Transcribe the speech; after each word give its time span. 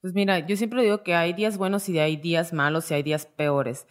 Pues 0.00 0.14
mira, 0.14 0.38
yo 0.38 0.56
siempre 0.56 0.82
digo 0.82 1.02
que 1.02 1.14
hay 1.14 1.32
días 1.32 1.58
buenos 1.58 1.88
y 1.88 1.98
hay 1.98 2.16
días 2.16 2.52
malos 2.52 2.90
y 2.90 2.94
hay 2.94 3.02
días 3.02 3.26
peores. 3.26 3.86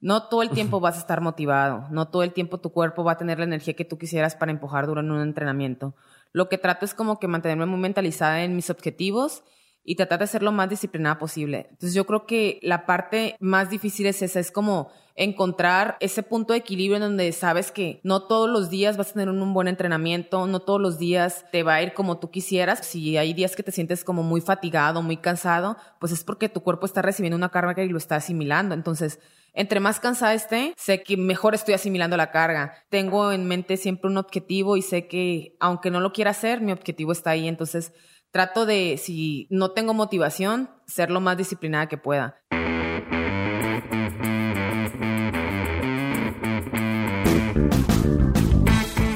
No 0.00 0.24
todo 0.28 0.42
el 0.42 0.50
tiempo 0.50 0.80
vas 0.80 0.96
a 0.96 1.00
estar 1.00 1.22
motivado, 1.22 1.88
no 1.90 2.08
todo 2.08 2.22
el 2.22 2.34
tiempo 2.34 2.58
tu 2.58 2.70
cuerpo 2.70 3.04
va 3.04 3.12
a 3.12 3.18
tener 3.18 3.38
la 3.38 3.46
energía 3.46 3.74
que 3.74 3.86
tú 3.86 3.96
quisieras 3.96 4.36
para 4.36 4.52
empujar 4.52 4.86
durante 4.86 5.12
un 5.12 5.22
entrenamiento. 5.22 5.94
Lo 6.32 6.50
que 6.50 6.58
trato 6.58 6.84
es 6.84 6.92
como 6.92 7.18
que 7.18 7.28
mantenerme 7.28 7.64
muy 7.64 7.80
mentalizada 7.80 8.44
en 8.44 8.54
mis 8.54 8.68
objetivos 8.68 9.42
y 9.86 9.94
tratar 9.94 10.18
de 10.18 10.26
ser 10.26 10.42
lo 10.42 10.52
más 10.52 10.68
disciplinada 10.68 11.18
posible. 11.18 11.68
Entonces 11.70 11.94
yo 11.94 12.04
creo 12.04 12.26
que 12.26 12.58
la 12.62 12.84
parte 12.84 13.36
más 13.38 13.70
difícil 13.70 14.06
es 14.06 14.20
esa, 14.20 14.40
es 14.40 14.50
como 14.50 14.90
encontrar 15.14 15.96
ese 16.00 16.22
punto 16.22 16.52
de 16.52 16.58
equilibrio 16.58 16.96
en 16.96 17.02
donde 17.02 17.32
sabes 17.32 17.70
que 17.70 18.00
no 18.02 18.24
todos 18.24 18.50
los 18.50 18.68
días 18.68 18.96
vas 18.96 19.10
a 19.10 19.12
tener 19.14 19.30
un, 19.30 19.54
buen 19.54 19.68
entrenamiento, 19.68 20.46
no 20.46 20.60
todos 20.60 20.80
los 20.80 20.98
días 20.98 21.46
te 21.52 21.62
va 21.62 21.76
a 21.76 21.82
ir 21.82 21.94
como 21.94 22.18
tú 22.18 22.30
quisieras. 22.30 22.86
Si 22.86 23.16
hay 23.16 23.32
días 23.32 23.56
que 23.56 23.62
te 23.62 23.72
sientes 23.72 24.04
como 24.04 24.22
muy 24.22 24.40
fatigado, 24.40 25.02
muy 25.02 25.16
cansado, 25.16 25.76
pues 26.00 26.12
es 26.12 26.22
porque 26.22 26.48
tu 26.48 26.60
cuerpo 26.60 26.84
está 26.84 27.00
recibiendo 27.00 27.36
una 27.36 27.48
carga 27.48 27.82
y 27.82 27.88
lo 27.88 27.96
está 27.96 28.16
asimilando. 28.16 28.74
Entonces, 28.74 29.20
entre 29.54 29.80
más 29.80 30.00
cansada 30.00 30.34
esté, 30.34 30.74
sé 30.76 31.02
que 31.02 31.16
mejor 31.16 31.54
estoy 31.54 31.72
asimilando 31.72 32.18
la 32.18 32.30
carga. 32.30 32.74
Tengo 32.90 33.32
en 33.32 33.46
mente 33.46 33.78
siempre 33.78 34.10
un 34.10 34.18
objetivo 34.18 34.76
y 34.76 34.82
sé 34.82 35.08
que 35.08 35.56
aunque 35.60 35.90
no 35.90 36.00
lo 36.00 36.12
quiera 36.12 36.32
hacer, 36.32 36.60
mi 36.60 36.72
objetivo 36.72 37.12
está 37.12 37.30
ahí. 37.30 37.48
Entonces, 37.48 37.94
trato 38.30 38.66
de, 38.66 38.98
si 38.98 39.46
no 39.50 39.70
tengo 39.70 39.94
motivación, 39.94 40.70
ser 40.86 41.10
lo 41.10 41.20
más 41.20 41.36
disciplinada 41.36 41.88
que 41.88 41.98
pueda. 41.98 42.40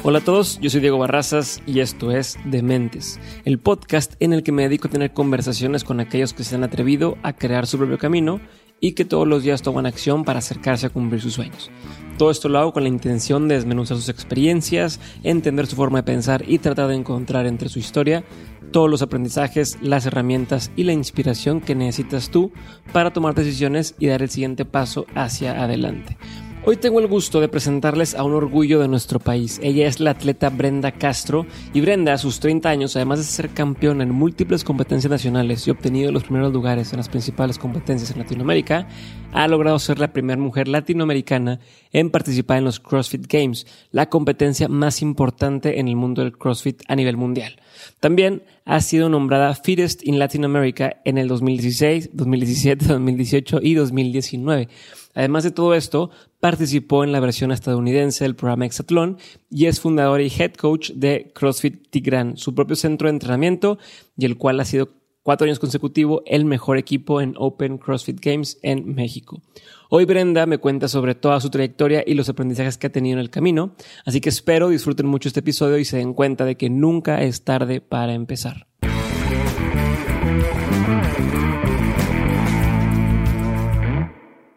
Hola 0.03 0.17
a 0.17 0.23
todos, 0.23 0.59
yo 0.59 0.71
soy 0.71 0.81
Diego 0.81 0.97
Barrazas 0.97 1.61
y 1.67 1.79
esto 1.79 2.11
es 2.11 2.39
Dementes, 2.43 3.19
el 3.45 3.59
podcast 3.59 4.15
en 4.19 4.33
el 4.33 4.41
que 4.41 4.51
me 4.51 4.63
dedico 4.63 4.87
a 4.87 4.91
tener 4.91 5.13
conversaciones 5.13 5.83
con 5.83 5.99
aquellos 5.99 6.33
que 6.33 6.43
se 6.43 6.55
han 6.55 6.63
atrevido 6.63 7.19
a 7.21 7.33
crear 7.33 7.67
su 7.67 7.77
propio 7.77 7.99
camino 7.99 8.41
y 8.79 8.93
que 8.93 9.05
todos 9.05 9.27
los 9.27 9.43
días 9.43 9.61
toman 9.61 9.85
acción 9.85 10.25
para 10.25 10.39
acercarse 10.39 10.87
a 10.87 10.89
cumplir 10.89 11.21
sus 11.21 11.35
sueños. 11.35 11.69
Todo 12.17 12.31
esto 12.31 12.49
lo 12.49 12.57
hago 12.57 12.73
con 12.73 12.81
la 12.83 12.89
intención 12.89 13.47
de 13.47 13.55
desmenuzar 13.55 13.95
sus 13.95 14.09
experiencias, 14.09 14.99
entender 15.23 15.67
su 15.67 15.75
forma 15.75 15.99
de 15.99 16.03
pensar 16.03 16.43
y 16.47 16.57
tratar 16.57 16.87
de 16.87 16.95
encontrar 16.95 17.45
entre 17.45 17.69
su 17.69 17.77
historia 17.77 18.23
todos 18.71 18.89
los 18.89 19.01
aprendizajes, 19.01 19.77
las 19.81 20.05
herramientas 20.05 20.71
y 20.75 20.83
la 20.83 20.93
inspiración 20.93 21.61
que 21.61 21.75
necesitas 21.75 22.29
tú 22.29 22.51
para 22.93 23.11
tomar 23.11 23.35
decisiones 23.35 23.95
y 23.99 24.07
dar 24.07 24.21
el 24.21 24.29
siguiente 24.29 24.65
paso 24.65 25.05
hacia 25.15 25.63
adelante. 25.63 26.17
Hoy 26.63 26.77
tengo 26.77 26.99
el 26.99 27.07
gusto 27.07 27.41
de 27.41 27.47
presentarles 27.47 28.13
a 28.13 28.23
un 28.23 28.35
orgullo 28.35 28.79
de 28.81 28.87
nuestro 28.87 29.19
país. 29.19 29.59
Ella 29.63 29.87
es 29.87 29.99
la 29.99 30.11
atleta 30.11 30.51
Brenda 30.51 30.91
Castro 30.91 31.47
y 31.73 31.81
Brenda 31.81 32.13
a 32.13 32.19
sus 32.19 32.39
30 32.39 32.69
años, 32.69 32.95
además 32.95 33.17
de 33.17 33.25
ser 33.25 33.49
campeona 33.49 34.03
en 34.03 34.11
múltiples 34.11 34.63
competencias 34.63 35.09
nacionales 35.09 35.65
y 35.65 35.71
obtenido 35.71 36.11
los 36.11 36.21
primeros 36.21 36.53
lugares 36.53 36.93
en 36.93 36.97
las 36.97 37.09
principales 37.09 37.57
competencias 37.57 38.11
en 38.11 38.19
Latinoamérica, 38.19 38.87
ha 39.31 39.47
logrado 39.47 39.79
ser 39.79 39.97
la 39.97 40.13
primera 40.13 40.39
mujer 40.39 40.67
latinoamericana 40.67 41.59
en 41.91 42.11
participar 42.11 42.59
en 42.59 42.65
los 42.65 42.79
CrossFit 42.79 43.25
Games, 43.27 43.65
la 43.91 44.09
competencia 44.09 44.67
más 44.67 45.01
importante 45.01 45.79
en 45.79 45.87
el 45.87 45.95
mundo 45.95 46.21
del 46.21 46.37
CrossFit 46.37 46.83
a 46.87 46.95
nivel 46.95 47.17
mundial. 47.17 47.59
También 47.99 48.43
ha 48.65 48.81
sido 48.81 49.09
nombrada 49.09 49.55
Fittest 49.55 50.05
in 50.05 50.19
Latin 50.19 50.45
America 50.45 50.97
en 51.05 51.17
el 51.17 51.27
2016, 51.27 52.11
2017, 52.13 52.85
2018 52.85 53.59
y 53.63 53.73
2019. 53.73 54.67
Además 55.13 55.43
de 55.43 55.51
todo 55.51 55.73
esto, 55.73 56.09
participó 56.39 57.03
en 57.03 57.11
la 57.11 57.19
versión 57.19 57.51
estadounidense 57.51 58.23
del 58.23 58.35
programa 58.35 58.65
Exatlón 58.65 59.17
y 59.49 59.65
es 59.65 59.79
fundador 59.79 60.21
y 60.21 60.31
head 60.35 60.53
coach 60.53 60.91
de 60.91 61.31
CrossFit 61.33 61.89
Tigran, 61.89 62.37
su 62.37 62.55
propio 62.55 62.75
centro 62.75 63.07
de 63.07 63.13
entrenamiento 63.13 63.77
y 64.17 64.25
el 64.25 64.37
cual 64.37 64.59
ha 64.59 64.65
sido 64.65 64.89
cuatro 65.23 65.45
años 65.45 65.59
consecutivos 65.59 66.21
el 66.25 66.45
mejor 66.45 66.77
equipo 66.77 67.21
en 67.21 67.35
Open 67.37 67.77
CrossFit 67.77 68.19
Games 68.19 68.59
en 68.63 68.95
México. 68.95 69.41
Hoy 69.89 70.05
Brenda 70.05 70.45
me 70.45 70.57
cuenta 70.57 70.87
sobre 70.87 71.15
toda 71.15 71.39
su 71.39 71.49
trayectoria 71.49 72.03
y 72.05 72.13
los 72.13 72.29
aprendizajes 72.29 72.77
que 72.77 72.87
ha 72.87 72.91
tenido 72.91 73.15
en 73.15 73.19
el 73.19 73.29
camino, 73.29 73.75
así 74.05 74.21
que 74.21 74.29
espero 74.29 74.69
disfruten 74.69 75.05
mucho 75.05 75.27
este 75.27 75.41
episodio 75.41 75.77
y 75.77 75.85
se 75.85 75.97
den 75.97 76.13
cuenta 76.13 76.45
de 76.45 76.55
que 76.55 76.69
nunca 76.69 77.21
es 77.21 77.43
tarde 77.43 77.81
para 77.81 78.13
empezar. 78.13 78.70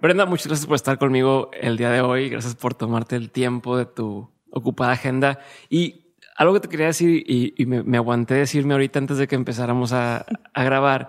Brenda, 0.05 0.27
muchas 0.27 0.49
gracias 0.49 0.67
por 0.67 0.75
estar 0.75 0.99
conmigo 0.99 1.51
el 1.59 1.79
día 1.79 1.89
de 1.89 2.03
hoy. 2.03 2.29
Gracias 2.29 2.55
por 2.55 2.75
tomarte 2.75 3.17
el 3.17 3.31
tiempo 3.31 3.79
de 3.79 3.87
tu 3.87 4.31
ocupada 4.51 4.93
agenda. 4.93 5.39
Y 5.71 6.13
algo 6.37 6.53
que 6.53 6.61
te 6.61 6.69
quería 6.69 6.89
decir 6.89 7.25
y, 7.27 7.65
me, 7.65 7.97
aguanté 7.97 8.35
decirme 8.35 8.75
ahorita 8.75 8.99
antes 8.99 9.17
de 9.17 9.27
que 9.27 9.35
empezáramos 9.35 9.95
a, 9.95 10.27
grabar 10.55 11.09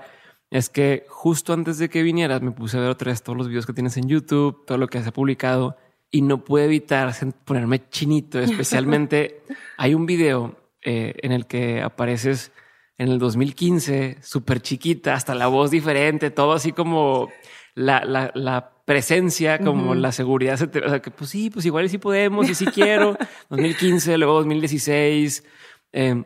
es 0.50 0.70
que 0.70 1.06
justo 1.10 1.52
antes 1.52 1.78
de 1.78 1.90
que 1.90 2.04
vinieras 2.04 2.42
me 2.42 2.52
puse 2.52 2.78
a 2.78 2.80
ver 2.80 2.90
otra 2.90 3.12
vez 3.12 3.22
todos 3.22 3.38
los 3.38 3.50
videos 3.50 3.66
que 3.66 3.74
tienes 3.74 3.98
en 3.98 4.08
YouTube, 4.08 4.64
todo 4.66 4.78
lo 4.78 4.88
que 4.88 5.00
has 5.00 5.12
publicado 5.12 5.76
y 6.10 6.22
no 6.22 6.46
pude 6.46 6.64
evitar 6.64 7.14
ponerme 7.44 7.90
chinito. 7.90 8.40
Especialmente 8.40 9.44
hay 9.78 9.94
un 9.94 10.06
video 10.06 10.56
eh, 10.82 11.16
en 11.22 11.34
el 11.34 11.48
que 11.48 11.82
apareces 11.82 12.54
en 12.98 13.10
el 13.10 13.20
2015, 13.20 14.20
súper 14.22 14.62
chiquita, 14.62 15.16
hasta 15.16 15.36
la 15.36 15.48
voz 15.48 15.70
diferente, 15.70 16.32
todo 16.32 16.54
así 16.54 16.72
como 16.72 17.30
la, 17.74 18.06
la, 18.06 18.32
la 18.34 18.75
presencia, 18.86 19.60
como 19.60 19.96
la 19.96 20.12
seguridad. 20.12 20.54
O 20.62 20.90
sea, 20.90 21.02
que 21.02 21.12
pues 21.12 21.32
sí, 21.32 21.50
pues 21.50 21.66
igual 21.66 21.90
sí 21.90 21.98
podemos 21.98 22.48
y 22.48 22.56
sí 22.56 22.66
quiero. 22.68 23.18
2015, 23.50 24.18
luego 24.18 24.36
2016. 24.36 25.44
Em, 25.92 26.24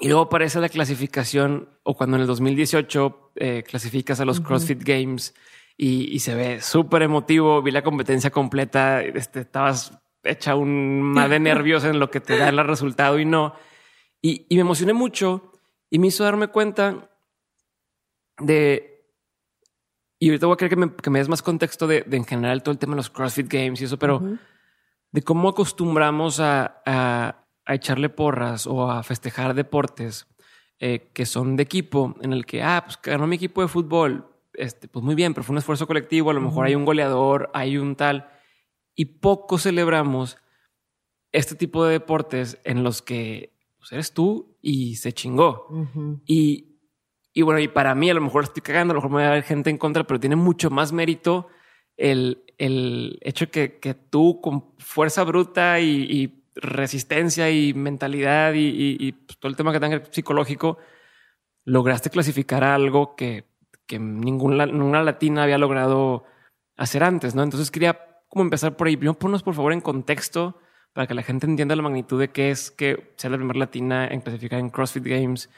y 0.00 0.08
luego 0.08 0.22
aparece 0.22 0.60
la 0.60 0.68
clasificación 0.68 1.68
o 1.82 1.94
cuando 1.94 2.16
en 2.16 2.22
el 2.22 2.26
2018 2.26 3.32
eh, 3.36 3.64
clasificas 3.66 4.20
a 4.20 4.24
los 4.24 4.40
CrossFit 4.40 4.82
Games 4.82 5.34
y, 5.76 6.18
se 6.20 6.34
ve 6.34 6.60
súper 6.60 7.02
emotivo. 7.02 7.62
Vi 7.62 7.70
la 7.70 7.82
competencia 7.82 8.30
completa. 8.30 9.02
Este, 9.02 9.40
estabas 9.40 9.98
hecha 10.22 10.54
un 10.54 11.00
mal 11.00 11.30
de 11.30 11.40
nervios 11.40 11.84
en 11.84 11.98
lo 11.98 12.10
que 12.10 12.20
te 12.20 12.36
da 12.36 12.50
el 12.50 12.66
resultado 12.66 13.18
y 13.18 13.24
no. 13.24 13.54
Y, 14.20 14.46
y 14.50 14.56
me 14.56 14.60
emocioné 14.60 14.92
mucho 14.92 15.52
y 15.88 15.98
me 15.98 16.08
hizo 16.08 16.24
darme 16.24 16.48
cuenta 16.48 17.10
de 18.38 18.89
y 20.22 20.28
ahorita 20.28 20.46
voy 20.46 20.54
a 20.54 20.56
querer 20.58 20.70
que 20.70 20.76
me, 20.76 20.94
que 20.94 21.10
me 21.10 21.18
des 21.18 21.30
más 21.30 21.40
contexto 21.40 21.86
de, 21.86 22.04
en 22.10 22.26
general 22.26 22.62
todo 22.62 22.72
el 22.72 22.78
tema 22.78 22.92
de 22.92 22.98
los 22.98 23.08
CrossFit 23.08 23.50
Games 23.50 23.80
y 23.80 23.84
eso, 23.84 23.98
pero 23.98 24.38
de 25.10 25.22
cómo 25.22 25.48
acostumbramos 25.48 26.40
a, 26.40 26.82
a, 26.84 27.46
echarle 27.66 28.10
porras 28.10 28.66
o 28.66 28.90
a 28.90 29.02
festejar 29.02 29.54
deportes 29.54 30.26
eh, 30.78 31.10
que 31.14 31.24
son 31.24 31.56
de 31.56 31.62
equipo, 31.62 32.16
en 32.20 32.34
el 32.34 32.44
que, 32.44 32.62
ah, 32.62 32.82
pues 32.84 32.98
ganó 33.02 33.26
mi 33.26 33.36
equipo 33.36 33.62
de 33.62 33.68
fútbol, 33.68 34.26
este, 34.52 34.88
pues 34.88 35.02
muy 35.02 35.14
bien, 35.14 35.32
pero 35.32 35.44
fue 35.44 35.54
un 35.54 35.58
esfuerzo 35.58 35.86
colectivo, 35.86 36.30
a 36.30 36.34
lo 36.34 36.40
mejor 36.42 36.66
hay 36.66 36.74
un 36.74 36.84
goleador, 36.84 37.50
hay 37.54 37.78
un 37.78 37.96
tal, 37.96 38.28
y 38.94 39.06
poco 39.06 39.56
celebramos 39.56 40.36
este 41.32 41.54
tipo 41.54 41.84
de 41.84 41.92
deportes 41.92 42.58
en 42.64 42.82
los 42.82 43.00
que 43.00 43.56
pues, 43.78 43.92
eres 43.92 44.12
tú 44.12 44.58
y 44.60 44.96
se 44.96 45.12
chingó. 45.12 45.68
Y 46.26 46.69
y 47.32 47.42
bueno, 47.42 47.60
y 47.60 47.68
para 47.68 47.94
mí 47.94 48.10
a 48.10 48.14
lo 48.14 48.20
mejor 48.20 48.44
estoy 48.44 48.62
cagando, 48.62 48.92
a 48.92 48.94
lo 48.94 49.00
mejor 49.00 49.16
me 49.16 49.22
va 49.22 49.28
a 49.28 49.32
haber 49.32 49.44
gente 49.44 49.70
en 49.70 49.78
contra, 49.78 50.04
pero 50.04 50.18
tiene 50.18 50.36
mucho 50.36 50.70
más 50.70 50.92
mérito 50.92 51.48
el, 51.96 52.44
el 52.58 53.18
hecho 53.22 53.50
que, 53.50 53.78
que 53.78 53.94
tú 53.94 54.40
con 54.40 54.74
fuerza 54.78 55.24
bruta 55.24 55.80
y, 55.80 56.36
resistencia 56.56 57.48
y 57.48 57.72
mentalidad 57.72 58.52
y, 58.54 59.12
pues, 59.12 59.38
todo 59.38 59.48
el 59.48 59.56
tema 59.56 59.72
que 59.72 59.80
tenga 59.80 60.02
psicológico, 60.10 60.78
lograste 61.64 62.10
clasificar 62.10 62.64
algo 62.64 63.14
que, 63.14 63.44
que 63.86 63.98
ninguna, 63.98 64.66
ninguna 64.66 65.02
latina 65.02 65.44
había 65.44 65.58
logrado 65.58 66.24
hacer 66.76 67.02
antes, 67.04 67.34
¿no? 67.34 67.44
Entonces 67.44 67.70
quería 67.70 67.98
como 68.28 68.44
empezar 68.44 68.76
por 68.76 68.88
ahí. 68.88 68.96
Primero 68.96 69.18
ponnos 69.18 69.42
por 69.42 69.54
favor 69.54 69.72
en 69.72 69.80
contexto 69.80 70.58
para 70.92 71.06
que 71.06 71.14
la 71.14 71.22
gente 71.22 71.46
entienda 71.46 71.76
la 71.76 71.82
magnitud 71.82 72.18
de 72.18 72.30
qué 72.30 72.50
es 72.50 72.70
que 72.70 73.14
sea 73.16 73.30
la 73.30 73.36
primera 73.36 73.58
latina 73.58 74.06
en 74.06 74.20
clasificar 74.20 74.58
en 74.58 74.70
CrossFit 74.70 75.04
Games, 75.04 75.48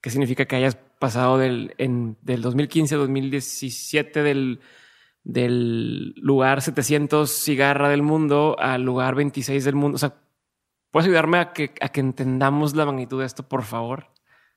qué 0.00 0.10
significa 0.10 0.46
que 0.46 0.56
hayas 0.56 0.78
pasado 1.00 1.38
del, 1.38 1.74
en, 1.78 2.16
del 2.20 2.42
2015 2.42 2.94
a 2.94 2.98
2017 2.98 4.22
del, 4.22 4.60
del 5.24 6.12
lugar 6.16 6.62
700 6.62 7.28
cigarra 7.28 7.88
del 7.88 8.02
mundo 8.02 8.54
al 8.58 8.82
lugar 8.82 9.16
26 9.16 9.64
del 9.64 9.74
mundo. 9.74 9.96
O 9.96 9.98
sea, 9.98 10.14
¿puedes 10.92 11.06
ayudarme 11.06 11.38
a 11.38 11.52
que, 11.52 11.72
a 11.80 11.88
que 11.88 12.00
entendamos 12.00 12.76
la 12.76 12.84
magnitud 12.84 13.18
de 13.18 13.26
esto, 13.26 13.42
por 13.48 13.64
favor? 13.64 14.08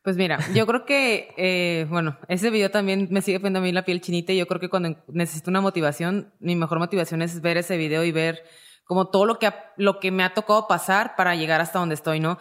Pues 0.03 0.17
mira, 0.17 0.37
yo 0.53 0.67
creo 0.67 0.85
que, 0.85 1.33
eh, 1.37 1.87
bueno, 1.89 2.19
ese 2.27 2.49
video 2.49 2.69
también 2.69 3.07
me 3.09 3.21
sigue 3.21 3.39
poniendo 3.39 3.59
a 3.59 3.61
mí 3.63 3.71
la 3.71 3.85
piel 3.85 4.01
chinita 4.01 4.33
y 4.33 4.37
yo 4.37 4.45
creo 4.45 4.59
que 4.59 4.69
cuando 4.69 4.97
necesito 5.07 5.49
una 5.49 5.61
motivación, 5.61 6.33
mi 6.39 6.57
mejor 6.57 6.77
motivación 6.77 7.21
es 7.21 7.39
ver 7.41 7.55
ese 7.55 7.77
video 7.77 8.03
y 8.03 8.11
ver 8.11 8.43
como 8.83 9.07
todo 9.09 9.25
lo 9.25 9.39
que, 9.39 9.49
lo 9.77 10.01
que 10.01 10.11
me 10.11 10.23
ha 10.23 10.33
tocado 10.33 10.67
pasar 10.67 11.15
para 11.15 11.35
llegar 11.35 11.61
hasta 11.61 11.79
donde 11.79 11.95
estoy, 11.95 12.19
¿no? 12.19 12.37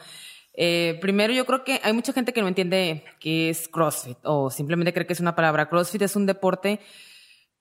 Eh, 0.55 0.99
primero, 1.01 1.33
yo 1.33 1.47
creo 1.47 1.65
que 1.65 1.81
hay 1.83 1.93
mucha 1.93 2.13
gente 2.13 2.33
que 2.33 2.43
no 2.43 2.49
entiende 2.49 3.05
qué 3.21 3.49
es 3.49 3.69
CrossFit 3.69 4.19
o 4.25 4.51
simplemente 4.51 4.93
cree 4.93 5.07
que 5.07 5.15
es 5.15 5.21
una 5.21 5.35
palabra. 5.35 5.69
CrossFit 5.69 6.03
es 6.03 6.17
un 6.17 6.27
deporte, 6.27 6.81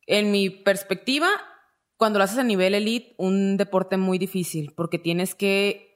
en 0.07 0.31
mi 0.31 0.49
perspectiva, 0.49 1.29
cuando 1.97 2.19
lo 2.19 2.25
haces 2.25 2.39
a 2.39 2.43
nivel 2.43 2.73
elite, 2.73 3.13
un 3.17 3.57
deporte 3.57 3.97
muy 3.97 4.17
difícil 4.17 4.73
porque 4.75 4.99
tienes 4.99 5.35
que 5.35 5.90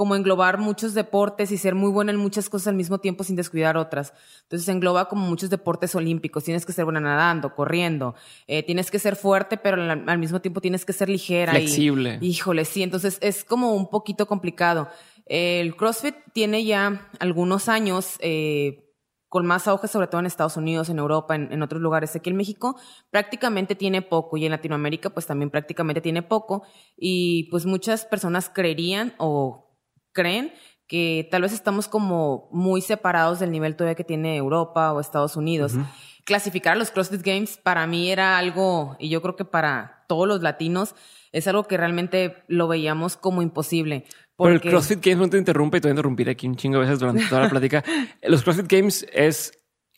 como 0.00 0.16
englobar 0.16 0.56
muchos 0.56 0.94
deportes 0.94 1.52
y 1.52 1.58
ser 1.58 1.74
muy 1.74 1.90
buena 1.90 2.10
en 2.10 2.16
muchas 2.16 2.48
cosas 2.48 2.68
al 2.68 2.74
mismo 2.74 3.00
tiempo 3.00 3.22
sin 3.22 3.36
descuidar 3.36 3.76
otras. 3.76 4.14
Entonces 4.44 4.66
engloba 4.70 5.10
como 5.10 5.26
muchos 5.26 5.50
deportes 5.50 5.94
olímpicos. 5.94 6.42
Tienes 6.42 6.64
que 6.64 6.72
ser 6.72 6.86
buena 6.86 7.00
nadando, 7.00 7.54
corriendo, 7.54 8.14
eh, 8.46 8.62
tienes 8.62 8.90
que 8.90 8.98
ser 8.98 9.14
fuerte, 9.14 9.58
pero 9.58 9.76
al, 9.76 10.18
mismo 10.18 10.40
tiempo 10.40 10.62
tienes 10.62 10.86
que 10.86 10.94
ser 10.94 11.10
ligera. 11.10 11.52
Flexible. 11.52 12.16
Y, 12.22 12.28
híjole, 12.28 12.64
sí, 12.64 12.82
entonces 12.82 13.18
es 13.20 13.44
como 13.44 13.74
un 13.74 13.90
poquito 13.90 14.24
complicado. 14.26 14.88
El 15.26 15.76
CrossFit 15.76 16.14
tiene 16.32 16.64
ya 16.64 17.06
algunos 17.18 17.68
años. 17.68 18.16
Eh, 18.20 18.86
con 19.28 19.46
más 19.46 19.68
auge, 19.68 19.86
sobre 19.86 20.06
todo 20.08 20.20
en 20.20 20.26
Estados 20.26 20.56
Unidos, 20.56 20.88
en 20.88 20.98
Europa, 20.98 21.36
en, 21.36 21.62
otros 21.62 21.80
lugares. 21.80 22.16
Aquí 22.16 22.30
en 22.30 22.36
México 22.36 22.76
prácticamente 23.10 23.76
tiene 23.76 24.02
poco 24.02 24.38
y 24.38 24.44
en 24.44 24.50
Latinoamérica 24.50 25.10
pues 25.10 25.26
también 25.26 25.50
prácticamente 25.50 26.00
tiene 26.00 26.22
poco 26.22 26.64
y 26.96 27.44
pues 27.50 27.64
muchas 27.64 28.06
personas 28.06 28.50
creerían 28.52 29.12
o 29.18 29.69
creen 30.12 30.52
que 30.86 31.28
tal 31.30 31.42
vez 31.42 31.52
estamos 31.52 31.86
como 31.86 32.48
muy 32.50 32.80
separados 32.80 33.38
del 33.38 33.52
nivel 33.52 33.76
todavía 33.76 33.94
que 33.94 34.04
tiene 34.04 34.36
Europa 34.36 34.92
o 34.92 35.00
Estados 35.00 35.36
Unidos. 35.36 35.74
Clasificar 36.24 36.76
los 36.76 36.90
CrossFit 36.90 37.22
Games 37.22 37.58
para 37.62 37.86
mí 37.86 38.10
era 38.10 38.38
algo, 38.38 38.96
y 38.98 39.08
yo 39.08 39.22
creo 39.22 39.36
que 39.36 39.44
para 39.44 40.04
todos 40.08 40.26
los 40.26 40.42
latinos, 40.42 40.96
es 41.32 41.46
algo 41.46 41.64
que 41.64 41.76
realmente 41.76 42.42
lo 42.48 42.66
veíamos 42.66 43.16
como 43.16 43.40
imposible. 43.40 44.04
Pero 44.36 44.50
el 44.50 44.60
CrossFit 44.60 45.04
Games, 45.04 45.18
no 45.18 45.30
te 45.30 45.38
interrumpe 45.38 45.78
y 45.78 45.80
te 45.80 45.86
voy 45.86 45.90
a 45.90 45.94
interrumpir 45.94 46.28
aquí 46.28 46.48
un 46.48 46.56
chingo 46.56 46.78
de 46.78 46.86
veces 46.86 46.98
durante 46.98 47.26
toda 47.26 47.42
la 47.42 47.50
plática. 47.50 47.84
Los 48.22 48.42
CrossFit 48.42 48.66
Games 48.66 49.06
es 49.12 49.52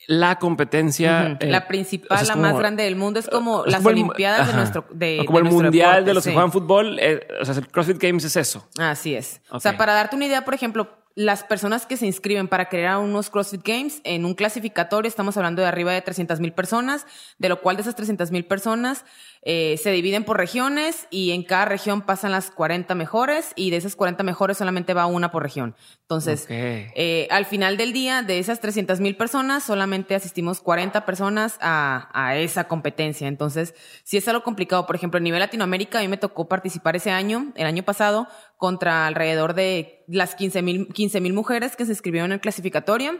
la 0.07 0.39
competencia. 0.39 1.37
la 1.41 1.59
eh, 1.59 1.65
principal, 1.67 2.27
la 2.27 2.37
más 2.37 2.59
grande 2.59 2.85
del 2.85 2.97
mundo. 2.97 3.21
Es 3.21 3.29
como 3.29 3.65
las 3.67 3.85
Olimpiadas 3.85 4.49
de 4.49 4.55
nuestro. 4.55 4.85
De, 4.91 5.23
como 5.27 5.39
el 5.39 5.45
Mundial 5.45 6.05
de 6.05 6.15
los 6.15 6.25
que 6.25 6.33
juegan 6.33 6.53
fútbol. 6.53 6.99
Eh, 7.01 7.27
o 7.41 7.45
sea, 7.45 7.55
el 7.55 7.69
CrossFit 7.69 7.99
Games 7.99 8.25
es 8.25 8.37
eso. 8.37 8.69
Así 8.79 9.15
es. 9.15 9.41
O 9.51 9.61
sea, 9.61 9.77
para 9.77 9.95
darte 9.95 10.17
una 10.17 10.27
idea, 10.27 10.45
por 10.45 10.55
ejemplo, 10.55 11.02
las 11.15 11.45
personas 11.45 11.87
que 11.87 11.97
se 11.97 12.07
inscriben 12.07 12.49
para 12.49 12.69
crear 12.69 12.99
unos 12.99 13.31
CrossFit 13.31 13.67
Games 13.67 14.01
en 14.05 14.25
un 14.25 14.35
clasificatorio, 14.35 15.09
estamos 15.09 15.37
hablando 15.37 15.63
de 15.63 15.69
arriba 15.69 15.93
de 15.93 16.03
300 16.03 16.41
mil 16.41 16.53
personas, 16.53 17.07
de 17.39 17.49
lo 17.49 17.61
cual 17.61 17.77
de 17.77 17.83
esas 17.83 17.95
300 17.95 18.31
mil 18.31 18.45
personas 18.45 19.05
eh, 19.45 19.77
se 19.83 19.91
dividen 19.91 20.25
por 20.25 20.37
regiones 20.37 21.09
y 21.11 21.33
en 21.33 21.43
cada 21.43 21.65
región 21.65 22.03
pasan 22.03 22.31
las 22.31 22.53
40 22.53 22.95
mejores 22.95 23.53
y 23.57 23.71
de 23.71 23.77
esas 23.77 23.97
40 23.97 24.23
mejores 24.23 24.57
solamente 24.57 24.95
va 24.95 25.07
una 25.07 25.33
por 25.33 25.43
región. 25.43 25.75
Entonces, 26.03 26.47
eh, 26.49 27.27
al 27.31 27.45
final 27.47 27.77
del 27.77 27.93
día, 27.93 28.23
de 28.23 28.39
esas 28.39 28.61
300 28.61 29.01
mil 29.01 29.17
personas, 29.17 29.65
solamente 29.65 30.15
asistimos 30.15 30.61
40 30.61 31.05
personas 31.05 31.59
a, 31.61 32.09
a, 32.13 32.37
esa 32.37 32.65
competencia. 32.65 33.27
Entonces, 33.27 33.75
si 34.05 34.17
es 34.17 34.29
algo 34.29 34.45
complicado, 34.45 34.87
por 34.87 34.95
ejemplo, 34.95 35.19
a 35.19 35.21
nivel 35.21 35.41
Latinoamérica, 35.41 35.99
a 35.99 36.03
mí 36.03 36.09
me 36.09 36.19
tocó 36.19 36.49
participar 36.49 36.97
ese 36.97 37.11
año, 37.11 37.53
el 37.57 37.67
año 37.67 37.83
pasado, 37.83 38.29
contra 38.63 39.09
alrededor 39.09 39.55
de 39.55 40.05
las 40.07 40.37
15 40.37 40.63
mil 40.63 40.87
15 40.87 41.21
mujeres 41.33 41.75
que 41.75 41.85
se 41.85 41.91
inscribieron 41.91 42.31
en 42.31 42.35
el 42.35 42.41
clasificatorio 42.41 43.19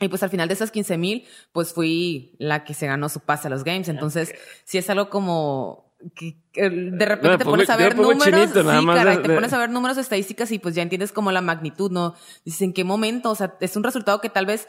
y 0.00 0.08
pues 0.08 0.24
al 0.24 0.30
final 0.30 0.48
de 0.48 0.54
esas 0.54 0.72
15 0.72 0.98
mil, 0.98 1.24
pues 1.52 1.72
fui 1.72 2.34
la 2.40 2.64
que 2.64 2.74
se 2.74 2.88
ganó 2.88 3.08
su 3.08 3.20
pase 3.20 3.46
a 3.46 3.50
los 3.50 3.62
games. 3.62 3.88
Entonces, 3.88 4.34
si 4.64 4.78
es 4.78 4.90
algo 4.90 5.08
como 5.08 5.94
que, 6.16 6.36
de 6.52 7.06
repente 7.06 7.38
te 7.38 7.44
pones 7.44 7.70
a 7.70 7.76
ver 7.76 7.96
números, 7.96 8.24
sí, 8.24 8.54
te 8.54 9.28
pones 9.28 9.52
a 9.52 9.58
ver 9.58 9.70
números, 9.70 9.98
estadísticas 9.98 10.50
y 10.50 10.58
pues 10.58 10.74
ya 10.74 10.82
entiendes 10.82 11.12
como 11.12 11.30
la 11.30 11.42
magnitud, 11.42 11.92
¿no? 11.92 12.16
Dices, 12.44 12.62
¿en 12.62 12.72
qué 12.72 12.82
momento? 12.82 13.30
O 13.30 13.36
sea, 13.36 13.56
es 13.60 13.76
un 13.76 13.84
resultado 13.84 14.20
que 14.20 14.30
tal 14.30 14.46
vez 14.46 14.66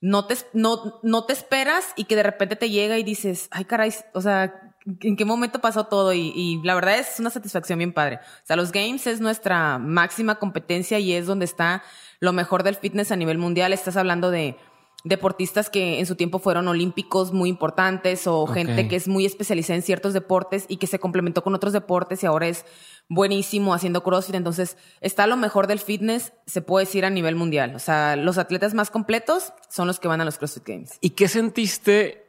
no 0.00 0.28
te, 0.28 0.36
no, 0.52 1.00
no 1.02 1.24
te 1.24 1.32
esperas 1.32 1.92
y 1.96 2.04
que 2.04 2.14
de 2.14 2.22
repente 2.22 2.54
te 2.54 2.70
llega 2.70 2.98
y 2.98 3.02
dices, 3.02 3.48
ay 3.50 3.64
caray, 3.64 3.92
o 4.14 4.20
sea, 4.20 4.65
¿en 5.00 5.16
qué 5.16 5.24
momento 5.24 5.60
pasó 5.60 5.84
todo? 5.84 6.12
Y, 6.12 6.32
y 6.34 6.60
la 6.62 6.74
verdad 6.74 6.98
es 6.98 7.18
una 7.18 7.30
satisfacción 7.30 7.78
bien 7.78 7.92
padre. 7.92 8.16
O 8.16 8.46
sea, 8.46 8.56
los 8.56 8.72
games 8.72 9.06
es 9.06 9.20
nuestra 9.20 9.78
máxima 9.78 10.36
competencia 10.36 10.98
y 10.98 11.12
es 11.12 11.26
donde 11.26 11.44
está 11.44 11.82
lo 12.20 12.32
mejor 12.32 12.62
del 12.62 12.76
fitness 12.76 13.12
a 13.12 13.16
nivel 13.16 13.38
mundial. 13.38 13.72
Estás 13.72 13.96
hablando 13.96 14.30
de 14.30 14.56
deportistas 15.04 15.70
que 15.70 16.00
en 16.00 16.06
su 16.06 16.16
tiempo 16.16 16.40
fueron 16.40 16.66
olímpicos 16.66 17.32
muy 17.32 17.48
importantes 17.48 18.26
o 18.26 18.46
gente 18.46 18.88
que 18.88 18.96
es 18.96 19.06
muy 19.06 19.24
especializada 19.24 19.76
en 19.76 19.82
ciertos 19.82 20.12
deportes 20.14 20.64
y 20.68 20.78
que 20.78 20.88
se 20.88 20.98
complementó 20.98 21.44
con 21.44 21.54
otros 21.54 21.72
deportes 21.72 22.22
y 22.22 22.26
ahora 22.26 22.48
es 22.48 22.64
buenísimo 23.08 23.72
haciendo 23.72 24.02
CrossFit. 24.02 24.34
Entonces, 24.34 24.76
está 25.00 25.28
lo 25.28 25.36
mejor 25.36 25.68
del 25.68 25.78
fitness, 25.78 26.32
se 26.46 26.60
puede 26.60 26.86
decir 26.86 27.04
a 27.04 27.10
nivel 27.10 27.36
mundial. 27.36 27.74
O 27.76 27.78
sea, 27.78 28.16
los 28.16 28.36
atletas 28.36 28.74
más 28.74 28.90
completos 28.90 29.52
son 29.68 29.86
los 29.86 30.00
que 30.00 30.08
van 30.08 30.20
a 30.20 30.24
los 30.24 30.38
CrossFit 30.38 30.66
Games. 30.66 30.98
¿Y 31.00 31.10
qué 31.10 31.28
sentiste 31.28 32.25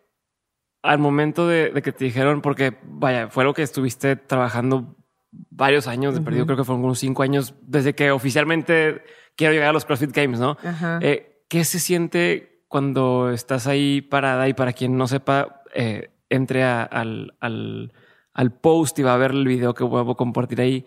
al 0.88 1.00
momento 1.00 1.48
de, 1.48 1.72
que 1.84 1.92
te 1.92 2.06
dijeron? 2.06 2.42
Porque, 2.42 2.78
vaya, 2.84 3.28
fue 3.30 3.44
lo 3.44 3.54
que 3.54 3.62
estuviste 3.62 4.16
trabajando 4.16 4.96
varios 5.32 5.88
años, 5.88 6.16
de 6.16 6.22
perdido, 6.22 6.46
creo 6.46 6.58
que 6.58 6.64
fueron 6.64 6.84
unos 6.84 7.00
cinco 7.00 7.24
años 7.24 7.54
desde 7.62 7.94
que 7.94 8.12
oficialmente 8.12 9.04
quiero 9.36 9.54
llegar 9.54 9.70
a 9.70 9.74
los 9.74 9.86
CrossFit 9.86 10.12
Games, 10.12 10.40
¿no? 10.40 10.58
Eh, 11.02 11.44
¿Qué 11.48 11.64
se 11.64 11.80
siente 11.80 12.64
cuando 12.68 13.32
estás 13.32 13.68
ahí 13.68 14.02
parada 14.02 14.48
y 14.48 14.54
para 14.54 14.74
quien 14.74 14.98
no 14.98 15.08
sepa, 15.08 15.64
eh, 15.74 16.10
entre 16.30 16.64
al, 16.64 17.36
al, 17.40 17.94
al, 18.34 18.52
post 18.52 19.00
y 19.00 19.04
va 19.04 19.14
a 19.14 19.18
ver 19.18 19.32
el 19.32 19.48
video 19.48 19.74
que 19.74 19.84
voy 19.84 20.12
a 20.12 20.16
compartir 20.16 20.60
ahí. 20.62 20.86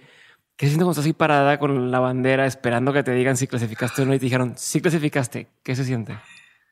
¿Qué 0.56 0.66
se 0.66 0.72
siente 0.72 0.84
cuando 0.84 0.92
estás 0.92 1.06
ahí 1.06 1.14
parada 1.14 1.58
con 1.58 1.90
la 1.90 2.00
bandera 2.00 2.44
esperando 2.46 2.92
que 2.92 3.02
te 3.02 3.12
digan 3.12 3.36
si 3.36 3.46
clasificaste 3.46 4.02
o 4.02 4.04
no 4.04 4.14
y 4.14 4.18
te 4.18 4.26
dijeron, 4.26 4.54
sí 4.56 4.80
clasificaste? 4.80 5.48
¿Qué 5.62 5.74
se 5.74 5.84
siente? 5.84 6.18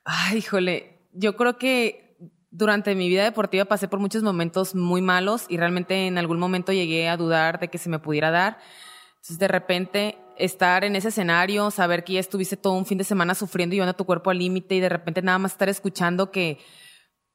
Ay, 0.05 0.37
híjole, 0.37 0.99
yo 1.11 1.35
creo 1.35 1.57
que 1.57 2.08
durante 2.51 2.95
mi 2.95 3.09
vida 3.09 3.23
deportiva 3.23 3.65
pasé 3.65 3.87
por 3.87 3.99
muchos 3.99 4.23
momentos 4.23 4.75
muy 4.75 5.01
malos 5.01 5.45
y 5.49 5.57
realmente 5.57 6.07
en 6.07 6.17
algún 6.17 6.39
momento 6.39 6.71
llegué 6.71 7.07
a 7.09 7.17
dudar 7.17 7.59
de 7.59 7.67
que 7.67 7.77
se 7.77 7.89
me 7.89 7.99
pudiera 7.99 8.31
dar. 8.31 8.59
Entonces 9.15 9.39
de 9.39 9.47
repente 9.47 10.17
estar 10.37 10.83
en 10.83 10.95
ese 10.95 11.09
escenario, 11.09 11.69
saber 11.69 12.03
que 12.03 12.13
ya 12.13 12.19
estuviste 12.19 12.57
todo 12.57 12.73
un 12.73 12.85
fin 12.85 12.97
de 12.97 13.03
semana 13.03 13.35
sufriendo 13.35 13.75
y 13.75 13.77
llevando 13.77 13.95
tu 13.95 14.05
cuerpo 14.05 14.29
al 14.29 14.39
límite 14.39 14.75
y 14.75 14.79
de 14.79 14.89
repente 14.89 15.21
nada 15.21 15.37
más 15.37 15.51
estar 15.51 15.69
escuchando 15.69 16.31
que, 16.31 16.57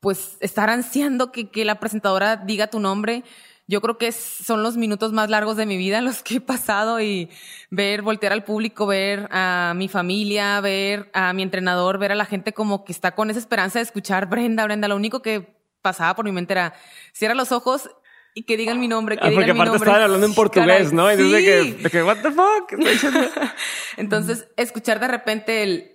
pues, 0.00 0.36
estar 0.40 0.70
ansiando 0.70 1.30
que, 1.30 1.50
que 1.50 1.64
la 1.64 1.78
presentadora 1.78 2.36
diga 2.36 2.68
tu 2.68 2.80
nombre. 2.80 3.22
Yo 3.66 3.80
creo 3.80 3.96
que 3.96 4.12
son 4.12 4.62
los 4.62 4.76
minutos 4.76 5.12
más 5.12 5.30
largos 5.30 5.56
de 5.56 5.64
mi 5.64 5.78
vida 5.78 6.02
los 6.02 6.22
que 6.22 6.36
he 6.36 6.40
pasado 6.40 7.00
y 7.00 7.30
ver, 7.70 8.02
voltear 8.02 8.32
al 8.32 8.44
público, 8.44 8.86
ver 8.86 9.26
a 9.30 9.72
mi 9.74 9.88
familia, 9.88 10.60
ver 10.60 11.10
a 11.14 11.32
mi 11.32 11.42
entrenador, 11.42 11.98
ver 11.98 12.12
a 12.12 12.14
la 12.14 12.26
gente 12.26 12.52
como 12.52 12.84
que 12.84 12.92
está 12.92 13.14
con 13.14 13.30
esa 13.30 13.38
esperanza 13.38 13.78
de 13.78 13.84
escuchar 13.84 14.26
Brenda, 14.28 14.64
Brenda. 14.64 14.86
Lo 14.86 14.96
único 14.96 15.22
que 15.22 15.56
pasaba 15.80 16.14
por 16.14 16.26
mi 16.26 16.32
mente 16.32 16.52
era 16.52 16.74
cierra 17.12 17.34
los 17.34 17.52
ojos 17.52 17.88
y 18.34 18.42
que 18.42 18.56
digan 18.56 18.80
mi 18.80 18.88
nombre, 18.88 19.16
que 19.16 19.26
ah, 19.26 19.30
digan 19.30 19.44
mi 19.44 19.48
nombre. 19.48 19.64
Porque 19.64 19.76
aparte 19.76 19.90
estaban 19.90 20.02
hablando 20.02 20.26
en 20.26 20.34
portugués, 20.34 20.92
¿no? 20.92 21.10
Y 21.12 21.16
que, 21.16 21.78
de 21.82 21.90
que, 21.90 22.02
what 22.02 22.18
the 22.18 22.32
fuck. 22.32 22.72
Entonces, 23.96 24.48
escuchar 24.56 25.00
de 25.00 25.08
repente 25.08 25.62
el 25.62 25.93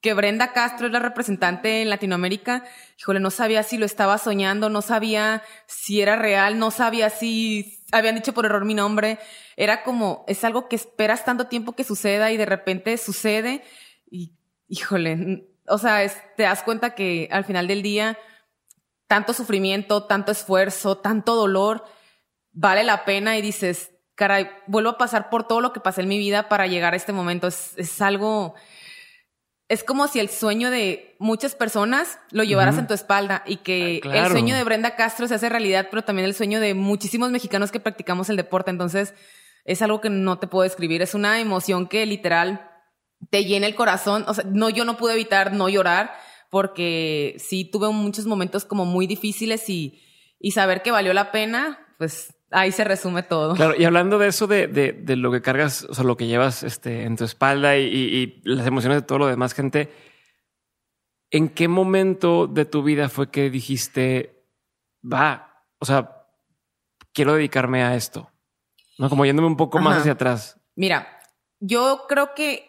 que 0.00 0.14
Brenda 0.14 0.52
Castro 0.52 0.86
es 0.86 0.92
la 0.92 1.00
representante 1.00 1.82
en 1.82 1.90
Latinoamérica, 1.90 2.64
híjole, 2.98 3.20
no 3.20 3.30
sabía 3.30 3.62
si 3.62 3.78
lo 3.78 3.86
estaba 3.86 4.18
soñando, 4.18 4.70
no 4.70 4.80
sabía 4.80 5.42
si 5.66 6.00
era 6.00 6.16
real, 6.16 6.58
no 6.58 6.70
sabía 6.70 7.10
si 7.10 7.82
habían 7.90 8.14
dicho 8.14 8.32
por 8.32 8.44
error 8.44 8.64
mi 8.64 8.74
nombre. 8.74 9.18
Era 9.56 9.82
como, 9.82 10.24
es 10.28 10.44
algo 10.44 10.68
que 10.68 10.76
esperas 10.76 11.24
tanto 11.24 11.48
tiempo 11.48 11.72
que 11.72 11.84
suceda 11.84 12.30
y 12.30 12.36
de 12.36 12.46
repente 12.46 12.96
sucede 12.96 13.64
y, 14.10 14.34
híjole, 14.68 15.48
o 15.66 15.78
sea, 15.78 16.00
te 16.36 16.44
das 16.44 16.62
cuenta 16.62 16.94
que 16.94 17.28
al 17.30 17.44
final 17.44 17.66
del 17.66 17.82
día 17.82 18.16
tanto 19.08 19.32
sufrimiento, 19.32 20.04
tanto 20.04 20.30
esfuerzo, 20.30 20.98
tanto 20.98 21.34
dolor, 21.34 21.84
vale 22.52 22.84
la 22.84 23.04
pena 23.04 23.36
y 23.36 23.42
dices, 23.42 23.90
caray, 24.14 24.50
vuelvo 24.66 24.90
a 24.90 24.98
pasar 24.98 25.30
por 25.30 25.48
todo 25.48 25.60
lo 25.60 25.72
que 25.72 25.80
pasé 25.80 26.02
en 26.02 26.08
mi 26.08 26.18
vida 26.18 26.48
para 26.48 26.66
llegar 26.66 26.92
a 26.92 26.96
este 26.96 27.12
momento. 27.12 27.46
Es, 27.46 28.02
algo, 28.02 28.54
es 29.68 29.84
como 29.84 30.08
si 30.08 30.18
el 30.18 30.30
sueño 30.30 30.70
de 30.70 31.14
muchas 31.18 31.54
personas 31.54 32.18
lo 32.30 32.42
llevaras 32.42 32.78
en 32.78 32.86
tu 32.86 32.94
espalda 32.94 33.42
y 33.46 33.56
que 33.58 34.00
ah, 34.04 34.24
el 34.24 34.30
sueño 34.30 34.56
de 34.56 34.64
Brenda 34.64 34.96
Castro 34.96 35.28
se 35.28 35.34
hace 35.34 35.48
realidad, 35.50 35.88
pero 35.90 36.02
también 36.02 36.26
el 36.26 36.34
sueño 36.34 36.58
de 36.58 36.72
muchísimos 36.72 37.30
mexicanos 37.30 37.70
que 37.70 37.78
practicamos 37.78 38.30
el 38.30 38.36
deporte. 38.36 38.70
Entonces, 38.70 39.12
es 39.64 39.82
algo 39.82 40.00
que 40.00 40.08
no 40.08 40.38
te 40.38 40.46
puedo 40.46 40.62
describir. 40.62 41.02
Es 41.02 41.14
una 41.14 41.38
emoción 41.38 41.86
que 41.86 42.06
literal 42.06 42.70
te 43.28 43.44
llena 43.44 43.66
el 43.66 43.74
corazón. 43.74 44.24
O 44.26 44.32
sea, 44.32 44.44
no, 44.44 44.70
yo 44.70 44.86
no 44.86 44.96
pude 44.96 45.12
evitar 45.12 45.52
no 45.52 45.68
llorar 45.68 46.12
porque 46.50 47.36
sí 47.38 47.66
tuve 47.66 47.90
muchos 47.90 48.24
momentos 48.24 48.64
como 48.64 48.86
muy 48.86 49.06
difíciles 49.06 49.68
y, 49.68 50.00
y 50.40 50.52
saber 50.52 50.80
que 50.80 50.92
valió 50.92 51.12
la 51.12 51.30
pena, 51.30 51.78
pues 51.98 52.34
ahí 52.50 52.72
se 52.72 52.84
resume 52.84 53.22
todo. 53.22 53.54
Claro, 53.54 53.74
y 53.76 53.84
hablando 53.84 54.18
de 54.18 54.28
eso, 54.28 54.46
de, 54.46 54.66
de, 54.66 54.92
de 54.92 55.16
lo 55.16 55.30
que 55.30 55.42
cargas, 55.42 55.84
o 55.88 55.94
sea, 55.94 56.04
lo 56.04 56.16
que 56.16 56.26
llevas 56.26 56.62
este, 56.62 57.04
en 57.04 57.16
tu 57.16 57.24
espalda 57.24 57.76
y, 57.76 57.84
y, 57.84 58.40
las 58.44 58.66
emociones 58.66 58.98
de 58.98 59.02
todo 59.02 59.18
lo 59.18 59.26
demás, 59.26 59.54
gente, 59.54 59.92
¿en 61.30 61.48
qué 61.48 61.68
momento 61.68 62.46
de 62.46 62.64
tu 62.64 62.82
vida 62.82 63.08
fue 63.08 63.30
que 63.30 63.50
dijiste, 63.50 64.44
va, 65.04 65.64
o 65.78 65.84
sea, 65.84 66.26
quiero 67.12 67.34
dedicarme 67.34 67.82
a 67.82 67.94
esto? 67.94 68.30
¿No? 68.98 69.08
Como 69.08 69.24
yéndome 69.24 69.48
un 69.48 69.56
poco 69.56 69.78
más 69.78 69.98
hacia 69.98 70.12
atrás. 70.12 70.58
Mira, 70.74 71.20
yo 71.60 72.04
creo 72.08 72.34
que 72.34 72.68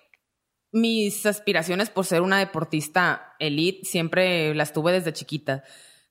mis 0.71 1.25
aspiraciones 1.25 1.89
por 1.89 2.05
ser 2.05 2.21
una 2.21 2.38
deportista 2.38 3.36
elite 3.39 3.86
siempre 3.86 4.53
las 4.53 4.74
tuve 4.74 4.91
desde 4.91 5.13
chiquita. 5.13 5.63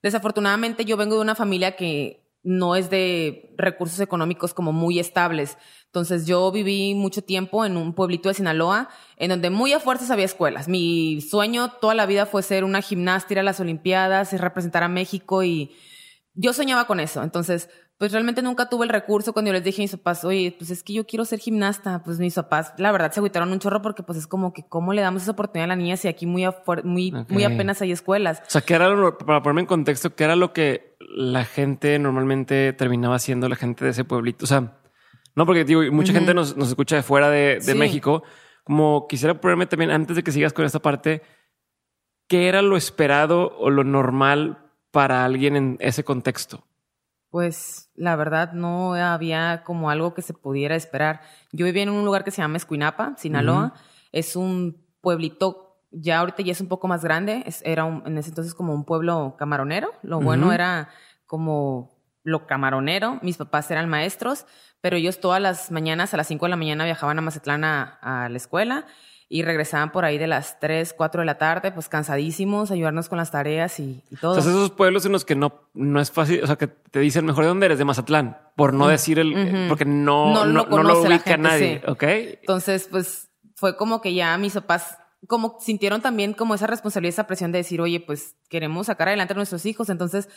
Desafortunadamente 0.03 0.85
yo 0.85 0.97
vengo 0.97 1.17
de 1.17 1.23
una 1.23 1.37
familia 1.37 1.77
que 1.77 2.28
no 2.49 2.77
es 2.77 2.89
de 2.89 3.55
recursos 3.59 4.01
económicos 4.01 4.55
como 4.55 4.73
muy 4.73 4.99
estables. 4.99 5.59
Entonces 5.85 6.27
yo 6.27 6.51
viví 6.51 6.95
mucho 6.95 7.23
tiempo 7.23 7.67
en 7.67 7.77
un 7.77 7.93
pueblito 7.93 8.31
de 8.31 8.35
Sinaloa, 8.35 8.89
en 9.19 9.29
donde 9.29 9.51
muy 9.51 9.75
a 9.75 9.81
fuerzas 9.81 10.11
había 10.11 10.25
escuelas. 10.25 10.67
Mi 10.67 11.21
sueño 11.21 11.73
toda 11.73 11.95
la 11.95 12.07
vida 12.07 12.25
fue 12.25 12.43
ser 12.43 12.65
una 12.65 12.81
gimnasta, 12.81 13.35
ir 13.35 13.39
a 13.39 13.43
las 13.43 13.61
Olimpiadas, 13.61 14.33
representar 14.33 14.83
a 14.83 14.89
México 14.89 15.43
y 15.43 15.77
yo 16.33 16.55
soñaba 16.55 16.87
con 16.87 17.01
eso. 17.01 17.23
Entonces, 17.23 17.69
pues 17.99 18.13
realmente 18.13 18.43
nunca 18.43 18.69
tuve 18.69 18.85
el 18.85 18.91
recurso 18.91 19.33
cuando 19.33 19.49
yo 19.49 19.55
les 19.55 19.65
dije 19.65 19.83
a 19.83 19.85
mis 19.85 19.91
papás, 19.91 20.25
oye, 20.25 20.55
pues 20.57 20.71
es 20.71 20.85
que 20.85 20.93
yo 20.93 21.05
quiero 21.05 21.25
ser 21.25 21.41
gimnasta. 21.41 22.01
Pues 22.05 22.21
mis 22.21 22.35
papás, 22.35 22.73
la 22.79 22.93
verdad, 22.93 23.11
se 23.11 23.19
agüitaron 23.19 23.51
un 23.51 23.59
chorro 23.59 23.83
porque 23.83 24.05
pues 24.05 24.19
es 24.19 24.29
como 24.29 24.53
que 24.53 24.65
cómo 24.69 24.93
le 24.93 25.03
damos 25.03 25.23
esa 25.23 25.33
oportunidad 25.33 25.65
a 25.65 25.69
la 25.69 25.77
niña 25.77 25.97
si 25.97 26.07
aquí 26.07 26.25
muy, 26.25 26.47
muy, 26.85 27.13
muy 27.29 27.45
apenas 27.45 27.83
hay 27.83 27.91
escuelas. 27.91 28.41
O 28.47 28.51
sea, 28.51 28.61
¿qué 28.61 28.75
era, 28.75 28.89
lo, 28.89 29.19
para 29.19 29.43
ponerme 29.43 29.63
en 29.63 29.67
contexto, 29.67 30.15
qué 30.15 30.23
era 30.23 30.37
lo 30.37 30.53
que 30.53 30.97
la 31.01 31.45
gente 31.45 31.99
normalmente 31.99 32.73
terminaba 32.73 33.17
haciendo, 33.17 33.49
la 33.49 33.57
gente 33.57 33.85
de 33.85 33.91
ese 33.91 34.05
pueblito? 34.05 34.45
O 34.45 34.49
sea, 34.49 34.79
no, 35.35 35.45
porque 35.45 35.65
digo, 35.65 35.83
mucha 35.91 36.13
gente 36.13 36.35
nos, 36.35 36.57
nos, 36.57 36.69
escucha 36.69 36.95
de 36.95 37.03
fuera 37.03 37.31
de, 37.31 37.59
de 37.59 37.75
México. 37.75 38.23
Como 38.63 39.09
quisiera 39.09 39.41
ponerme 39.41 39.67
también, 39.67 39.91
antes 39.91 40.15
de 40.15 40.23
que 40.23 40.31
sigas 40.31 40.53
con 40.53 40.65
esta 40.65 40.79
parte, 40.79 41.23
¿qué 42.29 42.47
era 42.47 42.63
lo 42.63 42.77
esperado 42.77 43.57
o 43.59 43.71
lo 43.71 43.83
normal 43.83 44.71
para 44.93 45.25
alguien 45.25 45.57
en 45.57 45.77
ese 45.81 46.05
contexto? 46.05 46.68
Pues 47.31 47.91
la 47.95 48.17
verdad 48.17 48.53
no 48.53 48.95
había 48.95 49.63
como 49.65 49.91
algo 49.91 50.15
que 50.15 50.23
se 50.23 50.35
pudiera 50.35 50.75
esperar. 50.75 51.21
Yo 51.53 51.67
vivía 51.67 51.83
en 51.83 51.91
un 51.91 52.05
lugar 52.05 52.25
que 52.25 52.31
se 52.31 52.41
llama 52.41 52.57
Escuinapa, 52.57 53.15
Sinaloa. 53.17 53.75
Es 54.13 54.37
un 54.37 54.87
pueblito, 55.01 55.83
ya 55.91 56.21
ahorita 56.21 56.43
ya 56.43 56.53
es 56.53 56.61
un 56.61 56.69
poco 56.69 56.89
más 56.89 57.05
grande. 57.05 57.45
era 57.63 57.87
en 57.87 58.17
ese 58.19 58.31
entonces 58.31 58.55
como 58.55 58.73
un 58.73 58.85
pueblo 58.85 59.37
camaronero. 59.39 59.93
Lo 60.03 60.21
bueno 60.21 60.53
era 60.53 60.89
como 61.27 61.99
lo 62.23 62.47
camaronero. 62.47 63.19
Mis 63.23 63.37
papás 63.37 63.71
eran 63.71 63.89
maestros, 63.89 64.47
pero 64.81 64.97
ellos 64.97 65.21
todas 65.21 65.41
las 65.41 65.71
mañanas 65.71 66.15
a 66.15 66.17
las 66.17 66.27
5 66.29 66.47
de 66.47 66.51
la 66.51 66.57
mañana 66.57 66.85
viajaban 66.85 67.19
a 67.19 67.23
Mazatlán 67.23 67.65
a 67.65 68.29
la 68.31 68.37
escuela 68.37 68.87
y 69.31 69.43
regresaban 69.43 69.93
por 69.93 70.05
ahí 70.05 70.17
de 70.17 70.27
las 70.27 70.59
3, 70.59 70.95
4 70.97 71.21
de 71.21 71.27
la 71.27 71.37
tarde, 71.37 71.71
pues 71.71 71.89
cansadísimos, 71.89 72.71
ayudarnos 72.71 73.09
con 73.09 73.19
las 73.19 73.31
tareas 73.31 73.79
y, 73.79 74.03
todo. 74.21 74.39
O 74.39 74.41
sea, 74.41 74.51
esos 74.51 74.71
pueblos 74.71 75.05
en 75.05 75.13
los 75.13 75.25
que 75.25 75.35
no, 75.35 75.69
no 75.75 76.01
es 76.01 76.11
fácil, 76.11 76.43
o 76.43 76.47
sea, 76.47 76.57
que 76.57 76.69
te 76.69 77.01
dicen 77.01 77.27
mejor 77.27 77.45
de 77.45 77.49
dónde 77.49 77.67
eres, 77.67 77.79
de 77.79 77.85
Mazatlán, 77.85 78.39
por 78.57 78.73
no 78.73 78.89
decir 78.89 79.19
el, 79.19 79.67
porque 79.69 79.85
no, 79.85 80.33
no, 80.33 80.47
no, 80.47 80.65
no 80.65 80.83
lo 80.83 81.03
ubica 81.03 81.37
nadie, 81.37 81.83
¿ok? 81.87 82.03
Entonces, 82.03 82.89
pues 82.91 83.29
fue 83.55 83.77
como 83.77 84.01
que 84.01 84.15
ya 84.15 84.39
mis 84.39 84.55
papás 84.55 84.97
como 85.27 85.59
sintieron 85.61 86.01
también 86.01 86.33
como 86.33 86.55
esa 86.55 86.67
responsabilidad, 86.67 87.15
esa 87.15 87.27
presión 87.27 87.51
de 87.51 87.59
decir, 87.59 87.81
oye, 87.81 88.01
pues 88.01 88.37
queremos 88.49 88.87
sacar 88.87 89.09
adelante 89.09 89.33
a 89.33 89.37
nuestros 89.37 89.67
hijos. 89.67 89.89
Entonces 89.89 90.29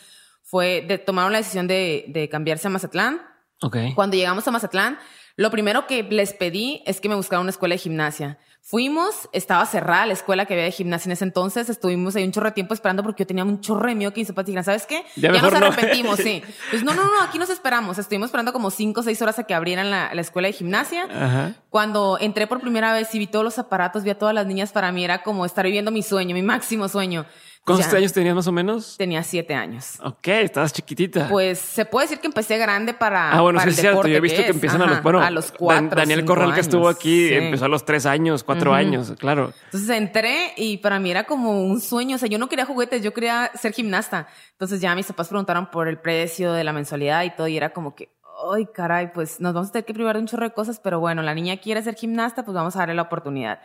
fue, 0.42 0.84
de, 0.86 0.98
tomaron 0.98 1.32
la 1.32 1.38
decisión 1.38 1.68
de, 1.68 2.06
de 2.08 2.28
cambiarse 2.28 2.66
a 2.66 2.70
Mazatlán. 2.70 3.22
Okay. 3.60 3.94
Cuando 3.94 4.16
llegamos 4.16 4.46
a 4.48 4.50
Mazatlán, 4.50 4.98
lo 5.36 5.50
primero 5.50 5.86
que 5.86 6.02
les 6.02 6.32
pedí 6.32 6.82
es 6.84 7.00
que 7.00 7.08
me 7.08 7.14
buscaran 7.14 7.42
una 7.42 7.50
escuela 7.50 7.74
de 7.74 7.78
gimnasia. 7.78 8.38
Fuimos, 8.64 9.28
estaba 9.32 9.66
cerrada 9.66 10.06
la 10.06 10.12
escuela 10.12 10.46
que 10.46 10.54
había 10.54 10.64
de 10.64 10.70
gimnasia 10.70 11.08
en 11.08 11.12
ese 11.12 11.24
entonces, 11.24 11.68
estuvimos 11.68 12.14
ahí 12.14 12.22
un 12.22 12.30
chorro 12.30 12.46
de 12.46 12.52
tiempo 12.52 12.74
esperando 12.74 13.02
porque 13.02 13.24
yo 13.24 13.26
tenía 13.26 13.42
un 13.42 13.60
chorro 13.60 13.88
de 13.88 13.96
miedo 13.96 14.12
que 14.12 14.24
papás 14.24 14.46
dijeran, 14.46 14.62
¿sabes 14.62 14.86
qué? 14.86 15.04
Ya, 15.16 15.32
nos 15.32 15.52
arrepentimos, 15.52 16.20
sí. 16.20 16.44
Pues 16.70 16.84
no, 16.84 16.94
no, 16.94 17.04
no, 17.04 17.22
aquí 17.22 17.40
nos 17.40 17.50
esperamos. 17.50 17.98
Estuvimos 17.98 18.28
esperando 18.28 18.52
como 18.52 18.70
cinco 18.70 19.00
o 19.00 19.02
seis 19.02 19.20
horas 19.20 19.38
a 19.40 19.44
que 19.44 19.52
abrieran 19.52 19.90
la, 19.90 20.14
la 20.14 20.20
escuela 20.20 20.46
de 20.46 20.54
gimnasia. 20.54 21.08
Ajá. 21.10 21.54
Cuando 21.70 22.18
entré 22.20 22.46
por 22.46 22.60
primera 22.60 22.92
vez 22.92 23.12
y 23.14 23.18
vi 23.18 23.26
todos 23.26 23.44
los 23.44 23.58
aparatos, 23.58 24.04
vi 24.04 24.10
a 24.10 24.18
todas 24.18 24.34
las 24.34 24.46
niñas, 24.46 24.70
para 24.70 24.92
mí 24.92 25.04
era 25.04 25.24
como 25.24 25.44
estar 25.44 25.64
viviendo 25.64 25.90
mi 25.90 26.04
sueño, 26.04 26.32
mi 26.34 26.42
máximo 26.42 26.88
sueño. 26.88 27.26
¿Cuántos 27.64 27.94
años 27.94 28.12
tenías 28.12 28.34
más 28.34 28.46
o 28.48 28.52
menos? 28.52 28.96
Tenía 28.96 29.22
siete 29.22 29.54
años. 29.54 29.98
Ok, 30.02 30.26
estabas 30.28 30.72
chiquitita. 30.72 31.28
Pues 31.28 31.60
se 31.60 31.84
puede 31.84 32.06
decir 32.06 32.18
que 32.18 32.26
empecé 32.26 32.58
grande 32.58 32.92
para. 32.92 33.30
Ah, 33.30 33.40
bueno, 33.40 33.60
sí 33.60 33.68
es 33.68 33.76
cierto. 33.76 34.08
Yo 34.08 34.16
he 34.16 34.20
visto 34.20 34.42
que, 34.42 34.48
empiezan 34.48 34.82
a 34.82 34.86
los. 34.86 35.02
Bueno, 35.02 35.20
a 35.20 35.30
los 35.30 35.52
cuatro. 35.52 35.96
Daniel 35.96 36.24
Corral, 36.24 36.54
que 36.54 36.60
estuvo 36.60 36.88
aquí, 36.88 37.32
empezó 37.32 37.66
a 37.66 37.68
los 37.68 37.84
tres 37.84 38.04
años, 38.04 38.42
cuatro 38.42 38.74
años, 38.74 39.14
claro. 39.18 39.52
Entonces 39.66 39.88
entré 39.90 40.54
y 40.56 40.78
para 40.78 40.98
mí 40.98 41.10
era 41.10 41.24
como 41.24 41.62
un 41.62 41.80
sueño. 41.80 42.16
O 42.16 42.18
sea, 42.18 42.28
yo 42.28 42.38
no 42.38 42.48
quería 42.48 42.66
juguetes, 42.66 43.02
yo 43.02 43.14
quería 43.14 43.52
ser 43.54 43.72
gimnasta. 43.72 44.26
Entonces 44.52 44.80
ya 44.80 44.94
mis 44.96 45.06
papás 45.06 45.28
preguntaron 45.28 45.70
por 45.70 45.86
el 45.86 45.98
precio 45.98 46.52
de 46.52 46.64
la 46.64 46.72
mensualidad 46.72 47.22
y 47.22 47.30
todo, 47.30 47.46
y 47.46 47.56
era 47.56 47.72
como 47.72 47.94
que. 47.94 48.10
Ay, 48.52 48.66
caray, 48.74 49.12
pues 49.12 49.40
nos 49.40 49.54
vamos 49.54 49.68
a 49.68 49.72
tener 49.72 49.84
que 49.84 49.94
privar 49.94 50.16
de 50.16 50.22
un 50.22 50.26
chorro 50.26 50.44
de 50.44 50.52
cosas, 50.52 50.80
pero 50.80 50.98
bueno, 50.98 51.22
la 51.22 51.32
niña 51.32 51.58
quiere 51.58 51.80
ser 51.80 51.94
gimnasta, 51.94 52.44
pues 52.44 52.56
vamos 52.56 52.74
a 52.74 52.80
darle 52.80 52.94
la 52.94 53.02
oportunidad. 53.02 53.60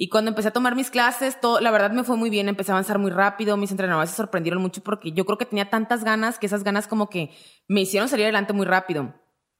Y 0.00 0.10
cuando 0.10 0.28
empecé 0.28 0.48
a 0.48 0.52
tomar 0.52 0.76
mis 0.76 0.90
clases, 0.90 1.40
todo, 1.40 1.58
la 1.58 1.72
verdad 1.72 1.90
me 1.90 2.04
fue 2.04 2.16
muy 2.16 2.30
bien, 2.30 2.48
empecé 2.48 2.70
a 2.70 2.74
avanzar 2.74 3.00
muy 3.00 3.10
rápido, 3.10 3.56
mis 3.56 3.72
entrenadores 3.72 4.10
se 4.10 4.16
sorprendieron 4.16 4.62
mucho 4.62 4.80
porque 4.80 5.10
yo 5.10 5.26
creo 5.26 5.38
que 5.38 5.44
tenía 5.44 5.70
tantas 5.70 6.04
ganas 6.04 6.38
que 6.38 6.46
esas 6.46 6.62
ganas 6.62 6.86
como 6.86 7.10
que 7.10 7.30
me 7.66 7.80
hicieron 7.80 8.08
salir 8.08 8.26
adelante 8.26 8.52
muy 8.52 8.64
rápido. 8.64 9.12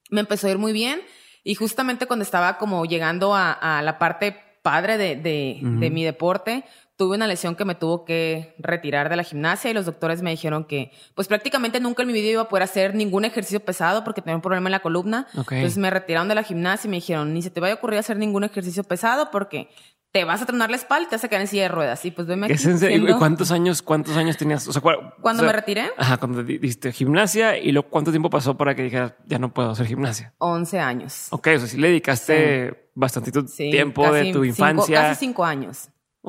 Me 0.09 0.21
empezó 0.21 0.47
a 0.47 0.51
ir 0.51 0.57
muy 0.57 0.71
bien 0.71 1.01
y 1.43 1.55
justamente 1.55 2.05
cuando 2.05 2.23
estaba 2.23 2.57
como 2.57 2.85
llegando 2.85 3.35
a, 3.35 3.81
la 3.83 3.99
parte 3.99 4.37
padre 4.63 4.97
de, 4.97 5.17
de, 5.17 5.59
de 5.61 5.89
mi 5.89 6.05
deporte, 6.05 6.63
tuve 6.99 7.15
una 7.15 7.27
lesión 7.27 7.55
que 7.55 7.63
me 7.63 7.75
tuvo 7.75 8.03
que 8.03 8.55
retirar 8.59 9.07
de 9.07 9.15
la 9.15 9.23
gimnasia 9.23 9.71
y 9.71 9.73
los 9.73 9.85
doctores 9.85 10.21
me 10.21 10.31
dijeron 10.31 10.65
que 10.65 10.91
pues 11.15 11.29
prácticamente 11.29 11.79
nunca 11.79 12.01
en 12.01 12.07
mi 12.07 12.13
vida 12.13 12.27
iba 12.27 12.41
a 12.41 12.49
poder 12.49 12.63
hacer 12.63 12.93
ningún 12.93 13.23
ejercicio 13.23 13.61
pesado 13.61 14.03
porque 14.03 14.21
tenía 14.21 14.35
un 14.35 14.41
problema 14.41 14.67
en 14.67 14.73
la 14.73 14.81
columna. 14.81 15.25
Entonces 15.33 15.77
me 15.77 15.89
retiraron 15.89 16.27
de 16.27 16.35
la 16.35 16.43
gimnasia 16.43 16.89
y 16.89 16.91
me 16.91 16.97
dijeron, 16.97 17.33
ni 17.33 17.41
se 17.41 17.51
te 17.51 17.61
vaya 17.61 17.75
a 17.75 17.77
ocurrir 17.77 17.99
hacer 17.99 18.17
ningún 18.17 18.43
ejercicio 18.43 18.83
pesado 18.83 19.31
porque 19.31 19.69
te 20.11 20.25
vas 20.25 20.41
a 20.41 20.45
tronar 20.45 20.71
la 20.71 20.75
espalda 20.75 21.05
y 21.05 21.09
te 21.09 21.15
vas 21.15 21.23
a 21.23 21.29
quedar 21.29 21.39
en 21.43 21.47
silla 21.47 21.61
de 21.63 21.67
ruedas. 21.69 22.03
Y 22.03 22.11
pues 22.11 22.27
veme 22.27 22.47
aquí. 22.47 22.55
¿Y 22.89 23.13
cuántos 23.13 23.51
años, 23.51 23.81
cuántos 23.81 24.17
años 24.17 24.35
tenías? 24.35 24.67
O 24.67 24.73
sea, 24.73 24.81
¿Cuándo 25.21 25.43
me 25.43 25.53
retiré? 25.53 25.91
Ajá, 25.97 26.17
cuando 26.17 26.43
diste 26.43 26.91
gimnasia 26.91 27.57
y 27.57 27.71
luego 27.71 27.87
cuánto 27.89 28.11
tiempo 28.11 28.29
pasó 28.29 28.57
para 28.57 28.75
que 28.75 28.83
dijeras, 28.83 29.13
ya 29.25 29.39
no 29.39 29.53
puedo 29.53 29.69
hacer 29.69 29.85
gimnasia. 29.85 30.33
11 30.39 30.79
años. 30.79 31.27
Ok, 31.29 31.47
o 31.55 31.59
sea, 31.59 31.67
sí 31.67 31.77
le 31.77 31.87
dedicaste 31.87 32.89
bastante 32.93 33.31
tiempo 33.31 34.11
de 34.11 34.33
tu 34.33 34.43
infancia. 34.43 34.99
casi 34.99 35.19
cinco 35.21 35.45
años. 35.45 35.87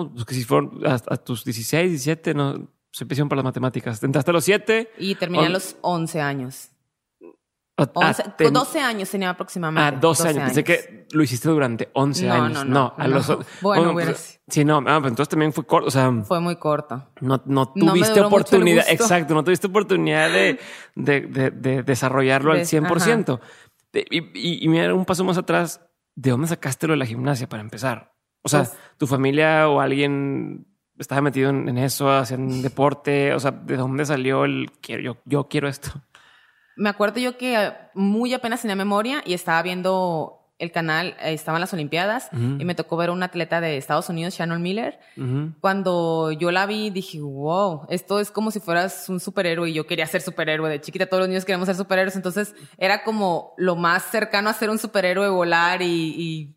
Pues 0.09 0.25
que 0.25 0.35
si 0.35 0.45
fueron 0.45 0.81
a, 0.87 1.17
tus 1.17 1.45
16, 1.45 1.91
17, 1.91 2.35
no, 2.35 2.69
se 2.93 3.05
empezaron 3.05 3.29
para 3.29 3.39
las 3.39 3.45
matemáticas. 3.45 4.03
Entraste 4.03 4.31
a 4.31 4.35
los 4.35 4.45
7. 4.45 4.93
Y 4.99 5.15
terminé 5.17 5.47
a 5.47 5.51
los 5.51 5.77
11 5.83 6.21
años. 6.21 6.71
12 7.87 8.81
ah, 8.81 8.89
años 8.89 9.11
tenía 9.11 9.31
aproximadamente. 9.31 9.97
Ah, 9.97 10.01
12, 10.01 10.29
años. 10.29 10.45
Pensé 10.45 10.65
que 10.65 11.07
lo 11.13 11.23
hiciste 11.23 11.49
durante 11.49 11.89
11 11.95 12.31
años. 12.31 12.53
No, 12.53 12.65
no, 12.65 12.71
no. 12.71 12.95
a 12.97 13.09
los, 13.09 13.27
bueno, 13.63 13.93
bueno, 13.93 14.13
sí, 14.49 14.65
no, 14.65 14.83
ah, 14.87 14.97
entonces 14.97 15.29
también 15.29 15.53
fue 15.53 15.65
corto. 15.65 15.89
O 15.89 15.91
sea, 15.91 16.13
fue 16.25 16.41
muy 16.41 16.57
corto. 16.57 17.09
No, 17.21 17.43
no 17.47 17.73
tuviste 17.73 18.21
oportunidad. 18.21 18.85
Exacto, 18.89 19.35
no 19.35 19.43
tuviste 19.45 19.67
oportunidad 19.67 20.31
de, 20.31 20.61
de, 20.95 21.51
de, 21.51 21.83
desarrollarlo 21.83 22.53
al 22.53 22.61
100%. 22.61 23.41
Y, 23.93 24.19
y, 24.19 24.65
y 24.65 24.69
mira, 24.69 24.95
un 24.95 25.05
paso 25.05 25.25
más 25.25 25.39
atrás, 25.39 25.81
¿de 26.15 26.31
dónde 26.31 26.49
sacaste 26.49 26.87
lo 26.87 26.93
de 26.93 26.99
la 26.99 27.07
gimnasia 27.07 27.49
para 27.49 27.63
empezar? 27.63 28.10
O 28.43 28.49
sea, 28.49 28.61
pues 28.61 28.77
tu 28.97 29.07
familia 29.07 29.69
o 29.69 29.81
alguien 29.81 30.67
estaba 30.99 31.21
metido 31.21 31.51
en, 31.51 31.79
eso, 31.79 32.11
hacían 32.11 32.63
deporte. 32.63 33.35
O 33.35 33.41
sea, 33.41 33.51
¿de 33.51 33.77
dónde 33.77 34.07
salió 34.07 34.45
el 34.45 34.71
quiero, 34.81 35.03
yo, 35.03 35.17
yo 35.25 35.49
quiero 35.49 35.69
esto? 35.69 36.03
me 36.81 36.89
acuerdo 36.89 37.21
yo 37.21 37.37
que 37.37 37.55
eh, 37.57 37.73
muy 37.95 38.33
apenas 38.33 38.63
tenía 38.63 38.75
memoria 38.75 39.23
y 39.27 39.35
estaba 39.35 39.63
viendo 39.63 40.39
el 40.59 40.73
canal, 40.73 41.15
eh, 41.21 41.35
estaban 41.35 41.61
las 41.61 41.73
Olimpiadas 41.75 42.31
y 42.33 42.65
me 42.65 42.75
tocó 42.75 42.97
ver 42.97 43.11
a 43.11 43.13
un 43.13 43.23
atleta 43.23 43.61
de 43.61 43.77
Estados 43.77 44.09
Unidos, 44.09 44.35
Shannon 44.35 44.63
Miller. 44.63 44.99
Cuando 45.61 46.33
yo 46.33 46.51
la 46.51 46.67
vi, 46.67 46.91
dije, 46.91 47.21
wow, 47.21 47.87
esto 47.89 48.21
es 48.21 48.31
como 48.31 48.51
si 48.51 48.61
fueras 48.61 49.09
un 49.09 49.21
superhéroe 49.21 49.71
y 49.71 49.73
yo 49.75 49.87
quería 49.87 50.07
ser 50.07 50.21
superhéroe. 50.21 50.69
De 50.71 50.81
chiquita 50.81 51.07
todos 51.07 51.23
los 51.23 51.29
niños 51.29 51.45
queremos 51.47 51.67
ser 51.67 51.77
superhéroes, 51.77 52.17
entonces 52.17 52.55
era 52.77 53.05
como 53.05 53.55
lo 53.57 53.77
más 53.77 54.05
cercano 54.05 54.51
a 54.51 54.55
ser 54.55 54.69
un 54.69 54.79
superhéroe, 54.79 55.29
volar 55.31 55.81
y, 55.83 56.55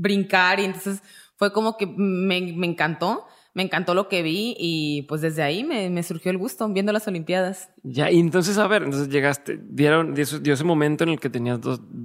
brincar 0.00 0.60
y 0.60 0.64
entonces 0.64 1.02
fue 1.36 1.52
como 1.52 1.76
que 1.76 1.86
me, 1.86 2.40
me 2.52 2.66
encantó 2.66 3.26
me 3.52 3.62
encantó 3.62 3.94
lo 3.94 4.08
que 4.08 4.22
vi 4.22 4.54
y 4.58 5.02
pues 5.02 5.20
desde 5.20 5.42
ahí 5.42 5.64
me, 5.64 6.02
surgió 6.02 6.30
el 6.30 6.38
gusto 6.38 6.68
viendo 6.68 6.92
las 6.92 7.06
Olimpiadas. 7.08 7.70
Ya, 7.82 8.10
y 8.10 8.20
entonces, 8.20 8.58
a 8.58 8.66
ver, 8.66 8.84
entonces 8.84 9.08
llegaste, 9.08 9.58
dieron, 9.62 10.14
dio, 10.14 10.24
ese 10.24 10.64
momento 10.64 11.04
en 11.04 11.10
el 11.10 11.20
que 11.20 11.30
tenías 11.30 11.58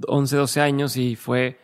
11, 0.08 0.36
12 0.36 0.60
años 0.60 0.96
y 0.96 1.14
fue, 1.14 1.58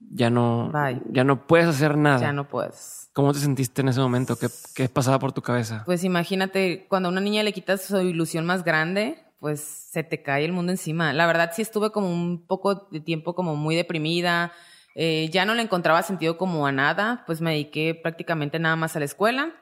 ya 0.00 0.30
no, 0.30 0.72
ya 1.10 1.24
no 1.24 1.46
puedes 1.46 1.66
hacer 1.66 1.96
nada. 1.96 2.20
Ya 2.20 2.32
no 2.32 2.48
puedes. 2.48 3.10
¿Cómo 3.12 3.32
te 3.32 3.40
sentiste 3.40 3.82
en 3.82 3.88
ese 3.88 4.00
momento? 4.00 4.36
¿Qué, 4.36 4.46
¿Qué 4.74 4.88
pasaba 4.88 5.18
por 5.18 5.32
tu 5.32 5.42
cabeza? 5.42 5.82
Pues 5.84 6.04
imagínate, 6.04 6.86
cuando 6.88 7.08
a 7.08 7.12
una 7.12 7.20
niña 7.20 7.42
le 7.42 7.52
quitas 7.52 7.84
su 7.84 8.00
ilusión 8.00 8.46
más 8.46 8.64
grande, 8.64 9.18
pues 9.40 9.60
se 9.60 10.04
te 10.04 10.22
cae 10.22 10.44
el 10.44 10.52
mundo 10.52 10.72
encima. 10.72 11.12
La 11.12 11.26
verdad 11.26 11.50
sí 11.54 11.60
estuve 11.60 11.90
como 11.90 12.10
un 12.10 12.46
poco 12.46 12.88
de 12.90 13.00
tiempo 13.00 13.34
como 13.34 13.56
muy 13.56 13.76
deprimida, 13.76 14.52
eh, 15.00 15.30
ya 15.30 15.44
no 15.44 15.54
le 15.54 15.62
encontraba 15.62 16.02
sentido 16.02 16.36
como 16.36 16.66
a 16.66 16.72
nada, 16.72 17.22
pues 17.24 17.40
me 17.40 17.52
dediqué 17.52 17.94
prácticamente 17.94 18.58
nada 18.58 18.74
más 18.74 18.96
a 18.96 18.98
la 18.98 19.04
escuela 19.04 19.52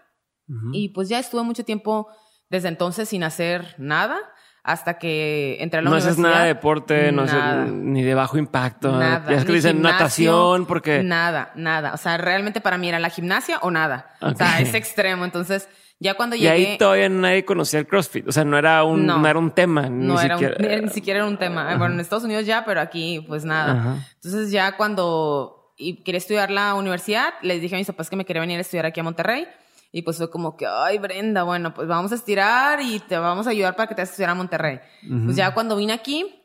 y 0.72 0.90
pues 0.90 1.10
ya 1.10 1.18
estuve 1.18 1.42
mucho 1.42 1.62
tiempo 1.62 2.08
desde 2.48 2.68
entonces 2.68 3.10
sin 3.10 3.22
hacer 3.22 3.74
nada 3.76 4.16
hasta 4.62 4.96
que 4.96 5.58
entré 5.60 5.80
a 5.80 5.82
la 5.82 5.90
no 5.90 5.96
universidad. 5.96 6.16
No 6.16 6.28
haces 6.28 6.32
nada 6.32 6.46
de 6.46 6.54
deporte, 6.54 7.12
no 7.12 7.22
haces 7.22 7.70
ni 7.70 8.02
de 8.02 8.14
bajo 8.14 8.38
impacto. 8.38 8.92
Nada. 8.92 9.30
Ya 9.30 9.36
es 9.36 9.44
que 9.44 9.52
dicen 9.52 9.82
natación 9.82 10.64
porque... 10.64 11.02
Nada, 11.02 11.52
nada. 11.54 11.92
O 11.92 11.98
sea, 11.98 12.16
realmente 12.16 12.62
para 12.62 12.78
mí 12.78 12.88
era 12.88 12.98
la 12.98 13.10
gimnasia 13.10 13.58
o 13.60 13.70
nada. 13.70 14.14
O 14.22 14.34
sea, 14.34 14.60
es 14.60 14.72
extremo. 14.72 15.26
Entonces 15.26 15.68
Ya 15.98 16.14
cuando 16.14 16.36
Y 16.36 16.40
llegué... 16.40 16.50
ahí 16.52 16.78
todavía 16.78 17.08
nadie 17.08 17.44
conocía 17.44 17.78
el 17.80 17.86
CrossFit. 17.86 18.28
O 18.28 18.32
sea, 18.32 18.44
no 18.44 18.58
era 18.58 18.84
un, 18.84 19.06
no, 19.06 19.18
No. 19.18 19.26
era 19.28 19.38
un 19.38 19.50
tema. 19.50 19.88
No 19.88 20.14
ni 20.14 20.24
era 20.24 20.36
un- 20.36 20.42
siquiera. 20.42 20.80
ni, 20.82 20.88
siquiera 20.90 21.18
era 21.20 21.28
un 21.28 21.38
tema. 21.38 21.74
Bueno, 21.76 21.94
en 21.94 22.00
Estados 22.00 22.24
Unidos 22.24 22.44
ya, 22.46 22.64
pero 22.64 22.80
aquí 22.80 23.24
pues 23.26 23.44
nada. 23.44 23.72
Ajá. 23.80 24.06
Entonces 24.16 24.50
ya 24.50 24.76
cuando 24.76 25.72
y 25.78 26.02
quería 26.04 26.18
estudiar 26.18 26.50
la 26.50 26.74
universidad, 26.74 27.34
les 27.42 27.60
dije 27.60 27.74
a 27.74 27.78
mis 27.78 27.86
papás 27.86 28.08
que 28.10 28.16
me 28.16 28.24
quería 28.24 28.40
venir 28.40 28.58
a 28.58 28.62
estudiar 28.62 28.86
aquí 28.86 29.00
a 29.00 29.02
Monterrey. 29.02 29.46
Y 29.92 30.02
pues 30.02 30.18
fue 30.18 30.30
como 30.30 30.56
que, 30.56 30.66
ay 30.66 30.98
Brenda, 30.98 31.42
bueno, 31.44 31.72
pues 31.72 31.88
vamos 31.88 32.12
a 32.12 32.16
estirar 32.16 32.80
y 32.82 32.98
te 33.00 33.16
vamos 33.16 33.46
a 33.46 33.50
ayudar 33.50 33.76
para 33.76 33.86
que 33.88 33.94
te 33.94 34.00
vayas 34.02 34.10
a 34.10 34.12
estudiar 34.12 34.30
a 34.30 34.34
Monterrey. 34.34 34.80
Pues 35.24 35.36
ya 35.36 35.54
cuando 35.54 35.76
vine 35.76 35.94
aquí, 35.94 36.42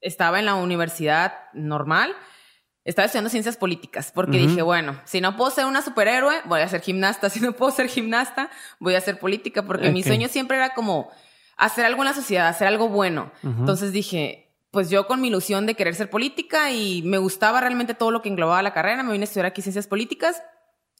estaba 0.00 0.38
en 0.40 0.46
la 0.46 0.54
universidad 0.56 1.32
normal, 1.52 2.12
estaba 2.84 3.06
estudiando 3.06 3.30
ciencias 3.30 3.56
políticas, 3.56 4.12
porque 4.14 4.36
dije, 4.36 4.60
bueno, 4.60 5.00
si 5.04 5.20
no 5.20 5.36
puedo 5.36 5.50
ser 5.50 5.64
una 5.64 5.80
superhéroe, 5.80 6.42
voy 6.44 6.60
a 6.60 6.68
ser 6.68 6.82
gimnasta, 6.82 7.30
si 7.30 7.40
no 7.40 7.52
puedo 7.52 7.70
ser 7.72 7.88
gimnasta, 7.88 8.50
voy 8.78 8.94
a 8.94 8.98
hacer 8.98 9.18
política, 9.18 9.64
porque 9.64 9.90
mi 9.90 10.02
sueño 10.02 10.28
siempre 10.28 10.58
era 10.58 10.74
como 10.74 11.10
hacer 11.56 11.84
algo 11.84 12.02
en 12.02 12.08
la 12.08 12.14
sociedad, 12.14 12.48
hacer 12.48 12.68
algo 12.68 12.88
bueno. 12.88 13.32
Entonces 13.42 13.92
dije, 13.92 14.52
pues 14.70 14.90
yo 14.90 15.06
con 15.06 15.20
mi 15.20 15.28
ilusión 15.28 15.64
de 15.66 15.74
querer 15.74 15.94
ser 15.94 16.10
política 16.10 16.72
y 16.72 17.02
me 17.02 17.18
gustaba 17.18 17.60
realmente 17.60 17.94
todo 17.94 18.10
lo 18.10 18.20
que 18.20 18.28
englobaba 18.28 18.62
la 18.62 18.74
carrera, 18.74 19.02
me 19.02 19.12
vine 19.12 19.22
a 19.22 19.24
estudiar 19.24 19.46
aquí 19.46 19.62
ciencias 19.62 19.86
políticas, 19.86 20.42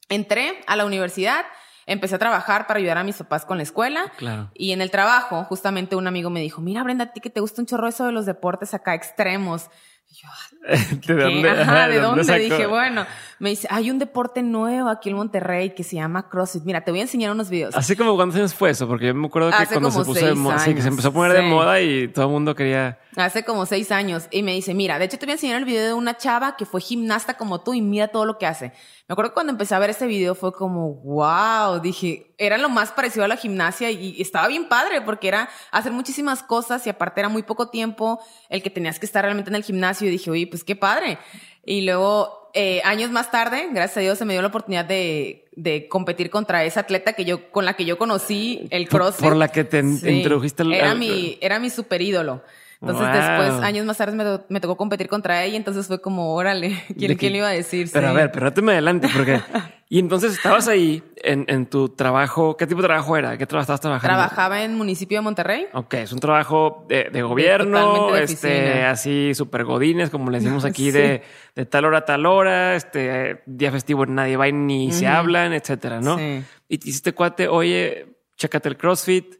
entré 0.08 0.60
a 0.66 0.76
la 0.76 0.86
universidad, 0.86 1.44
empecé 1.86 2.14
a 2.14 2.18
trabajar 2.18 2.66
para 2.66 2.78
ayudar 2.78 2.98
a 2.98 3.04
mis 3.04 3.16
papás 3.16 3.44
con 3.44 3.58
la 3.58 3.62
escuela. 3.62 4.12
Claro. 4.16 4.50
Y 4.54 4.72
en 4.72 4.80
el 4.80 4.90
trabajo, 4.90 5.44
justamente 5.44 5.96
un 5.96 6.06
amigo 6.06 6.30
me 6.30 6.40
dijo, 6.40 6.62
mira 6.62 6.82
Brenda, 6.82 7.04
a 7.04 7.12
ti 7.12 7.20
que 7.20 7.30
te 7.30 7.40
gusta 7.40 7.60
un 7.60 7.66
chorro 7.66 7.88
eso 7.88 8.06
de 8.06 8.12
los 8.12 8.26
deportes 8.26 8.72
acá 8.72 8.94
extremos. 8.94 9.68
Yo, 10.14 10.28
¿De 10.68 11.00
¿qué? 11.00 11.12
dónde? 11.12 11.50
Ajá, 11.50 11.88
¿de 11.88 11.98
dónde? 11.98 12.38
Dije, 12.38 12.66
bueno, 12.66 13.04
me 13.40 13.50
dice, 13.50 13.66
hay 13.70 13.90
un 13.90 13.98
deporte 13.98 14.42
nuevo 14.42 14.88
aquí 14.88 15.10
en 15.10 15.16
Monterrey 15.16 15.74
que 15.74 15.82
se 15.82 15.96
llama 15.96 16.28
CrossFit. 16.28 16.62
Mira, 16.64 16.82
te 16.82 16.90
voy 16.92 17.00
a 17.00 17.02
enseñar 17.02 17.32
unos 17.32 17.50
videos. 17.50 17.74
Así 17.74 17.96
como 17.96 18.14
cuántos 18.14 18.36
años 18.36 18.54
fue 18.54 18.70
eso, 18.70 18.86
porque 18.86 19.08
yo 19.08 19.14
me 19.14 19.26
acuerdo 19.26 19.50
que 19.50 19.56
Hace 19.56 19.74
cuando 19.74 19.90
se 19.90 20.04
puso 20.04 20.24
de 20.24 20.34
moda, 20.34 20.58
sí, 20.60 20.74
que 20.74 20.82
se 20.82 20.88
empezó 20.88 21.08
a 21.08 21.12
poner 21.12 21.32
de 21.32 21.42
moda 21.42 21.80
y 21.80 22.08
todo 22.08 22.26
el 22.26 22.30
mundo 22.30 22.54
quería. 22.54 22.98
Hace 23.16 23.44
como 23.44 23.66
seis 23.66 23.90
años. 23.90 24.28
Y 24.30 24.42
me 24.42 24.52
dice, 24.52 24.72
mira, 24.74 24.98
de 24.98 25.06
hecho 25.06 25.18
te 25.18 25.26
voy 25.26 25.32
a 25.32 25.34
enseñar 25.34 25.58
el 25.58 25.64
video 25.64 25.84
de 25.84 25.94
una 25.94 26.16
chava 26.16 26.56
que 26.56 26.64
fue 26.64 26.80
gimnasta 26.80 27.34
como 27.36 27.62
tú 27.62 27.74
y 27.74 27.82
mira 27.82 28.08
todo 28.08 28.24
lo 28.24 28.38
que 28.38 28.46
hace. 28.46 28.72
Me 29.08 29.12
acuerdo 29.12 29.32
que 29.32 29.34
cuando 29.34 29.52
empecé 29.52 29.74
a 29.74 29.78
ver 29.78 29.90
ese 29.90 30.06
video 30.06 30.34
fue 30.34 30.52
como, 30.52 30.94
wow, 30.94 31.80
dije, 31.80 32.33
era 32.38 32.58
lo 32.58 32.68
más 32.68 32.90
parecido 32.92 33.24
a 33.24 33.28
la 33.28 33.36
gimnasia 33.36 33.90
y 33.90 34.20
estaba 34.20 34.48
bien 34.48 34.68
padre 34.68 35.00
porque 35.00 35.28
era 35.28 35.48
hacer 35.70 35.92
muchísimas 35.92 36.42
cosas 36.42 36.86
y 36.86 36.90
aparte 36.90 37.20
era 37.20 37.28
muy 37.28 37.42
poco 37.42 37.68
tiempo 37.68 38.20
el 38.48 38.62
que 38.62 38.70
tenías 38.70 38.98
que 38.98 39.06
estar 39.06 39.22
realmente 39.24 39.50
en 39.50 39.54
el 39.56 39.62
gimnasio 39.64 40.08
y 40.08 40.10
dije, 40.10 40.30
oye, 40.30 40.46
pues 40.46 40.64
qué 40.64 40.74
padre. 40.76 41.18
Y 41.64 41.82
luego, 41.82 42.50
eh, 42.54 42.80
años 42.84 43.10
más 43.10 43.30
tarde, 43.30 43.68
gracias 43.72 43.96
a 43.98 44.00
Dios, 44.00 44.18
se 44.18 44.24
me 44.24 44.34
dio 44.34 44.42
la 44.42 44.48
oportunidad 44.48 44.84
de, 44.84 45.46
de 45.56 45.88
competir 45.88 46.28
contra 46.30 46.64
esa 46.64 46.80
atleta 46.80 47.12
que 47.14 47.24
yo, 47.24 47.50
con 47.50 47.64
la 47.64 47.74
que 47.74 47.84
yo 47.84 47.98
conocí 47.98 48.66
el 48.70 48.88
CrossFit. 48.88 49.24
por 49.24 49.36
la 49.36 49.48
que 49.48 49.64
te 49.64 49.78
in- 49.78 50.00
introdujiste 50.06 50.62
al- 50.62 50.72
Era 50.74 50.94
mi, 50.94 51.38
era 51.40 51.58
mi 51.58 51.70
super 51.70 52.02
ídolo. 52.02 52.42
Entonces 52.86 53.06
Wow. 53.06 53.16
después, 53.16 53.64
años 53.64 53.86
más 53.86 53.96
tarde, 53.96 54.16
me, 54.16 54.24
to- 54.24 54.44
me 54.48 54.60
tocó 54.60 54.76
competir 54.76 55.08
contra 55.08 55.42
ella, 55.44 55.56
entonces 55.56 55.86
fue 55.86 56.00
como, 56.00 56.34
órale, 56.34 56.68
¿De 56.88 57.16
¿quién, 57.16 57.32
le 57.32 57.38
iba 57.38 57.48
a 57.48 57.52
decir? 57.52 57.88
Pero 57.92 58.06
Sí. 58.08 58.10
a 58.10 58.12
ver, 58.14 58.30
pero 58.32 58.46
no 58.46 58.52
te 58.52 58.62
me 58.62 58.72
adelante, 58.72 59.08
porque. 59.14 59.40
y 59.88 59.98
entonces 59.98 60.32
estabas 60.32 60.66
ahí 60.68 61.02
en, 61.22 61.44
en 61.48 61.66
tu 61.66 61.88
trabajo. 61.90 62.56
¿Qué 62.56 62.66
tipo 62.66 62.80
de 62.82 62.88
trabajo 62.88 63.16
era? 63.16 63.36
¿Qué 63.38 63.46
trabajo 63.46 63.62
estabas 63.62 63.80
trabajando? 63.80 64.16
Trabajaba 64.16 64.62
en 64.64 64.74
municipio 64.76 65.18
de 65.18 65.22
Monterrey. 65.22 65.66
Ok, 65.72 65.94
es 65.94 66.12
un 66.12 66.18
trabajo 66.20 66.84
de, 66.88 67.10
de 67.12 67.22
gobierno, 67.22 68.12
de 68.12 68.22
este, 68.24 68.84
así 68.84 69.34
super 69.34 69.64
godines, 69.64 70.10
como 70.10 70.30
le 70.30 70.38
decimos 70.38 70.64
aquí, 70.64 70.86
Sí. 70.86 70.98
de, 70.98 71.22
de 71.54 71.66
tal 71.66 71.84
hora 71.84 71.98
a 71.98 72.04
tal 72.04 72.26
hora, 72.26 72.74
este, 72.76 73.42
día 73.46 73.70
festivo 73.70 74.04
nadie 74.06 74.36
va 74.36 74.48
y 74.48 74.52
ni 74.52 74.90
se 74.92 75.06
hablan, 75.06 75.52
etcétera, 75.52 76.00
¿no? 76.00 76.18
Sí. 76.18 76.42
Y 76.68 76.78
te 76.78 76.88
hiciste 76.88 77.12
cuate, 77.12 77.46
oye, 77.48 78.06
chécate 78.36 78.68
el 78.68 78.76
CrossFit. 78.76 79.36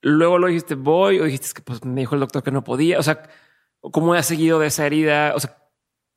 Luego 0.00 0.38
lo 0.38 0.46
dijiste, 0.46 0.74
voy, 0.74 1.18
o 1.20 1.24
dijiste 1.24 1.46
"Es 1.48 1.54
que 1.54 1.62
pues 1.62 1.84
me 1.84 2.00
dijo 2.00 2.14
el 2.14 2.20
doctor 2.20 2.42
que 2.42 2.50
no 2.50 2.62
podía. 2.64 2.98
O 2.98 3.02
sea, 3.02 3.22
¿cómo 3.80 4.14
has 4.14 4.26
seguido 4.26 4.58
de 4.58 4.68
esa 4.68 4.86
herida? 4.86 5.32
O 5.34 5.40
sea, 5.40 5.56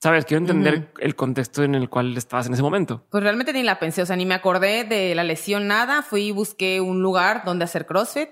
sabes, 0.02 0.26
quiero 0.26 0.40
entender 0.40 0.92
el 1.00 1.16
contexto 1.16 1.64
en 1.64 1.76
el 1.76 1.90
cual 1.90 2.16
estabas 2.18 2.48
en 2.48 2.54
ese 2.54 2.62
momento. 2.64 3.06
Pues 3.10 3.24
realmente 3.24 3.54
ni 3.54 3.64
la 3.64 3.80
pensé, 3.80 4.02
o 4.02 4.06
sea, 4.06 4.16
ni 4.16 4.26
me 4.26 4.34
acordé 4.36 4.84
de 4.84 5.16
la 5.16 5.24
lesión, 5.24 5.68
nada. 5.68 6.02
Fui 6.04 6.28
y 6.28 6.32
busqué 6.32 6.82
un 6.82 7.02
lugar 7.02 7.44
donde 7.46 7.66
hacer 7.66 7.86
CrossFit. 7.86 8.30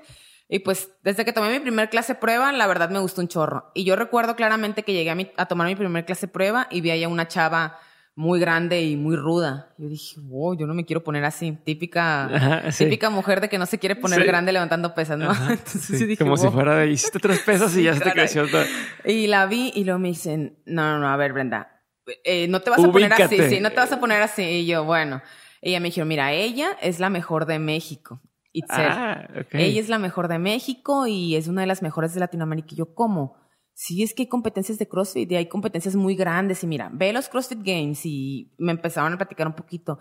Y 0.51 0.59
pues 0.59 0.91
desde 1.03 1.25
que 1.25 1.33
tomé 1.33 1.51
mi 1.51 1.59
primer 1.59 1.89
clase 1.91 2.15
prueba, 2.15 2.51
la 2.51 2.65
verdad 2.65 2.89
me 2.89 2.97
gustó 2.99 3.21
un 3.21 3.27
chorro. 3.27 3.71
Y 3.75 3.83
yo 3.83 3.95
recuerdo 3.95 4.35
claramente 4.35 4.81
que 4.83 4.93
llegué 4.93 5.11
a, 5.11 5.15
mi- 5.15 5.31
a 5.37 5.45
tomar 5.45 5.67
mi 5.67 5.75
primer 5.75 6.05
clase 6.05 6.27
prueba 6.27 6.67
y 6.71 6.81
vi 6.81 6.89
ahí 6.89 7.03
a 7.03 7.09
una 7.09 7.27
chava 7.27 7.77
muy 8.19 8.37
grande 8.41 8.81
y 8.81 8.97
muy 8.97 9.15
ruda. 9.15 9.73
Yo 9.77 9.87
dije, 9.87 10.19
wow, 10.23 10.53
yo 10.53 10.67
no 10.67 10.73
me 10.73 10.83
quiero 10.83 11.01
poner 11.05 11.23
así. 11.23 11.57
Típica, 11.63 12.25
Ajá, 12.25 12.69
sí. 12.73 12.83
típica 12.83 13.09
mujer 13.09 13.39
de 13.39 13.47
que 13.47 13.57
no 13.57 13.65
se 13.65 13.79
quiere 13.79 13.95
poner 13.95 14.19
Sí. 14.19 14.27
grande 14.27 14.51
levantando 14.51 14.93
pesas, 14.93 15.17
¿no? 15.17 15.29
Ajá, 15.31 15.53
Entonces 15.53 15.83
sí, 15.83 15.97
yo 15.99 16.05
dije, 16.05 16.21
como 16.21 16.35
si 16.35 16.49
fuera 16.49 16.75
de 16.75 16.87
hiciste 16.91 17.17
tres 17.19 17.39
pesas 17.39 17.75
y 17.77 17.83
ya 17.83 17.93
se 17.93 18.01
te 18.01 18.11
creció 18.11 18.45
todo. 18.49 18.63
Y 19.05 19.27
la 19.27 19.45
vi 19.45 19.71
y 19.73 19.85
luego 19.85 19.99
me 19.99 20.09
dicen, 20.09 20.57
no, 20.65 20.91
no, 20.91 20.99
no, 20.99 21.07
a 21.07 21.15
ver, 21.15 21.31
Brenda, 21.31 21.81
eh, 22.25 22.49
no 22.49 22.59
te 22.59 22.69
vas 22.71 22.83
a 22.83 22.91
poner 22.91 23.13
así, 23.13 23.37
sí, 23.49 23.61
no 23.61 23.69
te 23.69 23.77
vas 23.77 23.91
a 23.93 24.01
poner 24.01 24.21
así. 24.21 24.43
Y 24.43 24.65
yo, 24.65 24.83
bueno, 24.83 25.21
ella 25.61 25.79
me 25.79 25.89
dijo, 25.89 26.03
mira, 26.03 26.33
ella 26.33 26.71
es 26.81 26.99
la 26.99 27.09
mejor 27.09 27.45
de 27.45 27.57
México. 27.59 28.19
Itzel. 28.51 28.85
Ah, 28.85 29.29
ok. 29.39 29.53
Ella 29.53 29.79
es 29.79 29.87
la 29.87 29.97
mejor 29.99 30.27
de 30.27 30.39
México 30.39 31.07
y 31.07 31.37
es 31.37 31.47
una 31.47 31.61
de 31.61 31.67
las 31.67 31.81
mejores 31.81 32.13
de 32.13 32.19
Latinoamérica. 32.19 32.69
Y 32.71 32.75
yo, 32.77 32.93
¿cómo? 32.95 33.37
Sí, 33.81 34.03
es 34.03 34.13
que 34.13 34.23
hay 34.23 34.27
competencias 34.27 34.77
de 34.77 34.89
CrossFit 34.89 35.31
y 35.31 35.37
hay 35.37 35.45
competencias 35.45 35.95
muy 35.95 36.13
grandes. 36.13 36.65
Y 36.65 36.67
mira, 36.67 36.89
ve 36.91 37.13
los 37.13 37.29
CrossFit 37.29 37.59
Games 37.63 38.05
y 38.05 38.51
me 38.57 38.73
empezaron 38.73 39.13
a 39.13 39.17
platicar 39.17 39.47
un 39.47 39.53
poquito. 39.53 39.99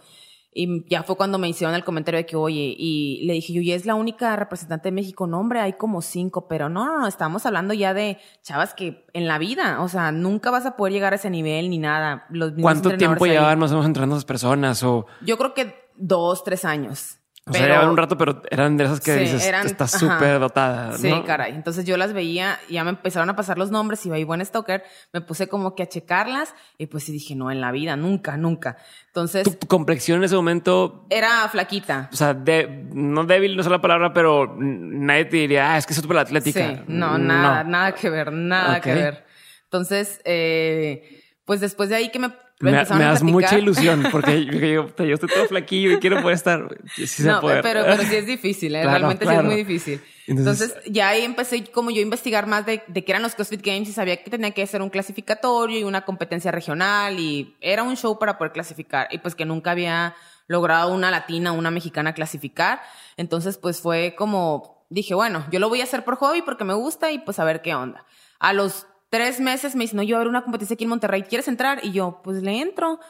Y 0.53 0.85
ya 0.91 1.05
fue 1.05 1.17
cuando 1.17 1.39
me 1.39 1.49
hicieron 1.49 1.77
el 1.77 1.85
comentario 1.85 2.19
de 2.19 2.27
que, 2.27 2.35
oye, 2.35 2.75
y 2.77 3.25
le 3.25 3.35
dije 3.35 3.53
yo, 3.53 3.61
y 3.61 3.71
es 3.71 3.87
la 3.87 3.95
única 3.95 4.35
representante 4.35 4.89
de 4.89 4.93
México. 4.93 5.29
No, 5.29 5.39
hombre, 5.39 5.61
hay 5.61 5.75
como 5.75 6.03
cinco, 6.03 6.49
pero 6.49 6.69
no, 6.69 6.87
no, 6.87 6.99
no, 6.99 7.07
estamos 7.07 7.47
hablando 7.47 7.73
ya 7.73 7.95
de 7.95 8.19
chavas 8.43 8.75
que 8.75 9.07
en 9.13 9.29
la 9.29 9.39
vida, 9.39 9.81
o 9.81 9.89
sea, 9.89 10.11
nunca 10.11 10.51
vas 10.51 10.67
a 10.67 10.75
poder 10.75 10.93
llegar 10.93 11.13
a 11.13 11.17
ese 11.17 11.31
nivel 11.31 11.71
ni 11.71 11.79
nada. 11.79 12.27
Los 12.31 12.55
¿Cuánto 12.61 12.97
tiempo 12.97 13.27
llevaban 13.27 13.61
más 13.61 13.71
o 13.71 13.75
menos 13.75 13.87
entrenando 13.87 14.17
esas 14.17 14.25
personas? 14.25 14.83
O, 14.83 15.07
Yo 15.25 15.39
creo 15.39 15.55
que 15.55 15.73
dos, 15.95 16.43
tres 16.43 16.65
años. 16.65 17.21
O 17.49 17.53
sea, 17.53 17.67
llevaban 17.67 17.89
un 17.91 17.97
rato, 17.97 18.17
pero 18.19 18.43
eran 18.51 18.77
de 18.77 18.85
esas 18.85 19.01
que 19.01 19.15
Sí, 19.15 19.21
dices, 19.21 19.45
eran- 19.47 19.67
está 19.67 19.87
súper 19.89 20.39
dotada. 20.39 20.93
Sí, 20.99 21.09
¿no? 21.11 21.25
caray. 21.25 21.53
Entonces 21.55 21.85
yo 21.85 21.97
las 21.97 22.13
veía, 22.13 22.59
ya 22.69 22.85
me 22.85 22.91
empezaron 22.91 23.29
a 23.31 23.37
pasar 23.37 23.59
los 23.59 23.71
nombres 23.71 24.05
y 24.07 24.11
ahí 24.11 24.25
buen 24.25 24.45
stalker, 24.45 24.83
me 25.13 25.21
puse 25.21 25.49
como 25.49 25.75
que 25.75 25.83
a 25.83 25.89
checarlas 25.89 26.55
y 26.77 26.87
pues 26.87 27.05
sí 27.05 27.13
dije, 27.13 27.35
no, 27.35 27.51
en 27.51 27.61
la 27.61 27.71
vida, 27.73 27.97
nunca, 27.97 28.37
nunca. 28.37 28.77
Entonces 29.07 29.45
Tu, 29.45 29.53
tu 29.55 29.67
complexión 29.67 30.19
en 30.19 30.25
ese 30.25 30.37
momento, 30.37 31.07
era 31.11 31.49
flaquita. 31.49 32.09
o 32.13 32.17
sea, 32.17 32.35
de, 32.35 32.87
no 32.93 33.25
débil, 33.25 33.57
no 33.57 33.63
sé 33.63 33.71
la 33.71 33.81
palabra, 33.81 34.13
pero 34.13 34.57
nadie 34.59 35.25
te 35.25 35.37
diría, 35.39 35.73
ah, 35.75 35.79
es 35.79 35.87
que 35.87 35.93
es 35.95 36.01
súper 36.01 36.19
atlética. 36.19 36.61
Sí, 36.77 36.83
no, 36.89 37.19
nada, 37.19 37.65
nada 37.65 37.93
que 37.93 38.11
ver, 38.11 38.33
nada 38.33 38.81
que 38.81 38.93
ver. 38.95 39.25
Entonces, 39.65 40.21
eh, 40.25 41.23
pues 41.45 41.61
después 41.61 41.89
de 41.89 41.97
ahí 41.97 42.11
que 42.11 42.19
me, 42.19 42.33
Me, 42.61 42.71
empezaron 42.71 42.99
me 42.99 43.05
das 43.05 43.23
mucha 43.23 43.57
ilusión 43.57 44.05
porque 44.11 44.45
yo, 44.47 44.53
yo- 44.53 45.05
yo 45.05 45.15
estoy 45.15 45.29
todo 45.29 45.47
flaquillo 45.47 45.93
y 45.93 45.99
quiero 46.01 46.21
poder 46.21 46.37
estar. 46.37 46.69
Sí, 46.97 47.07
se 47.07 47.23
No, 47.25 47.41
poder. 47.41 47.63
pero, 47.63 47.85
pero 47.85 48.03
sí 48.03 48.17
es 48.17 48.27
difícil, 48.27 48.75
¿eh? 48.75 48.83
Claro, 48.83 48.99
realmente 48.99 49.25
sí 49.25 49.29
claro. 49.31 49.41
es 49.43 49.47
muy 49.47 49.57
difícil. 49.65 50.03
Entonces- 50.27 50.71
Entonces, 50.73 50.93
ya 50.93 51.09
ahí 51.11 51.23
empecé 51.23 51.65
como 51.71 51.91
yo 51.91 51.99
a 52.01 52.03
investigar 52.03 52.47
más 52.47 52.67
de, 52.67 52.83
de 52.89 53.05
qué 53.05 53.13
eran 53.13 53.23
los 53.23 53.35
CrossFit 53.35 53.63
Games 53.65 53.89
y 53.89 53.93
sabía 53.93 54.23
que 54.23 54.29
tenía 54.31 54.51
que 54.51 54.63
hacer 54.63 54.83
un 54.83 54.91
clasificatorio 54.91 55.79
y 55.79 55.85
una 55.85 56.05
competencia 56.05 56.51
regional 56.51 57.19
y 57.21 57.57
era 57.61 57.83
un 57.85 57.97
show 57.97 58.19
para 58.19 58.37
poder 58.39 58.53
clasificar 58.53 59.07
y 59.11 59.19
pues 59.19 59.35
que 59.35 59.45
nunca 59.45 59.71
había 59.71 60.15
logrado 60.49 60.93
una 60.93 61.11
latina 61.11 61.53
o 61.53 61.55
una 61.57 61.71
mexicana 61.71 62.13
clasificar. 62.13 62.81
Entonces, 63.17 63.57
pues 63.57 63.81
fue 63.81 64.15
como, 64.19 64.85
dije, 64.91 65.15
bueno, 65.15 65.45
yo 65.51 65.61
lo 65.61 65.69
voy 65.69 65.81
a 65.81 65.85
hacer 65.85 66.05
por 66.05 66.17
hobby 66.17 66.43
porque 66.43 66.65
me 66.65 66.75
gusta 66.75 67.13
y 67.13 67.19
pues 67.21 67.39
a 67.39 67.45
ver 67.45 67.63
qué 67.63 67.75
onda. 67.75 68.05
A 68.41 68.53
los 68.53 68.87
tres 69.11 69.41
meses 69.41 69.75
me 69.75 69.85
dice, 69.85 69.97
no, 69.97 70.03
yo 70.03 70.17
voy 70.17 70.17
a 70.17 70.19
ver 70.19 70.29
una 70.29 70.43
competencia 70.43 70.75
aquí 70.75 70.85
en 70.85 70.91
Monterrey, 70.91 71.23
¿quieres 71.23 71.49
entrar? 71.49 71.81
Y 71.83 71.93
yo, 71.93 72.21
pues 72.23 72.43
le 72.43 72.61
entro. 72.61 73.01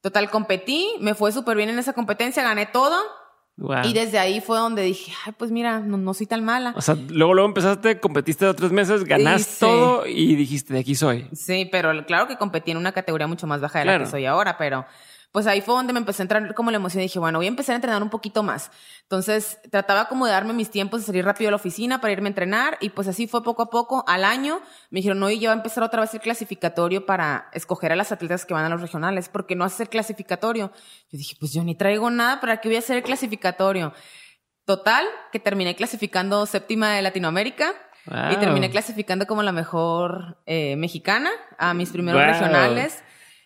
Total, 0.00 0.30
competí, 0.30 0.88
me 1.00 1.14
fue 1.14 1.32
súper 1.32 1.56
bien 1.56 1.70
en 1.70 1.78
esa 1.78 1.92
competencia, 1.94 2.42
gané 2.42 2.66
todo. 2.66 2.96
Wow. 3.56 3.84
Y 3.84 3.92
desde 3.92 4.18
ahí 4.18 4.40
fue 4.40 4.58
donde 4.58 4.82
dije, 4.82 5.12
ay, 5.24 5.32
pues 5.38 5.50
mira, 5.52 5.78
no, 5.78 5.96
no 5.96 6.12
soy 6.12 6.26
tan 6.26 6.44
mala. 6.44 6.74
O 6.76 6.82
sea, 6.82 6.96
luego, 7.08 7.34
luego 7.34 7.48
empezaste, 7.48 8.00
competiste 8.00 8.44
de 8.44 8.54
tres 8.54 8.72
meses, 8.72 9.04
ganaste 9.04 9.52
sí. 9.52 9.60
todo 9.60 10.06
y 10.06 10.34
dijiste, 10.34 10.74
de 10.74 10.80
aquí 10.80 10.94
soy. 10.94 11.28
Sí, 11.32 11.68
pero 11.70 12.04
claro 12.04 12.26
que 12.26 12.36
competí 12.36 12.72
en 12.72 12.78
una 12.78 12.92
categoría 12.92 13.28
mucho 13.28 13.46
más 13.46 13.60
baja 13.60 13.78
de 13.78 13.84
la 13.84 13.98
que 14.00 14.06
soy 14.06 14.26
ahora, 14.26 14.58
pero 14.58 14.84
pues 15.34 15.48
ahí 15.48 15.60
fue 15.62 15.74
donde 15.74 15.92
me 15.92 15.98
empecé 15.98 16.22
a 16.22 16.24
entrar 16.24 16.54
como 16.54 16.70
la 16.70 16.76
emoción 16.76 17.00
y 17.00 17.06
dije, 17.06 17.18
bueno, 17.18 17.40
voy 17.40 17.46
a 17.46 17.48
empezar 17.48 17.72
a 17.72 17.76
entrenar 17.76 18.00
un 18.04 18.08
poquito 18.08 18.44
más. 18.44 18.70
Entonces 19.02 19.58
trataba 19.72 20.06
como 20.06 20.26
de 20.26 20.32
darme 20.32 20.52
mis 20.52 20.70
tiempos 20.70 21.00
de 21.00 21.06
salir 21.06 21.24
rápido 21.24 21.48
a 21.48 21.50
la 21.50 21.56
oficina 21.56 22.00
para 22.00 22.12
irme 22.12 22.28
a 22.28 22.30
entrenar 22.30 22.78
y 22.80 22.90
pues 22.90 23.08
así 23.08 23.26
fue 23.26 23.42
poco 23.42 23.62
a 23.62 23.68
poco. 23.68 24.04
Al 24.06 24.24
año 24.24 24.60
me 24.90 24.98
dijeron, 25.00 25.18
no, 25.18 25.28
y 25.28 25.40
ya 25.40 25.48
va 25.48 25.54
a 25.54 25.56
empezar 25.56 25.82
otra 25.82 26.02
vez 26.02 26.14
el 26.14 26.20
clasificatorio 26.20 27.04
para 27.04 27.48
escoger 27.52 27.90
a 27.90 27.96
las 27.96 28.12
atletas 28.12 28.46
que 28.46 28.54
van 28.54 28.64
a 28.64 28.68
los 28.68 28.80
regionales, 28.80 29.28
porque 29.28 29.56
no 29.56 29.64
hacer 29.64 29.88
clasificatorio. 29.88 30.70
Yo 31.10 31.18
dije, 31.18 31.34
pues 31.40 31.52
yo 31.52 31.64
ni 31.64 31.74
traigo 31.74 32.08
nada, 32.10 32.40
¿para 32.40 32.60
qué 32.60 32.68
voy 32.68 32.76
a 32.76 32.78
hacer 32.78 32.98
el 32.98 33.02
clasificatorio? 33.02 33.92
Total, 34.64 35.04
que 35.32 35.40
terminé 35.40 35.76
clasificando 35.76 36.46
séptima 36.46 36.92
de 36.92 37.02
Latinoamérica. 37.02 37.74
Y 38.30 38.36
terminé 38.36 38.70
clasificando 38.70 39.26
como 39.26 39.42
la 39.42 39.50
mejor 39.52 40.36
eh, 40.46 40.76
mexicana 40.76 41.30
a 41.58 41.72
mis 41.74 41.90
primeros 41.90 42.20
Wow. 42.22 42.30
regionales. 42.32 43.02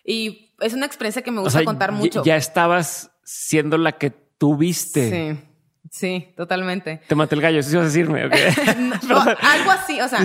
Y 0.09 0.55
es 0.59 0.73
una 0.73 0.87
experiencia 0.87 1.21
que 1.21 1.29
me 1.29 1.39
O 1.39 1.43
gusta 1.43 1.59
sea, 1.59 1.65
contar 1.65 1.91
mucho. 1.91 2.23
Ya 2.23 2.35
estabas 2.35 3.11
siendo 3.23 3.77
la 3.77 3.91
que 3.91 4.09
tuviste. 4.09 5.35
Sí. 5.35 5.45
Sí, 5.91 6.33
totalmente. 6.35 7.01
Te 7.07 7.15
maté 7.15 7.33
el 7.35 7.41
gallo, 7.41 7.59
eso 7.59 7.71
ibas 7.71 7.83
a 7.83 7.87
decirme, 7.87 8.25
¿ok? 8.25 8.33
algo 9.41 9.71
así, 9.71 9.99
o 10.01 10.07
sea, 10.07 10.19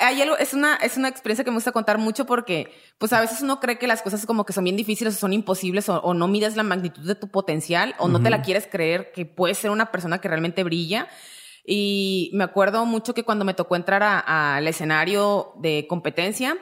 hay 0.00 0.22
algo, 0.22 0.38
es 0.38 0.54
una, 0.54 0.76
es 0.76 0.96
una 0.96 1.08
experiencia 1.08 1.44
que 1.44 1.50
me 1.50 1.56
gusta 1.56 1.72
contar 1.72 1.98
mucho 1.98 2.24
porque, 2.24 2.72
pues 2.96 3.12
a 3.12 3.20
veces 3.20 3.42
uno 3.42 3.60
cree 3.60 3.78
que 3.78 3.86
las 3.86 4.00
cosas 4.00 4.24
como 4.24 4.46
que 4.46 4.54
son 4.54 4.64
bien 4.64 4.76
difíciles 4.76 5.14
o 5.16 5.18
son 5.18 5.34
imposibles 5.34 5.90
o, 5.90 6.14
no 6.14 6.28
mides 6.28 6.56
la 6.56 6.62
magnitud 6.62 7.02
de 7.02 7.14
tu 7.14 7.28
potencial 7.28 7.94
o 7.98 8.08
no 8.08 8.22
te 8.22 8.30
la 8.30 8.40
quieres 8.40 8.66
creer 8.70 9.12
que 9.12 9.26
puedes 9.26 9.58
ser 9.58 9.70
una 9.70 9.90
persona 9.90 10.18
que 10.18 10.28
realmente 10.28 10.64
brilla. 10.64 11.08
Y 11.66 12.30
me 12.32 12.44
acuerdo 12.44 12.86
mucho 12.86 13.12
que 13.12 13.24
cuando 13.24 13.44
me 13.44 13.52
tocó 13.52 13.76
entrar 13.76 14.02
al 14.02 14.66
escenario 14.66 15.52
de 15.56 15.86
competencia, 15.88 16.56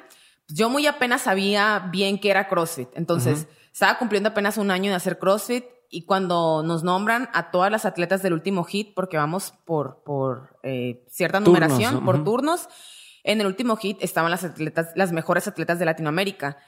yo 0.49 0.69
muy 0.69 0.87
apenas 0.87 1.23
sabía 1.23 1.89
bien 1.91 2.19
qué 2.19 2.31
era 2.31 2.49
CrossFit. 2.49 2.89
Entonces, 2.95 3.47
estaba 3.73 3.99
cumpliendo 3.99 4.29
apenas 4.31 4.59
un 4.59 4.71
año 4.71 4.91
de 4.91 4.97
hacer 4.97 5.19
CrossFit 5.19 5.65
y 5.91 6.05
cuando 6.07 6.63
nos 6.63 6.83
nombran 6.83 7.29
a 7.33 7.51
todas 7.51 7.71
las 7.71 7.85
atletas 7.85 8.23
del 8.23 8.33
último 8.33 8.65
hit, 8.65 8.95
porque 8.95 9.17
vamos 9.17 9.53
por, 9.65 10.03
por 10.05 10.59
eh, 10.63 11.05
cierta 11.09 11.41
numeración, 11.41 12.05
por 12.05 12.25
turnos, 12.25 12.69
en 13.23 13.41
el 13.41 13.47
último 13.47 13.77
hit 13.77 13.99
estaban 14.03 14.31
las 14.31 14.45
atletas, 14.45 14.93
las 14.95 15.13
mejores 15.13 15.49
atletas 15.49 15.79
de 15.79 15.87
Latinoamérica. 15.87 16.59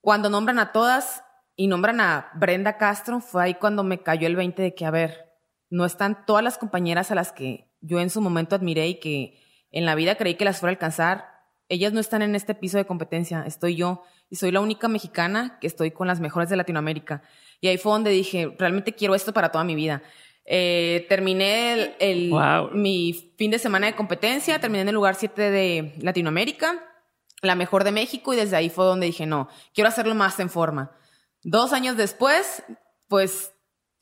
Cuando 0.00 0.28
nombran 0.28 0.58
a 0.58 0.72
todas 0.72 1.22
y 1.56 1.68
nombran 1.68 2.00
a 2.00 2.30
Brenda 2.34 2.78
Castro, 2.78 3.20
fue 3.20 3.44
ahí 3.44 3.54
cuando 3.54 3.84
me 3.84 4.02
cayó 4.02 4.26
el 4.26 4.34
20 4.34 4.60
de 4.60 4.74
que, 4.74 4.86
a 4.86 4.90
ver, 4.90 5.32
no 5.70 5.84
están 5.84 6.26
todas 6.26 6.42
las 6.42 6.58
compañeras 6.58 7.10
a 7.10 7.14
las 7.14 7.32
que 7.32 7.72
yo 7.80 8.00
en 8.00 8.10
su 8.10 8.20
momento 8.20 8.56
admiré 8.56 8.88
y 8.88 9.00
que 9.00 9.40
en 9.70 9.84
la 9.84 9.94
vida 9.94 10.16
creí 10.16 10.34
que 10.34 10.44
las 10.44 10.58
fuera 10.58 10.70
a 10.70 10.74
alcanzar. 10.74 11.33
Ellas 11.68 11.92
no 11.92 12.00
están 12.00 12.22
en 12.22 12.34
este 12.34 12.54
piso 12.54 12.76
de 12.76 12.84
competencia, 12.84 13.44
estoy 13.46 13.76
yo 13.76 14.02
y 14.28 14.36
soy 14.36 14.50
la 14.50 14.60
única 14.60 14.88
mexicana 14.88 15.58
que 15.60 15.66
estoy 15.66 15.90
con 15.90 16.06
las 16.06 16.20
mejores 16.20 16.50
de 16.50 16.56
Latinoamérica. 16.56 17.22
Y 17.60 17.68
ahí 17.68 17.78
fue 17.78 17.92
donde 17.92 18.10
dije, 18.10 18.54
realmente 18.58 18.94
quiero 18.94 19.14
esto 19.14 19.32
para 19.32 19.50
toda 19.50 19.64
mi 19.64 19.74
vida. 19.74 20.02
Eh, 20.46 21.06
terminé 21.08 21.96
el, 21.98 22.34
mi 22.72 23.32
fin 23.38 23.50
de 23.50 23.58
semana 23.58 23.86
de 23.86 23.94
competencia, 23.94 24.60
terminé 24.60 24.82
en 24.82 24.88
el 24.88 24.94
lugar 24.94 25.14
7 25.14 25.50
de 25.50 25.94
Latinoamérica, 26.00 26.84
la 27.40 27.54
mejor 27.54 27.84
de 27.84 27.92
México, 27.92 28.34
y 28.34 28.36
desde 28.36 28.56
ahí 28.56 28.68
fue 28.68 28.84
donde 28.84 29.06
dije, 29.06 29.24
no, 29.24 29.48
quiero 29.72 29.88
hacerlo 29.88 30.14
más 30.14 30.38
en 30.40 30.50
forma. 30.50 30.92
Dos 31.42 31.72
años 31.72 31.96
después, 31.96 32.62
pues 33.08 33.52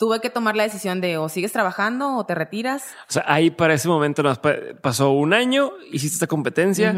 tuve 0.02 0.20
que 0.20 0.30
tomar 0.30 0.56
la 0.56 0.64
decisión 0.64 1.00
de 1.00 1.16
o 1.16 1.28
sigues 1.28 1.52
trabajando 1.52 2.16
o 2.16 2.26
te 2.26 2.34
retiras. 2.34 2.92
O 3.08 3.12
sea, 3.12 3.24
ahí 3.26 3.52
para 3.52 3.74
ese 3.74 3.86
momento 3.86 4.24
nos 4.24 4.40
pasó 4.80 5.12
un 5.12 5.32
año, 5.32 5.70
hiciste 5.92 6.16
esta 6.16 6.26
competencia, 6.26 6.92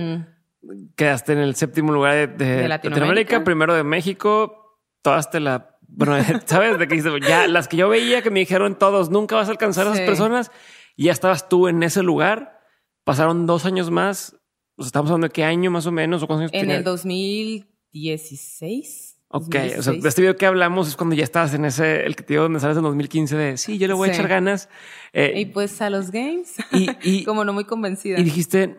quedaste 0.96 1.32
en 1.32 1.38
el 1.38 1.54
séptimo 1.54 1.92
lugar 1.92 2.36
de, 2.36 2.68
Latinoamérica. 2.68 3.44
primero 3.44 3.74
de 3.74 3.84
México, 3.84 4.78
todas 5.02 5.30
te 5.30 5.40
la 5.40 5.74
bueno, 5.88 6.16
¿sabes? 6.46 6.78
De 6.78 6.88
que 6.88 7.02
ya 7.26 7.46
las 7.46 7.68
que 7.68 7.76
yo 7.76 7.88
veía 7.88 8.22
que 8.22 8.30
me 8.30 8.40
dijeron 8.40 8.76
todos, 8.78 9.10
nunca 9.10 9.36
vas 9.36 9.48
a 9.48 9.52
alcanzar 9.52 9.86
a 9.86 9.92
esas 9.92 10.06
personas 10.06 10.50
y 10.96 11.04
ya 11.04 11.12
estabas 11.12 11.48
tú 11.48 11.68
en 11.68 11.80
ese 11.82 12.02
lugar. 12.02 12.60
Pasaron 13.04 13.46
dos 13.46 13.64
años 13.66 13.90
más. 13.90 14.36
O 14.76 14.84
estamos 14.84 15.08
hablando 15.10 15.28
de 15.28 15.32
qué 15.32 15.44
año 15.44 15.70
más 15.70 15.86
o 15.86 15.92
menos 15.92 16.22
o 16.22 16.34
años 16.34 16.50
En 16.52 16.70
el 16.70 16.82
2016. 16.82 19.12
Ok, 19.28 19.56
o 19.78 19.82
sea, 19.82 19.94
de 19.94 20.08
este 20.08 20.20
video 20.20 20.36
que 20.36 20.44
hablamos 20.46 20.86
es 20.86 20.94
cuando 20.94 21.16
ya 21.16 21.24
estabas 21.24 21.54
en 21.54 21.64
ese, 21.64 22.06
el 22.06 22.14
que 22.14 22.22
te 22.22 22.34
digo 22.34 22.44
donde 22.44 22.60
sales 22.60 22.76
en 22.76 22.84
2015 22.84 23.36
de 23.36 23.56
sí, 23.56 23.78
yo 23.78 23.88
le 23.88 23.94
voy 23.94 24.08
a 24.08 24.12
echar 24.12 24.28
ganas. 24.28 24.68
Eh, 25.12 25.32
y 25.36 25.46
pues 25.46 25.82
a 25.82 25.90
los 25.90 26.12
games, 26.12 26.54
y, 26.70 27.24
como 27.24 27.44
no 27.44 27.52
muy 27.52 27.64
convencida. 27.64 28.20
Y 28.20 28.22
dijiste, 28.22 28.76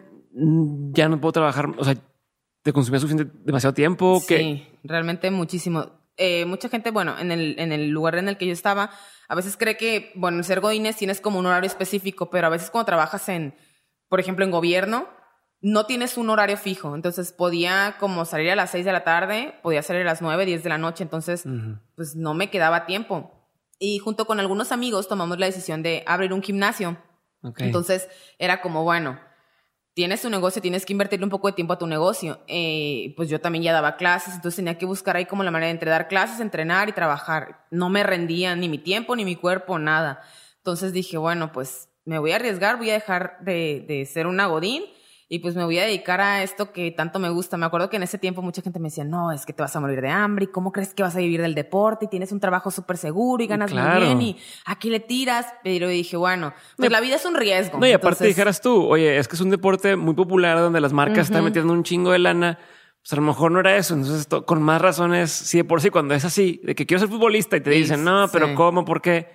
ya 0.92 1.10
no 1.10 1.20
puedo 1.20 1.32
trabajar, 1.32 1.72
o 1.78 1.84
sea, 1.84 1.96
te 2.62 2.74
consumía 2.74 3.00
suficiente, 3.00 3.32
demasiado 3.44 3.74
tiempo. 3.74 4.20
Sí, 4.20 4.68
realmente 4.84 5.32
muchísimo 5.32 5.92
eh, 6.18 6.46
mucha 6.46 6.70
gente, 6.70 6.92
bueno, 6.92 7.18
en 7.20 7.32
el, 7.32 7.56
en 7.60 7.72
el 7.72 7.90
lugar 7.90 8.16
en 8.16 8.30
el 8.30 8.38
que 8.38 8.46
yo 8.46 8.54
estaba, 8.54 8.92
a 9.28 9.36
veces 9.36 9.58
cree 9.58 9.76
que, 9.76 10.12
bueno, 10.16 10.38
en 10.38 10.44
ser 10.44 10.62
godines 10.62 10.96
tienes 10.96 11.20
como 11.20 11.40
un 11.40 11.46
horario 11.46 11.68
específico, 11.68 12.30
pero 12.30 12.48
a 12.48 12.50
veces 12.50 12.70
cuando 12.70 12.86
trabajas 12.86 13.28
en, 13.28 13.54
por 14.08 14.20
ejemplo, 14.20 14.46
en 14.46 14.52
gobierno, 14.52 15.10
no 15.62 15.86
tienes 15.86 16.18
un 16.18 16.30
horario 16.30 16.58
fijo. 16.58 16.96
Entonces 16.96 17.34
podía 17.34 17.98
como 18.00 18.24
salir 18.26 18.52
a 18.52 18.56
las 18.56 18.72
6 18.72 18.86
de 18.86 18.92
la 18.94 19.04
tarde, 19.04 19.56
podía 19.62 19.82
salir 19.82 20.04
a 20.04 20.06
las 20.06 20.22
9, 20.22 20.46
10 20.46 20.64
de 20.64 20.70
la 20.70 20.78
noche, 20.78 21.04
entonces 21.04 21.44
pues 21.96 22.16
no 22.16 22.34
me 22.34 22.50
quedaba 22.50 22.86
tiempo. 22.86 23.32
Y 23.78 24.00
junto 24.00 24.26
con 24.26 24.40
algunos 24.40 24.72
amigos 24.72 25.08
tomamos 25.08 25.38
la 25.38 25.48
decisión 25.48 25.84
de 25.84 26.04
abrir 26.06 26.32
un 26.32 26.42
gimnasio. 26.42 26.98
Entonces 27.58 28.08
era 28.40 28.62
como, 28.62 28.84
bueno, 28.84 29.20
tienes 29.96 30.22
tu 30.22 30.30
negocio, 30.30 30.62
tienes 30.62 30.86
que 30.86 30.94
invertirle 30.94 31.24
un 31.24 31.30
poco 31.30 31.48
de 31.48 31.54
tiempo 31.54 31.74
a 31.74 31.78
tu 31.80 31.88
negocio. 31.88 32.40
Eh, 32.48 33.14
pues 33.16 33.30
yo 33.30 33.40
también 33.40 33.64
ya 33.64 33.74
daba 33.74 33.96
clases, 33.96 34.36
entonces 34.36 34.58
tenía 34.58 34.78
que 34.78 34.86
buscar 34.86 35.16
ahí 35.16 35.26
como 35.26 35.42
la 35.44 35.52
manera 35.52 35.68
de 35.68 35.72
entre 35.72 35.90
dar 35.90 36.08
clases, 36.08 36.40
entrenar 36.42 36.90
y 36.90 36.92
trabajar. 36.92 37.66
No 37.72 37.90
me 37.90 38.04
rendía 38.04 38.56
ni 38.56 38.70
mi 38.70 38.78
tiempo, 38.78 39.16
ni 39.16 39.26
mi 39.26 39.38
cuerpo, 39.38 39.80
nada. 39.80 40.22
Entonces 40.58 40.92
dije, 40.92 41.18
bueno, 41.18 41.52
pues 41.52 41.90
me 42.04 42.20
voy 42.20 42.34
a 42.34 42.36
arriesgar, 42.36 42.78
voy 42.78 42.90
a 42.90 42.94
dejar 42.94 43.38
de, 43.40 43.86
de 43.88 44.06
ser 44.06 44.28
una 44.28 44.48
godín 44.48 44.84
y 45.28 45.40
pues 45.40 45.56
me 45.56 45.64
voy 45.64 45.80
a 45.80 45.86
dedicar 45.86 46.22
a 46.22 46.44
esto 46.44 46.72
que 46.72 46.92
tanto 46.92 47.18
me 47.18 47.30
gusta. 47.30 47.58
Me 47.58 47.66
acuerdo 47.66 47.90
que 47.90 47.98
en 47.98 48.04
ese 48.04 48.20
tiempo 48.20 48.44
mucha 48.44 48.62
gente 48.62 48.80
me 48.80 48.90
decía, 48.90 49.04
no, 49.04 49.32
es 49.32 49.46
que 49.46 49.54
te 49.54 49.64
vas 49.64 49.76
a 49.76 49.80
morir 49.80 50.00
de 50.02 50.10
hambre, 50.10 50.46
¿y 50.46 50.48
cómo 50.48 50.72
crees 50.72 50.94
que 50.94 51.02
vas 51.02 51.16
a 51.16 51.20
vivir 51.20 51.42
del 51.42 51.56
deporte? 51.56 52.06
Y 52.06 52.08
tienes 52.10 52.32
un 52.32 52.40
trabajo 52.40 52.70
súper 52.70 52.98
seguro 52.98 53.44
y 53.44 53.48
ganas 53.48 53.74
muy 53.74 54.02
bien 54.02 54.22
y 54.22 54.38
aquí 54.66 54.92
le 54.92 55.00
tiras. 55.00 55.48
Pero 55.64 55.88
dije, 55.88 56.16
bueno, 56.16 56.54
pues 56.78 56.92
la 56.92 57.02
vida 57.02 57.16
es 57.16 57.26
un 57.26 57.36
riesgo. 57.36 57.80
No, 57.80 57.88
y 57.88 57.92
aparte 57.92 58.26
dijeras 58.26 58.62
tú, 58.62 58.86
oye, 58.86 59.18
es 59.18 59.28
que 59.28 59.36
es 59.36 59.42
un 59.42 59.50
deporte 59.50 59.96
muy 59.96 60.14
popular 60.14 60.60
donde 60.60 60.80
las 60.80 60.94
marcas 60.94 61.28
están 61.28 61.44
metiendo 61.44 61.74
un 61.74 61.84
chingo 61.84 62.12
de 62.12 62.20
lana. 62.20 62.60
Pues 63.02 63.14
a 63.14 63.16
lo 63.16 63.24
mejor 63.24 63.52
no 63.52 63.60
era 63.60 63.78
eso. 63.78 63.96
Entonces, 63.96 64.28
con 64.46 64.62
más 64.62 64.80
razones, 64.82 65.32
sí, 65.32 65.58
de 65.58 65.64
por 65.64 65.82
sí, 65.82 65.90
cuando 65.90 66.14
es 66.14 66.26
así, 66.26 66.62
de 66.64 66.76
que 66.76 66.86
quiero 66.86 67.00
ser 67.00 67.10
futbolista 67.10 67.58
y 67.58 67.62
te 67.62 67.72
dicen, 67.72 68.04
no, 68.04 68.28
pero 68.32 68.54
¿cómo? 68.54 68.86
¿Por 68.86 69.02
qué? 69.02 69.30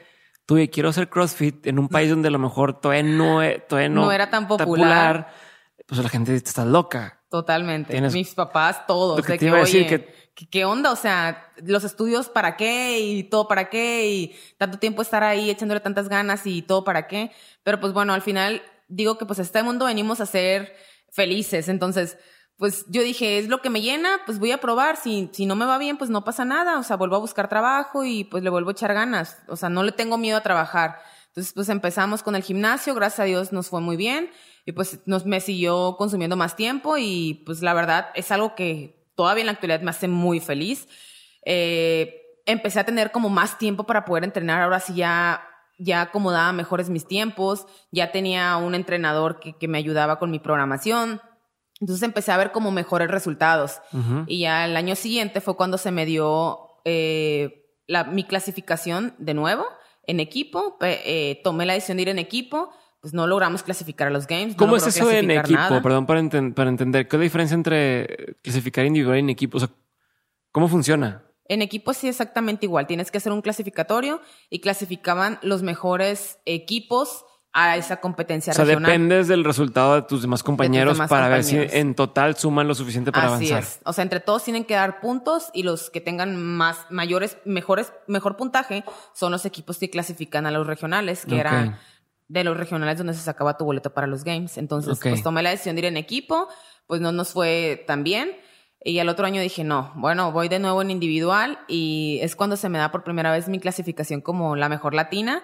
Tú, 0.47 0.57
quiero 0.73 0.89
hacer 0.89 1.09
CrossFit 1.09 1.67
en 1.67 1.79
un 1.79 1.89
país 1.89 2.11
donde 2.11 2.29
a 2.29 2.31
lo 2.33 2.39
mejor 2.41 2.81
todavía 2.81 3.05
no, 3.05 3.41
todavía 3.69 3.89
no, 3.89 4.11
era 4.11 4.31
tan 4.31 4.49
popular 4.49 5.50
pues 5.91 6.01
la 6.05 6.09
gente 6.09 6.33
dice, 6.33 6.45
estás 6.47 6.69
loca. 6.69 7.21
Totalmente. 7.29 8.01
Mis 8.01 8.33
papás, 8.33 8.87
todos. 8.87 9.27
Que 9.27 9.37
que, 9.37 9.51
oye, 9.51 9.87
que... 9.89 10.31
¿qué 10.47 10.65
onda? 10.65 10.93
O 10.93 10.97
sea, 10.97 11.53
los 11.65 11.83
estudios 11.83 12.29
para 12.29 12.57
qué 12.57 13.01
y 13.01 13.25
todo 13.25 13.49
para 13.49 13.69
qué 13.69 14.09
y 14.09 14.37
tanto 14.57 14.79
tiempo 14.79 15.03
estar 15.03 15.25
ahí 15.25 15.51
echándole 15.51 15.81
tantas 15.81 16.09
ganas 16.09 16.47
y 16.47 16.63
todo 16.63 16.85
para 16.85 17.09
qué. 17.09 17.33
Pero 17.65 17.81
pues 17.81 17.93
bueno, 17.93 18.13
al 18.13 18.23
final 18.23 18.63
digo 18.87 19.19
que 19.19 19.27
pues 19.27 19.41
a 19.41 19.43
este 19.43 19.65
mundo 19.65 19.87
venimos 19.87 20.21
a 20.21 20.27
ser 20.27 20.77
felices. 21.11 21.69
Entonces, 21.69 22.19
pues 22.57 22.85
yo 22.89 23.03
dije, 23.03 23.39
es 23.39 23.49
lo 23.49 23.61
que 23.61 23.69
me 23.71 23.83
llena, 23.83 24.21
pues 24.27 24.39
voy 24.39 24.53
a 24.53 24.61
probar. 24.61 24.97
Si, 24.97 25.29
si 25.33 25.45
no 25.45 25.57
me 25.57 25.67
va 25.67 25.77
bien, 25.77 25.97
pues 25.97 26.09
no 26.09 26.23
pasa 26.23 26.45
nada. 26.45 26.79
O 26.79 26.85
sea, 26.85 26.97
vuelvo 26.97 27.17
a 27.17 27.21
buscar 27.21 27.49
trabajo 27.49 28.05
y 28.05 28.23
pues 28.23 28.45
le 28.45 28.51
vuelvo 28.51 28.71
a 28.71 28.73
echar 28.75 28.95
ganas. 28.95 29.39
O 29.49 29.57
sea, 29.57 29.69
no 29.69 29.83
le 29.83 29.91
tengo 29.91 30.19
miedo 30.19 30.39
a 30.39 30.43
trabajar. 30.43 31.01
Entonces, 31.27 31.53
pues 31.53 31.69
empezamos 31.69 32.23
con 32.23 32.37
el 32.37 32.45
gimnasio, 32.45 32.95
gracias 32.95 33.21
a 33.21 33.25
Dios 33.25 33.53
nos 33.53 33.69
fue 33.69 33.81
muy 33.81 33.97
bien 33.97 34.31
y 34.71 34.73
pues 34.73 35.01
nos, 35.05 35.27
me 35.27 35.41
siguió 35.41 35.97
consumiendo 35.99 36.37
más 36.37 36.55
tiempo 36.55 36.97
y 36.97 37.43
pues 37.45 37.61
la 37.61 37.75
verdad 37.75 38.11
es 38.15 38.31
algo 38.31 38.55
que 38.55 39.05
todavía 39.17 39.43
en 39.43 39.47
la 39.47 39.53
actualidad 39.53 39.81
me 39.81 39.91
hace 39.91 40.07
muy 40.07 40.39
feliz. 40.39 40.87
Eh, 41.45 42.23
empecé 42.47 42.79
a 42.79 42.85
tener 42.85 43.11
como 43.11 43.29
más 43.31 43.59
tiempo 43.59 43.83
para 43.83 44.05
poder 44.05 44.23
entrenar, 44.23 44.63
ahora 44.63 44.79
sí 44.79 44.95
ya, 44.95 45.43
ya 45.81 46.03
acomodaba 46.03 46.53
mejores 46.53 46.89
mis 46.89 47.05
tiempos, 47.05 47.67
ya 47.91 48.13
tenía 48.13 48.57
un 48.59 48.77
entrenador 48.77 49.41
que, 49.41 49.55
que 49.55 49.67
me 49.67 49.79
ayudaba 49.79 50.21
con 50.21 50.31
mi 50.31 50.39
programación. 50.39 51.21
Entonces 51.81 52.05
empecé 52.05 52.31
a 52.31 52.37
ver 52.37 52.53
como 52.53 52.71
mejores 52.71 53.11
resultados. 53.11 53.81
Y 54.27 54.41
ya 54.41 54.67
el 54.67 54.77
año 54.77 54.95
siguiente 54.95 55.41
fue 55.41 55.57
cuando 55.57 55.79
se 55.79 55.91
me 55.91 56.07
dio 56.07 56.79
eh, 56.85 57.75
la, 57.89 58.05
mi 58.05 58.23
clasificación 58.23 59.17
de 59.19 59.35
nuevo 59.35 59.67
en 60.07 60.21
equipo, 60.21 60.77
eh, 60.81 61.41
tomé 61.43 61.67
la 61.67 61.73
decisión 61.73 61.97
de 61.97 62.03
ir 62.03 62.09
en 62.11 62.19
equipo, 62.19 62.71
pues 63.01 63.15
no 63.15 63.27
logramos 63.27 63.63
clasificar 63.63 64.09
a 64.09 64.11
los 64.11 64.27
games. 64.27 64.55
¿Cómo 64.57 64.77
es 64.77 64.87
eso 64.87 65.11
en 65.11 65.31
equipo? 65.31 65.83
Perdón 65.83 66.07
para, 66.07 66.23
para, 66.55 66.71
entender. 66.71 67.09
¿Qué 67.09 67.17
es 67.17 67.21
la 67.21 67.25
diferencia 67.25 67.55
entre 67.55 68.37
clasificar 68.43 68.85
individual 68.85 69.17
y 69.17 69.21
en 69.21 69.31
equipo? 69.31 69.57
O 69.57 69.61
sea, 69.61 69.71
¿cómo 70.53 70.69
funciona? 70.69 71.25
En 71.47 71.63
equipo 71.63 71.95
sí 71.95 72.09
exactamente 72.09 72.67
igual. 72.67 72.87
Tienes 72.87 73.11
que 73.11 73.19
hacer 73.19 73.33
un 73.33 73.43
clasificatorio 73.43 74.21
y 74.51 74.61
clasificaban 74.61 75.39
los 75.43 75.63
mejores 75.63 76.39
equipos 76.45 77.25
a 77.53 77.77
esa 77.77 78.01
competencia 78.01 78.53
o 78.53 78.55
sea, 78.55 78.65
dependes 78.65 79.27
del 79.27 79.43
resultado 79.43 79.97
de 79.97 80.03
tus 80.03 80.23
demás 80.23 80.45
compañeros 80.45 81.01
para 81.09 81.29
ver 81.29 81.43
si 81.43 81.57
en 81.57 81.97
total 81.97 82.37
suman 82.37 82.69
lo 82.69 82.77
suficiente 82.77 83.11
para 83.11 83.35
Así 83.35 83.51
avanzar. 83.51 83.63
Es. 83.65 83.81
O 83.85 83.93
sea, 83.93 84.03
entre 84.03 84.21
todos 84.21 84.45
tienen 84.45 84.65
que 84.65 84.75
dar 84.75 85.01
puntos 85.01 85.51
y 85.53 85.65
los 85.65 85.91
que 85.91 86.01
tengan 86.01 86.37
más 86.37 86.87
mayores, 86.91 87.39
mejores, 87.45 87.93
mejor 88.07 88.37
puntaje 88.37 88.85
son 89.15 89.33
los 89.33 89.45
equipos 89.47 89.79
que 89.79 89.91
clasifican 89.91 90.47
a 90.47 90.53
los 90.53 90.65
regionales, 90.65 91.27
que 91.27 91.41
eran 91.41 91.77
de 92.31 92.45
los 92.45 92.57
regionales 92.57 92.97
donde 92.97 93.13
se 93.13 93.21
sacaba 93.21 93.57
tu 93.57 93.65
boleto 93.65 93.93
para 93.93 94.07
los 94.07 94.23
games. 94.23 94.57
Entonces, 94.57 95.01
pues 95.03 95.21
tomé 95.21 95.43
la 95.43 95.51
decisión 95.51 95.75
de 95.75 95.81
ir 95.81 95.87
en 95.87 95.97
equipo, 95.97 96.47
pues 96.87 97.01
no 97.01 97.11
nos 97.11 97.33
fue 97.33 97.83
tan 97.89 98.05
bien. 98.05 98.37
Y 98.85 99.01
al 99.01 99.09
otro 99.09 99.27
año 99.27 99.43
dije, 99.43 99.65
no, 99.65 99.93
bueno, 99.97 100.31
voy 100.31 100.49
de 100.49 100.61
nuevo 100.61 100.81
en 100.81 100.93
individual 100.93 101.59
y 101.67 102.21
es 102.23 102.37
cuando 102.37 102.57
se 102.57 102.69
me 102.69 102.79
da 102.79 102.93
por 102.93 103.03
primera 103.03 103.33
vez 103.33 103.49
mi 103.49 103.59
clasificación 103.59 104.21
como 104.21 104.55
la 104.55 104.69
mejor 104.69 104.95
latina. 104.95 105.43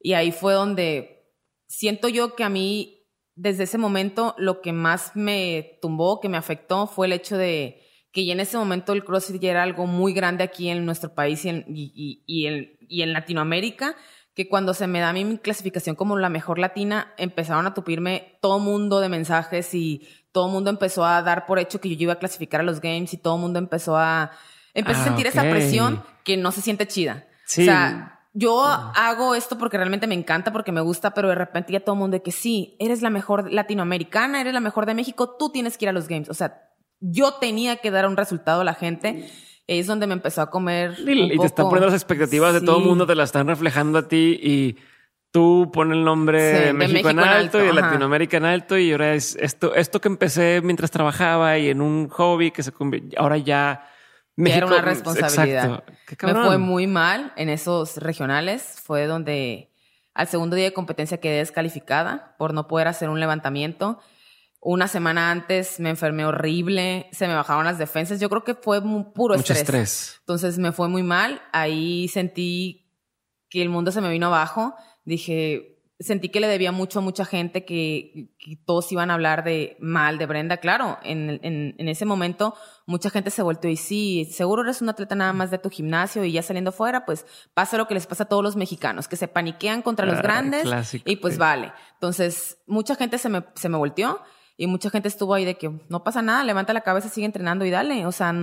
Y 0.00 0.14
ahí 0.14 0.32
fue 0.32 0.52
donde 0.54 1.32
siento 1.68 2.08
yo 2.08 2.34
que 2.34 2.42
a 2.42 2.48
mí, 2.48 3.06
desde 3.36 3.62
ese 3.62 3.78
momento, 3.78 4.34
lo 4.36 4.62
que 4.62 4.72
más 4.72 5.12
me 5.14 5.78
tumbó, 5.80 6.18
que 6.18 6.28
me 6.28 6.36
afectó, 6.36 6.88
fue 6.88 7.06
el 7.06 7.12
hecho 7.12 7.36
de 7.36 7.82
que 8.10 8.24
ya 8.24 8.32
en 8.32 8.40
ese 8.40 8.58
momento 8.58 8.92
el 8.92 9.04
CrossFit 9.04 9.40
ya 9.40 9.52
era 9.52 9.62
algo 9.62 9.86
muy 9.86 10.12
grande 10.12 10.42
aquí 10.42 10.68
en 10.68 10.84
nuestro 10.84 11.14
país 11.14 11.44
y 11.44 11.50
en, 11.50 11.64
y, 11.68 12.46
en, 12.46 13.12
Latinoamérica, 13.12 13.94
que 14.34 14.48
cuando 14.48 14.74
se 14.74 14.86
me 14.86 15.00
da 15.00 15.10
a 15.10 15.12
mí 15.12 15.24
mi 15.24 15.38
clasificación 15.38 15.96
como 15.96 16.16
la 16.16 16.28
mejor 16.28 16.58
latina, 16.58 17.12
empezaron 17.16 17.66
a 17.66 17.74
tupirme 17.74 18.38
todo 18.40 18.58
mundo 18.58 19.00
de 19.00 19.08
mensajes 19.08 19.74
y 19.74 20.06
todo 20.32 20.48
mundo 20.48 20.70
empezó 20.70 21.04
a 21.04 21.22
dar 21.22 21.46
por 21.46 21.58
hecho 21.58 21.80
que 21.80 21.88
yo 21.88 22.04
iba 22.04 22.12
a 22.14 22.18
clasificar 22.18 22.60
a 22.60 22.64
los 22.64 22.80
games 22.80 23.12
y 23.12 23.16
todo 23.16 23.38
mundo 23.38 23.58
empezó 23.58 23.96
a... 23.96 24.30
Empecé 24.72 25.00
a 25.00 25.02
Ah, 25.02 25.04
sentir 25.06 25.26
esa 25.26 25.42
presión 25.42 26.04
que 26.24 26.36
no 26.36 26.52
se 26.52 26.60
siente 26.60 26.86
chida. 26.86 27.26
Sí. 27.44 27.62
O 27.62 27.64
sea, 27.64 28.20
yo 28.32 28.64
hago 28.64 29.34
esto 29.34 29.58
porque 29.58 29.76
realmente 29.76 30.06
me 30.06 30.14
encanta, 30.14 30.52
porque 30.52 30.70
me 30.70 30.80
gusta, 30.80 31.12
pero 31.12 31.28
de 31.28 31.34
repente 31.34 31.72
ya 31.72 31.80
todo 31.80 31.94
el 31.96 31.98
mundo 31.98 32.16
de 32.16 32.22
que 32.22 32.30
sí, 32.30 32.76
eres 32.78 33.02
la 33.02 33.10
mejor 33.10 33.52
latinoamericana, 33.52 34.40
eres 34.40 34.54
la 34.54 34.60
mejor 34.60 34.86
de 34.86 34.94
México, 34.94 35.36
tú 35.36 35.50
tienes 35.50 35.76
que 35.76 35.86
ir 35.86 35.88
a 35.88 35.92
los 35.92 36.06
games. 36.06 36.28
O 36.28 36.34
sea, 36.34 36.62
yo 37.00 37.34
tenía 37.34 37.78
que 37.78 37.90
dar 37.90 38.06
un 38.06 38.16
resultado 38.16 38.60
a 38.60 38.64
la 38.64 38.74
gente. 38.74 39.28
Es 39.78 39.86
donde 39.86 40.06
me 40.08 40.14
empezó 40.14 40.42
a 40.42 40.50
comer. 40.50 40.96
Y, 40.98 41.02
un 41.12 41.32
y 41.32 41.38
te 41.38 41.46
están 41.46 41.66
poniendo 41.66 41.86
las 41.86 41.94
expectativas 41.94 42.54
de 42.54 42.60
todo 42.60 42.78
el 42.78 42.84
mundo, 42.84 43.06
te 43.06 43.14
las 43.14 43.28
están 43.28 43.46
reflejando 43.46 43.98
a 44.00 44.08
ti 44.08 44.38
y 44.42 44.76
tú 45.30 45.70
pones 45.72 45.96
el 45.96 46.04
nombre 46.04 46.40
Sí, 46.40 46.58
de 46.58 46.64
de 46.66 46.72
México, 46.72 47.08
en 47.10 47.16
México 47.16 47.22
en 47.22 47.38
alto 47.38 47.58
y 47.62 47.66
de. 47.66 47.72
Latinoamérica 47.74 48.36
en 48.38 48.44
alto 48.46 48.76
y 48.76 48.90
ahora 48.90 49.14
es 49.14 49.36
esto, 49.36 49.72
esto 49.76 50.00
que 50.00 50.08
empecé 50.08 50.60
mientras 50.64 50.90
trabajaba 50.90 51.56
y 51.56 51.68
en 51.70 51.82
un 51.82 52.08
hobby 52.08 52.50
que 52.50 52.64
se 52.64 52.72
convirtió, 52.72 53.20
ahora 53.20 53.36
ya 53.36 53.44
Ya 53.44 54.56
era 54.56 54.66
México- 54.66 54.66
una 54.66 54.80
responsabilidad. 54.82 55.84
Exacto. 56.08 56.26
Me 56.26 56.34
fue 56.46 56.58
muy 56.58 56.86
mal 56.88 57.32
en 57.36 57.48
esos 57.48 57.96
regionales. 57.98 58.80
Fue 58.82 59.06
donde 59.06 59.70
al 60.14 60.26
segundo 60.26 60.56
día 60.56 60.64
de 60.64 60.72
competencia 60.72 61.20
quedé 61.20 61.36
descalificada 61.38 62.34
por 62.38 62.52
no 62.54 62.66
poder 62.66 62.88
hacer 62.88 63.08
un 63.08 63.20
levantamiento. 63.20 64.00
Una 64.62 64.88
semana 64.88 65.30
antes 65.30 65.80
me 65.80 65.88
enfermé 65.88 66.26
horrible, 66.26 67.08
se 67.12 67.26
me 67.26 67.34
bajaron 67.34 67.64
las 67.64 67.78
defensas. 67.78 68.20
Yo 68.20 68.28
creo 68.28 68.44
que 68.44 68.54
fue 68.54 68.80
mu- 68.82 69.12
puro 69.12 69.34
Mucho 69.36 69.54
estrés. 69.54 69.62
estrés. 69.90 70.16
Entonces 70.20 70.58
me 70.58 70.72
fue 70.72 70.88
muy 70.88 71.02
mal. 71.02 71.40
Ahí 71.52 72.08
sentí 72.08 72.92
que 73.48 73.62
el 73.62 73.70
mundo 73.70 73.90
se 73.90 74.00
me 74.02 74.10
vino 74.10 74.26
abajo. 74.26 74.74
Dije, 75.06 75.82
sentí 75.98 76.28
que 76.28 76.40
le 76.40 76.46
debía 76.46 76.72
mucho 76.72 76.98
a 76.98 77.02
mucha 77.02 77.24
gente, 77.24 77.64
que, 77.64 78.34
que 78.38 78.56
todos 78.66 78.92
iban 78.92 79.10
a 79.10 79.14
hablar 79.14 79.44
de 79.44 79.78
mal 79.80 80.18
de 80.18 80.26
Brenda. 80.26 80.58
Claro, 80.58 80.98
en, 81.04 81.40
en, 81.42 81.74
en 81.78 81.88
ese 81.88 82.04
momento 82.04 82.54
mucha 82.86 83.08
gente 83.08 83.30
se 83.30 83.40
volteó 83.42 83.70
y 83.70 83.76
sí, 83.76 84.26
seguro 84.30 84.62
eres 84.62 84.82
un 84.82 84.90
atleta 84.90 85.14
nada 85.14 85.32
más 85.32 85.50
de 85.50 85.56
tu 85.58 85.70
gimnasio 85.70 86.22
y 86.24 86.32
ya 86.32 86.42
saliendo 86.42 86.70
fuera, 86.70 87.06
pues 87.06 87.24
pasa 87.54 87.78
lo 87.78 87.88
que 87.88 87.94
les 87.94 88.06
pasa 88.06 88.24
a 88.24 88.28
todos 88.28 88.42
los 88.42 88.56
mexicanos, 88.56 89.08
que 89.08 89.16
se 89.16 89.26
paniquean 89.26 89.80
contra 89.80 90.04
los 90.06 90.18
Ah, 90.18 90.22
grandes 90.22 90.62
clásico, 90.64 91.10
y 91.10 91.16
pues 91.16 91.34
sí. 91.34 91.40
vale. 91.40 91.72
Entonces, 91.94 92.58
mucha 92.66 92.94
gente 92.94 93.16
se 93.16 93.30
me, 93.30 93.44
se 93.54 93.68
me 93.70 93.78
volteó 93.78 94.20
y 94.60 94.66
mucha 94.66 94.90
gente 94.90 95.08
estuvo 95.08 95.32
ahí 95.32 95.46
de 95.46 95.54
que 95.54 95.70
no 95.88 96.04
pasa 96.04 96.20
nada, 96.20 96.44
levanta 96.44 96.74
la 96.74 96.82
cabeza, 96.82 97.08
sigue 97.08 97.24
entrenando 97.24 97.64
y 97.64 97.70
dale. 97.70 98.04
O 98.04 98.12
sea, 98.12 98.34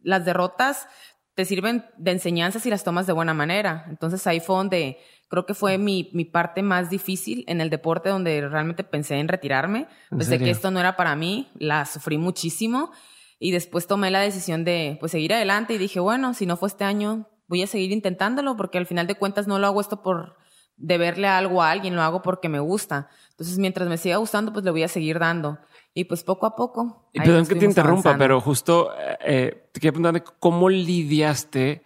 las 0.00 0.24
derrotas 0.24 0.88
te 1.34 1.44
sirven 1.44 1.84
de 1.98 2.12
enseñanza 2.12 2.58
si 2.58 2.70
las 2.70 2.84
tomas 2.84 3.06
de 3.06 3.12
buena 3.12 3.34
manera. 3.34 3.84
Entonces 3.90 4.26
ahí 4.26 4.40
fue 4.40 4.56
donde 4.56 4.98
creo 5.28 5.44
que 5.44 5.52
fue 5.52 5.76
mi, 5.76 6.08
mi 6.14 6.24
parte 6.24 6.62
más 6.62 6.88
difícil 6.88 7.44
en 7.48 7.60
el 7.60 7.68
deporte, 7.68 8.08
donde 8.08 8.48
realmente 8.48 8.82
pensé 8.82 9.16
en 9.16 9.28
retirarme. 9.28 9.88
¿En 10.10 10.16
Pensé 10.16 10.38
que 10.38 10.48
esto 10.48 10.70
no 10.70 10.80
era 10.80 10.96
para 10.96 11.14
mí, 11.16 11.50
la 11.58 11.84
sufrí 11.84 12.16
muchísimo 12.16 12.90
y 13.38 13.50
después 13.50 13.86
tomé 13.86 14.10
la 14.10 14.20
decisión 14.20 14.64
de 14.64 14.96
pues 15.00 15.12
seguir 15.12 15.34
adelante 15.34 15.74
y 15.74 15.78
dije, 15.78 16.00
bueno, 16.00 16.32
si 16.32 16.46
no 16.46 16.56
fue 16.56 16.68
este 16.68 16.84
año, 16.84 17.28
voy 17.46 17.62
a 17.62 17.66
seguir 17.66 17.92
intentándolo 17.92 18.56
porque 18.56 18.78
al 18.78 18.86
final 18.86 19.06
de 19.06 19.16
cuentas 19.16 19.46
no 19.46 19.58
lo 19.58 19.66
hago 19.66 19.82
esto 19.82 20.00
por 20.02 20.37
deberle 20.78 21.26
algo 21.26 21.62
a 21.62 21.70
alguien, 21.70 21.94
lo 21.94 22.02
hago 22.02 22.22
porque 22.22 22.48
me 22.48 22.60
gusta. 22.60 23.08
Entonces, 23.30 23.58
mientras 23.58 23.88
me 23.88 23.98
siga 23.98 24.16
gustando, 24.16 24.52
pues 24.52 24.64
le 24.64 24.70
voy 24.70 24.84
a 24.84 24.88
seguir 24.88 25.18
dando. 25.18 25.58
Y 25.92 26.04
pues 26.04 26.22
poco 26.22 26.46
a 26.46 26.54
poco. 26.56 27.08
Y 27.12 27.20
perdón 27.20 27.46
que 27.46 27.56
te 27.56 27.64
interrumpa, 27.64 28.10
avanzando. 28.10 28.18
pero 28.18 28.40
justo 28.40 28.90
eh, 29.20 29.68
te 29.72 29.80
quería 29.80 29.92
preguntar 29.92 30.24
cómo 30.38 30.68
lidiaste 30.68 31.82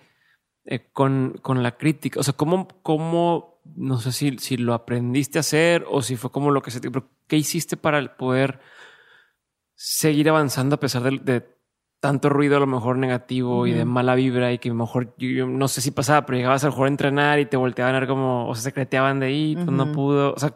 eh, 0.64 0.90
con, 0.92 1.38
con 1.42 1.62
la 1.62 1.76
crítica. 1.76 2.20
O 2.20 2.22
sea, 2.22 2.34
cómo, 2.34 2.68
cómo 2.82 3.60
no 3.74 3.98
sé 3.98 4.12
si, 4.12 4.38
si 4.38 4.56
lo 4.56 4.74
aprendiste 4.74 5.38
a 5.38 5.40
hacer 5.40 5.84
o 5.90 6.02
si 6.02 6.16
fue 6.16 6.30
como 6.30 6.50
lo 6.50 6.62
que 6.62 6.70
se 6.70 6.80
te. 6.80 6.90
pero 6.90 7.08
¿Qué 7.26 7.36
hiciste 7.36 7.76
para 7.76 8.16
poder 8.16 8.60
seguir 9.74 10.28
avanzando 10.28 10.74
a 10.74 10.80
pesar 10.80 11.02
de, 11.02 11.18
de 11.18 11.51
tanto 12.02 12.28
ruido, 12.28 12.56
a 12.56 12.60
lo 12.60 12.66
mejor 12.66 12.98
negativo 12.98 13.66
y 13.66 13.72
de 13.72 13.84
mala 13.84 14.16
vibra? 14.16 14.52
Y 14.52 14.58
que 14.58 14.68
a 14.68 14.72
lo 14.72 14.78
mejor 14.78 15.14
yo, 15.16 15.28
yo 15.28 15.46
no 15.46 15.68
sé 15.68 15.80
si 15.80 15.92
pasaba, 15.92 16.26
pero 16.26 16.36
llegabas 16.36 16.64
al 16.64 16.70
juego 16.72 16.84
a 16.86 16.88
entrenar 16.88 17.38
y 17.38 17.46
te 17.46 17.56
volteaban 17.56 17.94
a 17.94 18.00
ver 18.00 18.08
como, 18.08 18.48
o 18.48 18.54
sea, 18.56 18.64
se 18.64 18.72
creteaban 18.72 19.20
de 19.20 19.26
ahí, 19.26 19.54
pues 19.54 19.68
no 19.68 19.92
pudo. 19.92 20.34
O 20.34 20.38
sea, 20.38 20.54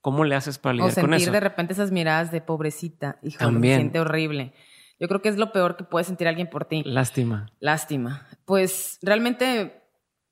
¿cómo 0.00 0.24
le 0.24 0.34
haces 0.34 0.58
para 0.58 0.72
O 0.72 0.76
lidiar 0.76 0.94
con 0.94 1.10
sentir 1.10 1.22
eso? 1.22 1.32
de 1.32 1.40
repente 1.40 1.74
esas 1.74 1.90
miradas 1.92 2.32
de 2.32 2.40
pobrecita, 2.40 3.18
hijo, 3.22 3.38
También. 3.38 3.74
se 3.74 3.80
siente 3.82 4.00
horrible. 4.00 4.54
Yo 4.98 5.06
creo 5.08 5.20
que 5.22 5.28
es 5.28 5.36
lo 5.36 5.52
peor 5.52 5.76
que 5.76 5.84
puede 5.84 6.04
sentir 6.04 6.26
alguien 6.28 6.48
por 6.50 6.64
ti. 6.64 6.82
Lástima. 6.84 7.52
Lástima. 7.60 8.26
Pues 8.46 8.98
realmente 9.02 9.82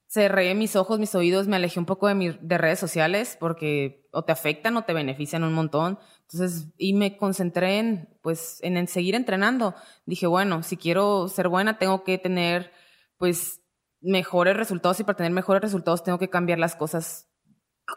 cerré 0.07 0.55
mis 0.55 0.77
ojos, 0.77 0.99
mis 0.99 1.15
oídos, 1.15 1.47
me 1.49 1.57
alejé 1.57 1.79
un 1.79 1.87
poco 1.87 2.09
de, 2.09 2.15
mi- 2.15 2.39
de 2.41 2.59
redes 2.59 2.79
sociales 2.79 3.37
porque 3.39 4.09
o 4.13 4.25
te 4.25 4.33
afectan 4.33 4.77
o 4.79 4.83
te 4.85 4.95
benefician 4.95 5.45
un 5.45 5.53
montón. 5.53 5.99
Entonces, 6.31 6.69
y 6.77 6.93
me 6.93 7.17
concentré 7.17 7.79
en, 7.79 8.09
pues, 8.23 8.59
en, 8.63 8.77
en 8.77 8.87
seguir 8.87 9.15
entrenando. 9.15 9.75
Dije, 10.05 10.27
bueno, 10.27 10.63
si 10.63 10.77
quiero 10.77 11.29
ser 11.29 11.49
buena, 11.49 11.79
tengo 11.79 12.05
que 12.05 12.19
tener, 12.19 12.71
pues, 13.17 13.63
mejores 14.01 14.57
resultados 14.57 15.01
y 15.01 15.05
para 15.05 15.17
tener 15.17 15.33
mejores 15.33 15.63
resultados 15.63 16.05
tengo 16.05 16.19
que 16.19 16.29
cambiar 16.29 16.59
las 16.59 16.77
cosas 16.77 17.29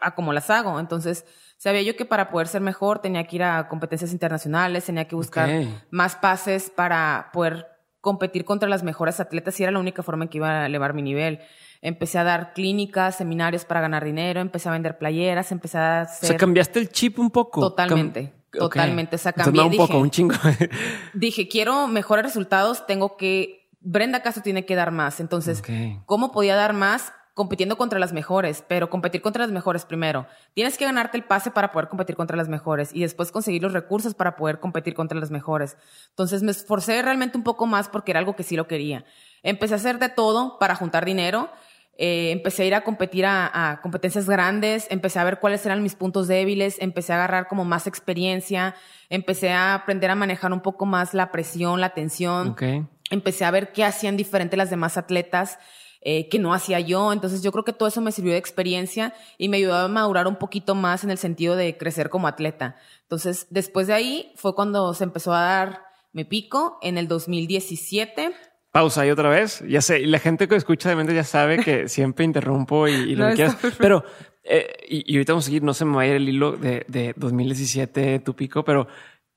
a 0.00 0.14
como 0.14 0.32
las 0.32 0.48
hago. 0.50 0.80
Entonces, 0.80 1.26
sabía 1.58 1.82
yo 1.82 1.94
que 1.94 2.04
para 2.06 2.30
poder 2.30 2.48
ser 2.48 2.62
mejor 2.62 3.00
tenía 3.00 3.24
que 3.24 3.36
ir 3.36 3.42
a 3.42 3.68
competencias 3.68 4.12
internacionales, 4.12 4.86
tenía 4.86 5.06
que 5.06 5.14
buscar 5.14 5.50
más 5.90 6.16
pases 6.16 6.70
para 6.70 7.30
poder 7.32 7.66
competir 8.00 8.44
contra 8.44 8.68
las 8.68 8.82
mejores 8.82 9.20
atletas 9.20 9.60
y 9.60 9.62
era 9.62 9.72
la 9.72 9.78
única 9.78 10.02
forma 10.02 10.24
en 10.24 10.30
que 10.30 10.38
iba 10.38 10.62
a 10.62 10.66
elevar 10.66 10.94
mi 10.94 11.02
nivel. 11.02 11.40
Empecé 11.82 12.18
a 12.18 12.24
dar 12.24 12.52
clínicas, 12.54 13.16
seminarios 13.16 13.64
para 13.64 13.80
ganar 13.80 14.04
dinero, 14.04 14.40
empecé 14.40 14.68
a 14.68 14.72
vender 14.72 14.96
playeras, 14.98 15.50
empecé 15.52 15.76
a 15.78 15.98
O 16.00 16.02
hacer... 16.04 16.28
sea, 16.28 16.36
cambiaste 16.38 16.78
el 16.78 16.88
chip 16.90 17.18
un 17.18 17.30
poco. 17.30 17.60
Totalmente, 17.60 18.32
Cam- 18.52 18.58
totalmente. 18.60 19.16
O 19.16 19.18
sea, 19.18 19.30
Entonces, 19.36 19.52
cambié, 19.52 19.62
no 19.62 19.68
un 19.68 19.76
poco, 19.88 19.92
dije- 19.94 20.02
un 20.02 20.10
chingo. 20.10 20.34
Dije, 21.14 21.48
quiero 21.48 21.88
mejores 21.88 22.24
resultados, 22.24 22.86
tengo 22.86 23.16
que... 23.16 23.68
Brenda 23.80 24.22
Castro 24.22 24.44
tiene 24.44 24.64
que 24.64 24.76
dar 24.76 24.92
más. 24.92 25.18
Entonces, 25.18 25.58
Ok. 25.58 26.04
¿cómo 26.06 26.30
podía 26.30 26.54
dar 26.54 26.72
más? 26.72 27.12
Compitiendo 27.34 27.76
contra 27.78 27.98
las 27.98 28.12
mejores, 28.12 28.62
pero 28.68 28.90
competir 28.90 29.22
contra 29.22 29.42
las 29.42 29.50
mejores 29.52 29.84
primero. 29.86 30.26
Tienes 30.54 30.76
que 30.76 30.84
ganarte 30.84 31.16
el 31.16 31.24
pase 31.24 31.50
para 31.50 31.72
poder 31.72 31.88
competir 31.88 32.14
contra 32.14 32.36
las 32.36 32.48
mejores 32.48 32.90
y 32.94 33.00
después 33.00 33.32
conseguir 33.32 33.62
los 33.62 33.72
recursos 33.72 34.14
para 34.14 34.36
poder 34.36 34.60
competir 34.60 34.92
contra 34.94 35.18
las 35.18 35.30
mejores. 35.30 35.76
Entonces 36.10 36.42
me 36.42 36.50
esforcé 36.52 37.00
realmente 37.02 37.38
un 37.38 37.42
poco 37.42 37.66
más 37.66 37.88
porque 37.88 38.12
era 38.12 38.20
algo 38.20 38.36
que 38.36 38.42
sí 38.42 38.54
lo 38.54 38.68
quería. 38.68 39.04
Empecé 39.42 39.72
a 39.72 39.78
hacer 39.78 39.98
de 39.98 40.10
todo 40.10 40.58
para 40.60 40.74
juntar 40.76 41.06
dinero. 41.06 41.48
Eh, 41.98 42.30
empecé 42.32 42.62
a 42.62 42.66
ir 42.66 42.74
a 42.74 42.80
competir 42.82 43.26
a, 43.26 43.70
a 43.72 43.80
competencias 43.82 44.26
grandes, 44.28 44.86
empecé 44.90 45.18
a 45.18 45.24
ver 45.24 45.38
cuáles 45.40 45.64
eran 45.66 45.82
mis 45.82 45.94
puntos 45.94 46.26
débiles, 46.26 46.76
empecé 46.80 47.12
a 47.12 47.16
agarrar 47.16 47.48
como 47.48 47.64
más 47.64 47.86
experiencia, 47.86 48.74
empecé 49.10 49.50
a 49.52 49.74
aprender 49.74 50.10
a 50.10 50.14
manejar 50.14 50.52
un 50.52 50.60
poco 50.60 50.86
más 50.86 51.12
la 51.12 51.30
presión, 51.30 51.80
la 51.80 51.90
tensión 51.90 52.48
Ok. 52.50 52.62
empecé 53.10 53.44
a 53.44 53.50
ver 53.50 53.72
qué 53.72 53.84
hacían 53.84 54.16
diferente 54.16 54.56
las 54.56 54.70
demás 54.70 54.96
atletas 54.96 55.58
eh, 56.00 56.28
que 56.30 56.38
no 56.40 56.52
hacía 56.54 56.80
yo. 56.80 57.12
Entonces 57.12 57.42
yo 57.42 57.52
creo 57.52 57.62
que 57.64 57.72
todo 57.74 57.88
eso 57.88 58.00
me 58.00 58.10
sirvió 58.10 58.32
de 58.32 58.38
experiencia 58.38 59.14
y 59.38 59.48
me 59.48 59.58
ayudó 59.58 59.76
a 59.76 59.86
madurar 59.88 60.26
un 60.26 60.36
poquito 60.36 60.74
más 60.74 61.04
en 61.04 61.10
el 61.10 61.18
sentido 61.18 61.54
de 61.56 61.76
crecer 61.76 62.08
como 62.08 62.26
atleta. 62.26 62.74
Entonces 63.02 63.46
después 63.50 63.86
de 63.86 63.92
ahí 63.92 64.32
fue 64.34 64.54
cuando 64.54 64.94
se 64.94 65.04
empezó 65.04 65.32
a 65.34 65.42
dar 65.42 65.84
mi 66.12 66.24
pico 66.24 66.78
en 66.82 66.98
el 66.98 67.06
2017. 67.06 68.32
Pausa 68.72 69.02
ahí 69.02 69.10
otra 69.10 69.28
vez. 69.28 69.62
Ya 69.68 69.80
sé, 69.82 70.00
y 70.00 70.06
la 70.06 70.18
gente 70.18 70.48
que 70.48 70.56
escucha 70.56 70.88
de 70.88 70.96
mente 70.96 71.14
ya 71.14 71.24
sabe 71.24 71.58
que 71.60 71.88
siempre 71.88 72.24
interrumpo 72.24 72.88
y, 72.88 72.92
y 72.94 73.14
lo 73.14 73.24
No, 73.24 73.30
que 73.30 73.34
quieras. 73.36 73.56
Pero, 73.78 74.04
eh, 74.42 74.66
y, 74.88 75.12
y 75.12 75.16
ahorita 75.16 75.32
vamos 75.34 75.44
a 75.44 75.46
seguir, 75.46 75.62
no 75.62 75.74
se 75.74 75.84
me 75.84 75.94
va 75.96 76.02
a 76.02 76.06
ir 76.06 76.14
el 76.14 76.28
hilo 76.28 76.52
de, 76.52 76.84
de 76.88 77.12
2017, 77.16 78.18
tu 78.20 78.34
pico, 78.34 78.64
pero 78.64 78.88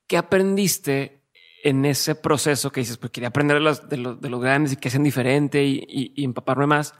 ¿qué 0.07 0.17
aprendiste 0.17 1.21
en 1.63 1.83
ese 1.85 2.15
proceso 2.15 2.71
que 2.71 2.79
dices, 2.81 2.97
pues 2.97 3.11
quería 3.11 3.29
aprender 3.29 3.57
de 3.57 3.63
los, 3.63 3.89
de 3.89 3.97
los, 3.97 4.21
de 4.21 4.29
los 4.29 4.39
grandes 4.41 4.73
y 4.73 4.77
que 4.77 4.87
hacen 4.87 5.03
diferente 5.03 5.63
y, 5.63 5.83
y- 5.87 6.13
y 6.15 6.23
empaparme 6.23 6.67
más? 6.67 6.93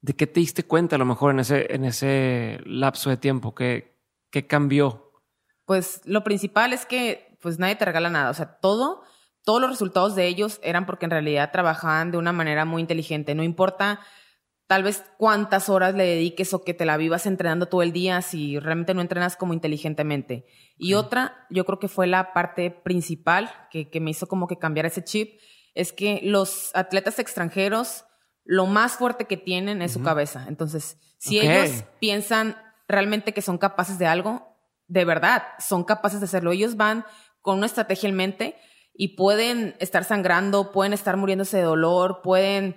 ¿De 0.00 0.14
qué 0.14 0.26
te 0.26 0.40
diste 0.40 0.64
cuenta 0.64 0.96
a 0.96 0.98
lo 0.98 1.04
mejor 1.04 1.32
en 1.32 1.40
ese, 1.40 1.72
en 1.74 1.84
ese 1.84 2.58
lapso 2.64 3.10
de 3.10 3.18
tiempo? 3.18 3.54
¿Qué, 3.54 3.96
qué 4.30 4.46
cambió? 4.46 5.12
Pues 5.66 6.00
lo 6.04 6.24
principal 6.24 6.72
es 6.72 6.84
que 6.86 7.36
pues 7.42 7.58
nadie 7.58 7.76
te 7.76 7.84
regala 7.84 8.08
nada. 8.10 8.30
O 8.30 8.34
sea, 8.34 8.58
todo, 8.60 9.02
todos 9.44 9.60
los 9.60 9.70
resultados 9.70 10.14
de 10.14 10.26
ellos 10.26 10.60
eran 10.62 10.86
porque 10.86 11.06
en 11.06 11.10
realidad 11.10 11.50
trabajaban 11.52 12.10
de 12.10 12.18
una 12.18 12.32
manera 12.32 12.64
muy 12.64 12.80
inteligente. 12.80 13.34
No 13.34 13.42
importa 13.42 14.00
tal 14.66 14.84
vez 14.84 15.02
cuántas 15.18 15.68
horas 15.68 15.94
le 15.94 16.04
dediques 16.04 16.54
o 16.54 16.62
que 16.62 16.74
te 16.74 16.84
la 16.84 16.96
vivas 16.96 17.26
entrenando 17.26 17.66
todo 17.66 17.82
el 17.82 17.92
día 17.92 18.22
si 18.22 18.58
realmente 18.58 18.94
no 18.94 19.00
entrenas 19.00 19.36
como 19.36 19.52
inteligentemente. 19.52 20.46
Y 20.76 20.94
otra, 20.94 21.46
yo 21.50 21.64
creo 21.64 21.80
que 21.80 21.88
fue 21.88 22.06
la 22.06 22.32
parte 22.32 22.70
principal 22.70 23.50
que, 23.70 23.90
que 23.90 23.98
me 23.98 24.10
hizo 24.10 24.28
como 24.28 24.46
que 24.46 24.58
cambiar 24.58 24.86
ese 24.86 25.02
chip, 25.02 25.40
es 25.74 25.92
que 25.92 26.20
los 26.22 26.70
atletas 26.74 27.18
extranjeros, 27.18 28.04
lo 28.44 28.66
más 28.66 28.92
fuerte 28.92 29.24
que 29.24 29.36
tienen 29.36 29.82
es 29.82 29.92
su 29.92 30.02
cabeza. 30.02 30.44
Entonces, 30.46 30.98
si 31.18 31.40
ellos 31.40 31.84
piensan 31.98 32.56
realmente 32.86 33.34
que 33.34 33.42
son 33.42 33.58
capaces 33.58 33.98
de 33.98 34.06
algo, 34.06 34.56
de 34.86 35.04
verdad, 35.04 35.42
son 35.58 35.84
capaces 35.84 36.20
de 36.20 36.26
hacerlo. 36.26 36.52
Ellos 36.52 36.76
van 36.76 37.04
con 37.40 37.58
una 37.58 37.66
estrategia 37.66 38.08
en 38.08 38.14
mente 38.14 38.56
y 38.94 39.16
pueden 39.16 39.76
estar 39.78 40.04
sangrando, 40.04 40.72
pueden 40.72 40.92
estar 40.92 41.16
muriéndose 41.16 41.56
de 41.56 41.62
dolor, 41.62 42.20
pueden 42.22 42.76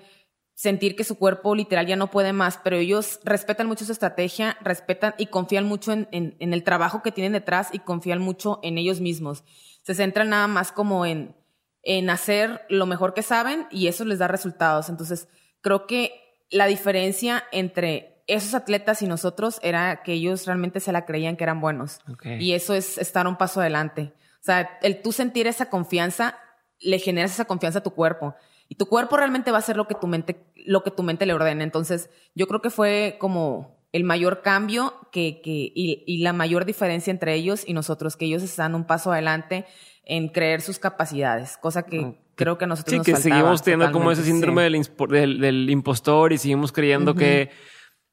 sentir 0.54 0.95
que 0.95 1.04
su 1.04 1.17
cuerpo 1.17 1.56
literal 1.56 1.88
ya 1.88 1.95
no 1.95 2.12
puede 2.12 2.32
más, 2.32 2.60
pero 2.63 2.78
ellos 2.78 3.19
respetan 3.23 3.67
mucho 3.67 3.86
su 3.86 3.91
estrategia, 3.91 4.56
respetan 4.62 5.15
y 5.17 5.28
confían 5.28 5.65
mucho 5.65 5.91
en, 5.91 6.08
en, 6.12 6.54
el 6.54 6.63
trabajo 6.63 7.02
que 7.02 7.12
tienen 7.12 7.34
detrás 7.34 7.69
y 7.73 7.80
confían 7.80 8.19
mucho 8.19 8.60
en 8.63 8.78
ellos 8.78 9.02
mismos. 9.02 9.43
Se 9.82 9.95
centran 9.95 10.30
nada 10.30 10.47
más 10.47 10.71
como 10.71 11.06
en, 11.06 11.36
en 11.82 12.10
hacer 12.10 12.62
lo 12.69 12.86
mejor 12.86 13.13
que 13.13 13.23
saben 13.23 13.67
y 13.71 13.88
eso 13.88 14.06
les 14.06 14.19
da 14.19 14.28
resultados. 14.28 14.89
Entonces, 14.89 15.28
creo 15.62 15.88
que 15.88 16.13
la 16.49 16.67
diferencia 16.67 17.43
entre 17.52 18.23
esos 18.28 18.54
atletas 18.54 19.02
y 19.02 19.08
nosotros 19.08 19.60
era 19.63 20.04
que 20.04 20.13
ellos 20.13 20.45
realmente 20.45 20.80
se 20.80 20.91
la 20.91 21.06
creían 21.06 21.36
que 21.36 21.43
eran 21.43 21.60
buenos. 21.60 21.99
Y 22.39 22.54
eso 22.54 22.73
es 22.73 22.97
estar 22.97 23.28
un 23.28 23.38
paso 23.38 23.60
adelante. 23.60 24.13
O 24.43 24.45
sea, 24.45 24.77
el 24.82 25.01
tú 25.01 25.13
sentir 25.13 25.47
esa 25.47 25.69
confianza, 25.69 26.38
le 26.82 26.99
generas 26.99 27.32
esa 27.32 27.45
confianza 27.45 27.79
a 27.79 27.84
tu 27.84 27.91
cuerpo. 27.91 28.36
Y 28.67 28.75
tu 28.75 28.88
cuerpo 28.88 29.15
realmente 29.15 29.51
va 29.51 29.58
a 29.58 29.60
hacer 29.60 29.77
lo 29.77 29.88
que 29.88 29.95
tu 29.95 30.06
mente, 30.08 30.45
lo 30.65 30.84
que 30.84 30.91
tu 30.91 31.01
mente 31.01 31.25
le 31.25 31.34
ordene. 31.34 31.63
Entonces, 31.63 32.10
yo 32.36 32.45
creo 32.47 32.62
que 32.62 32.69
fue 32.69 33.15
como 33.19 33.77
el 33.93 34.03
mayor 34.03 34.41
cambio 34.41 34.95
que, 35.13 35.39
que, 35.41 35.71
y, 35.73 36.03
y 36.06 36.23
la 36.23 36.34
mayor 36.34 36.65
diferencia 36.65 37.12
entre 37.12 37.36
ellos 37.36 37.63
y 37.65 37.71
nosotros, 37.71 38.17
que 38.17 38.25
ellos 38.25 38.43
están 38.43 38.75
un 38.75 38.86
paso 38.86 39.13
adelante 39.13 39.65
en 40.03 40.27
creer 40.27 40.62
sus 40.62 40.77
capacidades, 40.77 41.56
cosa 41.56 41.84
que 41.84 42.17
creo 42.36 42.58
que 42.58 42.67
nosotros 42.67 43.06
sí, 43.06 43.12
que 43.12 43.17
seguimos 43.17 43.62
teniendo 43.62 43.91
como 43.93 44.12
ese 44.12 44.23
síndrome 44.23 44.63
del, 44.63 45.39
del, 45.39 45.69
impostor 45.69 46.34
y 46.34 46.38
seguimos 46.38 46.73
creyendo 46.73 47.15
que 47.15 47.49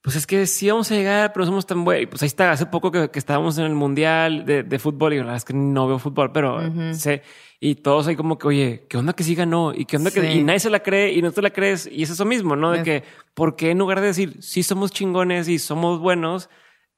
pues 0.02 0.16
es 0.16 0.26
que 0.26 0.46
sí 0.46 0.70
vamos 0.70 0.90
a 0.90 0.94
llegar, 0.94 1.32
pero 1.32 1.44
somos 1.44 1.66
tan 1.66 1.84
buenos. 1.84 2.08
Pues 2.08 2.22
ahí 2.22 2.26
está, 2.26 2.52
hace 2.52 2.66
poco 2.66 2.90
que, 2.90 3.10
estábamos 3.12 3.58
en 3.58 3.64
el 3.64 3.74
mundial 3.74 4.46
de, 4.46 4.62
de, 4.62 4.78
fútbol 4.78 5.12
y 5.12 5.16
la 5.16 5.24
verdad 5.24 5.36
es 5.36 5.44
que 5.44 5.52
no 5.52 5.86
veo 5.86 5.98
fútbol, 5.98 6.32
pero 6.32 6.60
sé, 6.94 7.22
y 7.62 7.74
todos 7.74 8.06
ahí 8.06 8.16
como 8.16 8.38
que, 8.38 8.48
oye, 8.48 8.86
¿qué 8.88 8.96
onda 8.96 9.12
que 9.12 9.22
sí 9.22 9.34
ganó? 9.34 9.74
Y 9.74 9.84
qué 9.84 9.98
onda 9.98 10.10
que, 10.10 10.32
y 10.32 10.42
nadie 10.42 10.60
se 10.60 10.70
la 10.70 10.82
cree 10.82 11.12
y 11.12 11.20
no 11.20 11.30
te 11.30 11.42
la 11.42 11.50
crees. 11.50 11.86
Y 11.86 12.02
es 12.02 12.10
eso 12.10 12.24
mismo, 12.24 12.56
¿no? 12.56 12.70
De 12.70 12.82
que, 12.82 13.04
¿por 13.34 13.56
qué 13.56 13.72
en 13.72 13.78
lugar 13.78 14.00
de 14.00 14.06
decir, 14.06 14.42
sí 14.42 14.62
somos 14.62 14.90
chingones 14.90 15.46
y 15.48 15.58
somos 15.58 16.00
buenos, 16.00 16.48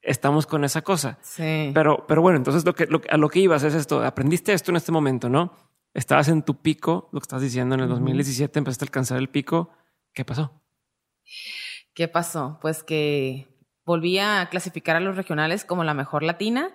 estamos 0.01 0.47
con 0.47 0.63
esa 0.63 0.81
cosa? 0.81 1.19
Sí. 1.21 1.71
Pero, 1.73 2.05
pero 2.07 2.21
bueno, 2.21 2.37
entonces 2.37 2.63
lo 2.63 2.73
que, 2.73 2.87
a 3.09 3.17
lo 3.17 3.27
que 3.27 3.39
ibas 3.39 3.63
es 3.63 3.73
esto, 3.73 4.01
aprendiste 4.01 4.53
esto 4.53 4.71
en 4.71 4.77
este 4.77 4.93
momento, 4.93 5.27
¿no? 5.27 5.51
Estabas 5.93 6.29
en 6.29 6.41
tu 6.43 6.61
pico, 6.61 7.09
lo 7.11 7.19
que 7.19 7.25
estás 7.25 7.41
diciendo 7.41 7.75
en 7.75 7.81
el 7.81 7.89
2017, 7.89 8.57
empezaste 8.57 8.85
a 8.85 8.87
alcanzar 8.87 9.17
el 9.17 9.27
pico. 9.27 9.69
¿Qué 10.13 10.23
pasó? 10.23 10.61
¿Qué 11.93 12.07
pasó? 12.07 12.57
Pues 12.61 12.83
que 12.83 13.47
volví 13.85 14.17
a 14.19 14.47
clasificar 14.49 14.95
a 14.95 14.99
los 14.99 15.15
regionales 15.15 15.65
como 15.65 15.83
la 15.83 15.93
mejor 15.93 16.23
latina 16.23 16.71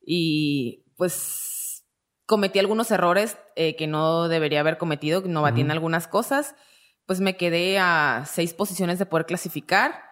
y 0.00 0.84
pues 0.96 1.84
cometí 2.26 2.58
algunos 2.58 2.90
errores 2.90 3.38
eh, 3.54 3.76
que 3.76 3.86
no 3.86 4.28
debería 4.28 4.60
haber 4.60 4.78
cometido, 4.78 5.22
no 5.26 5.42
batí 5.42 5.60
en 5.60 5.70
algunas 5.70 6.08
cosas. 6.08 6.54
Pues 7.06 7.20
me 7.20 7.36
quedé 7.36 7.78
a 7.78 8.24
seis 8.26 8.52
posiciones 8.52 8.98
de 8.98 9.06
poder 9.06 9.26
clasificar, 9.26 10.02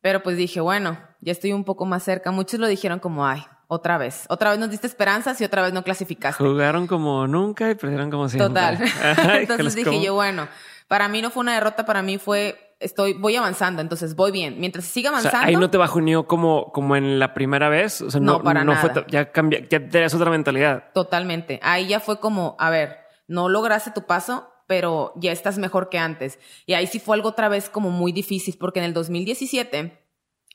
pero 0.00 0.22
pues 0.22 0.36
dije, 0.36 0.60
bueno, 0.60 0.98
ya 1.20 1.32
estoy 1.32 1.52
un 1.52 1.64
poco 1.64 1.84
más 1.84 2.04
cerca. 2.04 2.30
Muchos 2.30 2.60
lo 2.60 2.68
dijeron 2.68 3.00
como, 3.00 3.26
ay, 3.26 3.42
otra 3.66 3.98
vez. 3.98 4.26
Otra 4.28 4.50
vez 4.50 4.58
nos 4.58 4.70
diste 4.70 4.86
esperanzas 4.86 5.40
y 5.40 5.44
otra 5.44 5.62
vez 5.62 5.72
no 5.72 5.82
clasificaste. 5.82 6.44
Jugaron 6.44 6.86
como 6.86 7.26
nunca 7.26 7.70
y 7.70 7.74
perdieron 7.74 8.10
como 8.10 8.28
siempre. 8.28 8.48
Total. 8.48 8.78
Entonces 9.40 9.74
dije 9.74 10.00
yo, 10.02 10.14
bueno, 10.14 10.46
para 10.88 11.08
mí 11.08 11.22
no 11.22 11.30
fue 11.30 11.40
una 11.40 11.54
derrota, 11.54 11.86
para 11.86 12.02
mí 12.02 12.18
fue 12.18 12.71
estoy, 12.82 13.14
voy 13.14 13.36
avanzando, 13.36 13.80
entonces 13.80 14.14
voy 14.14 14.32
bien. 14.32 14.58
Mientras 14.58 14.84
siga 14.84 15.10
avanzando. 15.10 15.46
ahí 15.46 15.56
no 15.56 15.70
te 15.70 15.78
bajoneó 15.78 16.26
como, 16.26 16.72
como 16.72 16.96
en 16.96 17.18
la 17.18 17.34
primera 17.34 17.68
vez. 17.68 18.00
O 18.02 18.10
sea, 18.10 18.20
no, 18.20 18.42
para 18.42 18.64
no 18.64 18.74
nada. 18.74 18.92
Fue, 18.92 19.04
ya 19.08 19.32
cambia, 19.32 19.60
ya 19.68 19.88
tenías 19.88 20.14
otra 20.14 20.30
mentalidad. 20.30 20.92
Totalmente. 20.92 21.60
Ahí 21.62 21.86
ya 21.86 22.00
fue 22.00 22.20
como, 22.20 22.56
a 22.58 22.70
ver, 22.70 22.98
no 23.26 23.48
lograste 23.48 23.90
tu 23.90 24.02
paso, 24.02 24.52
pero 24.66 25.12
ya 25.16 25.32
estás 25.32 25.58
mejor 25.58 25.88
que 25.88 25.98
antes. 25.98 26.38
Y 26.66 26.74
ahí 26.74 26.86
sí 26.86 26.98
fue 26.98 27.16
algo 27.16 27.30
otra 27.30 27.48
vez 27.48 27.70
como 27.70 27.90
muy 27.90 28.12
difícil, 28.12 28.56
porque 28.58 28.80
en 28.80 28.86
el 28.86 28.94
2017 28.94 29.98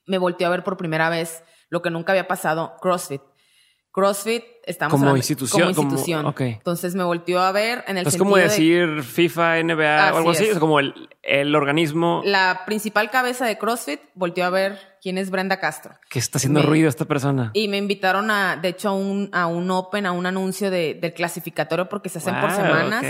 me 0.06 0.18
volteó 0.18 0.48
a 0.48 0.52
ver 0.52 0.64
por 0.64 0.78
primera 0.78 1.10
vez 1.10 1.44
lo 1.70 1.82
que 1.82 1.90
nunca 1.90 2.14
había 2.14 2.28
pasado, 2.28 2.76
CrossFit. 2.82 3.22
CrossFit, 3.98 4.44
estamos 4.64 4.92
como 4.92 5.18
institución. 5.18 5.74
Como 5.74 5.90
institución. 5.90 6.36
Entonces 6.38 6.94
me 6.94 7.04
volteó 7.04 7.40
a 7.40 7.52
ver 7.52 7.84
en 7.88 7.98
el 7.98 8.06
Es 8.06 8.16
como 8.16 8.38
decir 8.38 9.02
FIFA, 9.02 9.64
NBA 9.64 10.14
o 10.14 10.18
algo 10.18 10.30
así. 10.30 10.46
Es. 10.46 10.60
como 10.60 10.80
el, 10.80 10.94
el, 11.24 11.56
organismo. 11.56 12.22
La 12.24 12.62
principal 12.68 13.10
cabeza 13.10 13.48
de 13.48 13.58
CrossFit 13.58 14.00
volteó 14.14 14.46
a 14.46 14.52
ver 14.52 14.78
quién 15.02 15.18
es 15.18 15.32
Brenda 15.32 15.60
Castro. 15.60 15.96
Que 16.12 16.20
está 16.20 16.38
haciendo 16.38 16.62
ruido 16.62 16.90
esta 16.90 17.06
persona. 17.06 17.50
Y 17.56 17.70
me 17.70 17.78
invitaron 17.78 18.30
a, 18.30 18.56
de 18.56 18.68
hecho, 18.68 18.90
a 18.90 18.94
un, 18.94 19.32
a 19.34 19.48
un 19.48 19.72
Open, 19.72 20.06
a 20.06 20.12
un 20.12 20.28
anuncio 20.28 20.70
de, 20.70 20.94
del 20.94 21.16
clasificatorio 21.16 21.90
porque 21.90 22.10
se 22.10 22.20
hacen 22.20 22.40
por 22.40 22.52
semanas. 22.52 23.04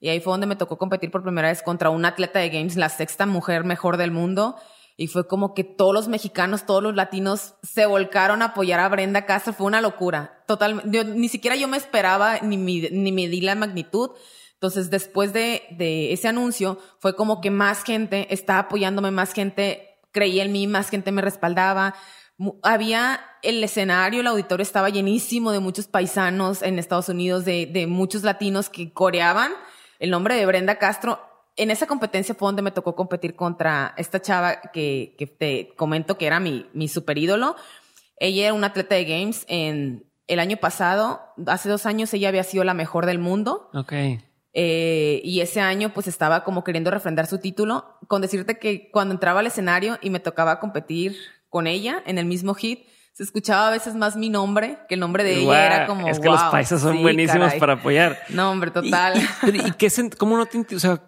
Y 0.00 0.10
ahí 0.10 0.20
fue 0.20 0.34
donde 0.34 0.46
me 0.46 0.56
tocó 0.56 0.76
competir 0.76 1.10
por 1.10 1.22
primera 1.22 1.48
vez 1.48 1.62
contra 1.62 1.88
una 1.88 2.08
atleta 2.08 2.40
de 2.40 2.50
Games, 2.50 2.76
la 2.76 2.90
sexta 2.90 3.24
mujer 3.24 3.64
mejor 3.64 3.96
del 3.96 4.10
mundo 4.10 4.56
y 4.98 5.08
fue 5.08 5.26
como 5.28 5.52
que 5.52 5.62
todos 5.62 5.92
los 5.92 6.08
mexicanos, 6.08 6.64
todos 6.64 6.82
los 6.82 6.94
latinos 6.94 7.54
se 7.62 7.84
volcaron 7.84 8.40
a 8.40 8.46
apoyar 8.46 8.80
a 8.80 8.88
Brenda 8.88 9.26
Castro. 9.26 9.52
Fue 9.52 9.66
una 9.66 9.82
locura. 9.82 10.42
Totalmente. 10.46 11.04
Ni 11.04 11.28
siquiera 11.28 11.54
yo 11.54 11.68
me 11.68 11.76
esperaba 11.76 12.38
ni, 12.40 12.56
ni 12.56 13.12
me 13.12 13.28
di 13.28 13.42
la 13.42 13.54
magnitud. 13.54 14.12
Entonces, 14.54 14.88
después 14.88 15.34
de, 15.34 15.64
de 15.72 16.14
ese 16.14 16.28
anuncio, 16.28 16.78
fue 16.98 17.14
como 17.14 17.42
que 17.42 17.50
más 17.50 17.84
gente 17.84 18.32
estaba 18.32 18.60
apoyándome, 18.60 19.10
más 19.10 19.34
gente 19.34 20.00
creía 20.12 20.44
en 20.44 20.52
mí, 20.52 20.66
más 20.66 20.88
gente 20.88 21.12
me 21.12 21.20
respaldaba. 21.20 21.94
Había 22.62 23.20
el 23.42 23.62
escenario, 23.62 24.20
el 24.20 24.26
auditorio 24.26 24.62
estaba 24.62 24.88
llenísimo 24.88 25.52
de 25.52 25.60
muchos 25.60 25.88
paisanos 25.88 26.62
en 26.62 26.78
Estados 26.78 27.10
Unidos, 27.10 27.44
de, 27.44 27.66
de 27.66 27.86
muchos 27.86 28.22
latinos 28.22 28.70
que 28.70 28.94
coreaban 28.94 29.52
el 29.98 30.10
nombre 30.10 30.36
de 30.36 30.46
Brenda 30.46 30.78
Castro 30.78 31.20
en 31.56 31.70
esa 31.70 31.86
competencia 31.86 32.34
fue 32.34 32.48
donde 32.48 32.62
me 32.62 32.70
tocó 32.70 32.94
competir 32.94 33.34
contra 33.34 33.94
esta 33.96 34.20
chava 34.20 34.60
que, 34.72 35.14
que 35.18 35.26
te 35.26 35.74
comento 35.76 36.18
que 36.18 36.26
era 36.26 36.38
mi, 36.38 36.66
mi 36.74 36.88
super 36.88 37.16
ídolo. 37.16 37.56
Ella 38.18 38.44
era 38.44 38.54
una 38.54 38.68
atleta 38.68 38.94
de 38.94 39.04
games 39.04 39.44
en 39.48 40.04
el 40.26 40.38
año 40.40 40.56
pasado, 40.56 41.20
hace 41.46 41.68
dos 41.68 41.86
años 41.86 42.12
ella 42.12 42.28
había 42.28 42.42
sido 42.42 42.64
la 42.64 42.74
mejor 42.74 43.06
del 43.06 43.18
mundo. 43.18 43.70
Ok. 43.74 43.92
Eh, 44.58 45.20
y 45.22 45.40
ese 45.40 45.60
año 45.60 45.92
pues 45.92 46.06
estaba 46.08 46.42
como 46.42 46.64
queriendo 46.64 46.90
refrendar 46.90 47.26
su 47.26 47.38
título, 47.38 47.98
con 48.08 48.22
decirte 48.22 48.58
que 48.58 48.90
cuando 48.90 49.14
entraba 49.14 49.40
al 49.40 49.46
escenario 49.46 49.98
y 50.00 50.10
me 50.10 50.18
tocaba 50.18 50.60
competir 50.60 51.16
con 51.48 51.66
ella 51.66 52.02
en 52.06 52.18
el 52.18 52.24
mismo 52.24 52.54
hit, 52.54 52.86
se 53.12 53.22
escuchaba 53.22 53.68
a 53.68 53.70
veces 53.70 53.94
más 53.94 54.16
mi 54.16 54.30
nombre 54.30 54.78
que 54.88 54.94
el 54.94 55.00
nombre 55.00 55.24
de 55.24 55.40
ella. 55.40 55.66
Era 55.66 55.86
como. 55.86 56.08
Es 56.08 56.20
que 56.20 56.28
los 56.28 56.42
paisas 56.44 56.80
son 56.80 57.00
buenísimos 57.02 57.54
para 57.54 57.74
apoyar. 57.74 58.18
No, 58.30 58.50
hombre, 58.50 58.70
total. 58.70 59.14
¿Y, 59.42 59.72
qué 59.72 59.90
cómo 60.18 60.36
no 60.36 60.46
te. 60.46 60.74
O 60.74 60.80
sea, 60.80 61.00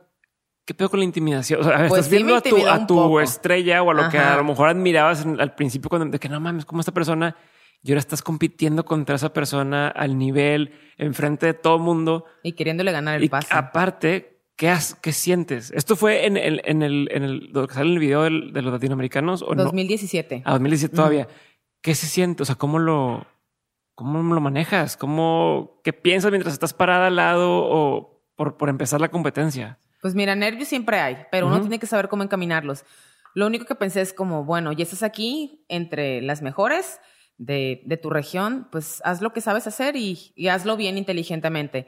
¿Qué 0.68 0.74
pedo 0.74 0.90
con 0.90 1.00
la 1.00 1.06
intimidación? 1.06 1.62
O 1.62 1.64
sea, 1.64 1.88
pues 1.88 1.92
estás 1.92 2.10
viendo 2.10 2.36
a 2.36 2.42
tu, 2.42 2.66
a 2.66 2.86
tu 2.86 3.20
estrella 3.20 3.82
o 3.82 3.90
a 3.90 3.94
lo 3.94 4.10
que 4.10 4.18
a 4.18 4.36
lo 4.36 4.44
mejor 4.44 4.68
admirabas 4.68 5.24
al 5.24 5.54
principio 5.54 5.88
cuando 5.88 6.10
de 6.10 6.18
que 6.18 6.28
no 6.28 6.40
mames, 6.40 6.66
como 6.66 6.80
esta 6.80 6.92
persona 6.92 7.34
y 7.82 7.90
ahora 7.90 8.00
estás 8.00 8.20
compitiendo 8.20 8.84
contra 8.84 9.16
esa 9.16 9.32
persona 9.32 9.88
al 9.88 10.18
nivel, 10.18 10.72
enfrente 10.98 11.46
de 11.46 11.54
todo 11.54 11.78
mundo. 11.78 12.26
Y 12.42 12.52
queriéndole 12.52 12.92
ganar 12.92 13.16
el 13.16 13.24
y 13.24 13.30
pase. 13.30 13.48
Aparte, 13.50 14.42
¿qué, 14.56 14.68
has, 14.68 14.94
¿qué 14.94 15.12
sientes? 15.12 15.70
¿Esto 15.70 15.96
fue 15.96 16.26
en 16.26 16.36
el, 16.36 16.60
en 16.66 16.82
el, 16.82 17.08
en 17.12 17.22
el, 17.22 17.50
lo 17.50 17.66
que 17.66 17.72
sale 17.72 17.86
en 17.86 17.94
el 17.94 18.00
video 18.00 18.24
de 18.24 18.60
los 18.60 18.70
latinoamericanos 18.70 19.40
o 19.40 19.54
2017. 19.54 20.36
No? 20.36 20.42
Ah, 20.44 20.50
2017 20.50 20.94
todavía. 20.94 21.28
¿Qué 21.80 21.94
se 21.94 22.06
siente? 22.08 22.42
O 22.42 22.46
sea, 22.46 22.56
¿cómo 22.56 22.78
lo, 22.78 23.26
cómo 23.94 24.34
lo 24.34 24.40
manejas? 24.42 24.98
¿Cómo, 24.98 25.80
qué 25.82 25.94
piensas 25.94 26.30
mientras 26.30 26.52
estás 26.52 26.74
parada 26.74 27.06
al 27.06 27.16
lado 27.16 27.64
o 27.64 28.22
por, 28.36 28.58
por 28.58 28.68
empezar 28.68 29.00
la 29.00 29.08
competencia? 29.08 29.78
Pues 30.00 30.14
mira, 30.14 30.34
nervios 30.34 30.68
siempre 30.68 30.98
hay, 30.98 31.18
pero 31.30 31.46
uno 31.46 31.60
tiene 31.60 31.78
que 31.78 31.86
saber 31.86 32.08
cómo 32.08 32.22
encaminarlos. 32.22 32.84
Lo 33.34 33.46
único 33.46 33.64
que 33.64 33.74
pensé 33.74 34.00
es 34.00 34.12
como, 34.12 34.44
bueno, 34.44 34.72
ya 34.72 34.84
estás 34.84 35.02
aquí 35.02 35.64
entre 35.68 36.22
las 36.22 36.42
mejores 36.42 37.00
de, 37.36 37.82
de 37.84 37.96
tu 37.96 38.10
región, 38.10 38.68
pues 38.70 39.00
haz 39.04 39.20
lo 39.20 39.32
que 39.32 39.40
sabes 39.40 39.66
hacer 39.66 39.96
y, 39.96 40.32
y 40.34 40.48
hazlo 40.48 40.76
bien 40.76 40.98
inteligentemente. 40.98 41.86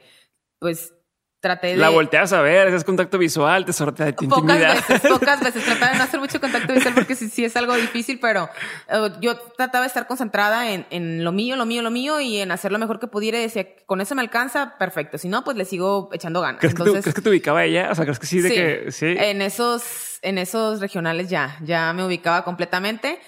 Pues 0.59 0.93
traté 1.41 1.67
de... 1.67 1.75
La 1.77 1.89
volteas 1.89 2.31
a 2.31 2.41
ver, 2.41 2.67
es 2.69 2.83
contacto 2.83 3.17
visual, 3.17 3.65
te 3.65 3.73
sortea 3.73 4.05
de 4.05 4.13
Pocas 4.13 4.59
veces, 4.59 5.01
pocas 5.01 5.39
veces. 5.41 5.65
Traté 5.65 5.85
de 5.91 5.97
no 5.97 6.03
hacer 6.03 6.19
mucho 6.19 6.39
contacto 6.39 6.71
visual 6.71 6.93
porque 6.93 7.15
sí, 7.15 7.29
sí 7.29 7.43
es 7.43 7.55
algo 7.57 7.75
difícil, 7.75 8.19
pero 8.19 8.47
eh, 8.87 9.09
yo 9.19 9.35
trataba 9.57 9.83
de 9.83 9.87
estar 9.87 10.07
concentrada 10.07 10.71
en, 10.71 10.85
en, 10.91 11.23
lo 11.23 11.31
mío, 11.31 11.55
lo 11.55 11.65
mío, 11.65 11.81
lo 11.81 11.91
mío 11.91 12.21
y 12.21 12.37
en 12.37 12.51
hacer 12.51 12.71
lo 12.71 12.79
mejor 12.79 12.99
que 12.99 13.07
pudiera 13.07 13.39
y 13.39 13.41
decía, 13.41 13.67
con 13.85 13.99
eso 13.99 14.15
me 14.15 14.21
alcanza, 14.21 14.77
perfecto. 14.77 15.17
Si 15.17 15.27
no, 15.27 15.43
pues 15.43 15.57
le 15.57 15.65
sigo 15.65 16.09
echando 16.13 16.41
ganas. 16.41 16.61
¿Crees, 16.61 16.75
que, 16.75 16.83
¿crees 16.83 17.15
que 17.15 17.21
te 17.21 17.29
ubicaba 17.29 17.65
ella? 17.65 17.89
O 17.91 17.95
sea, 17.95 18.05
¿crees 18.05 18.19
que 18.19 18.27
sí? 18.27 18.39
De 18.39 18.49
que, 18.49 18.91
sí. 18.91 19.15
En 19.17 19.41
esos, 19.41 20.19
en 20.21 20.37
esos 20.37 20.79
regionales 20.79 21.29
ya, 21.29 21.57
ya 21.61 21.91
me 21.93 22.05
ubicaba 22.05 22.43
completamente. 22.43 23.19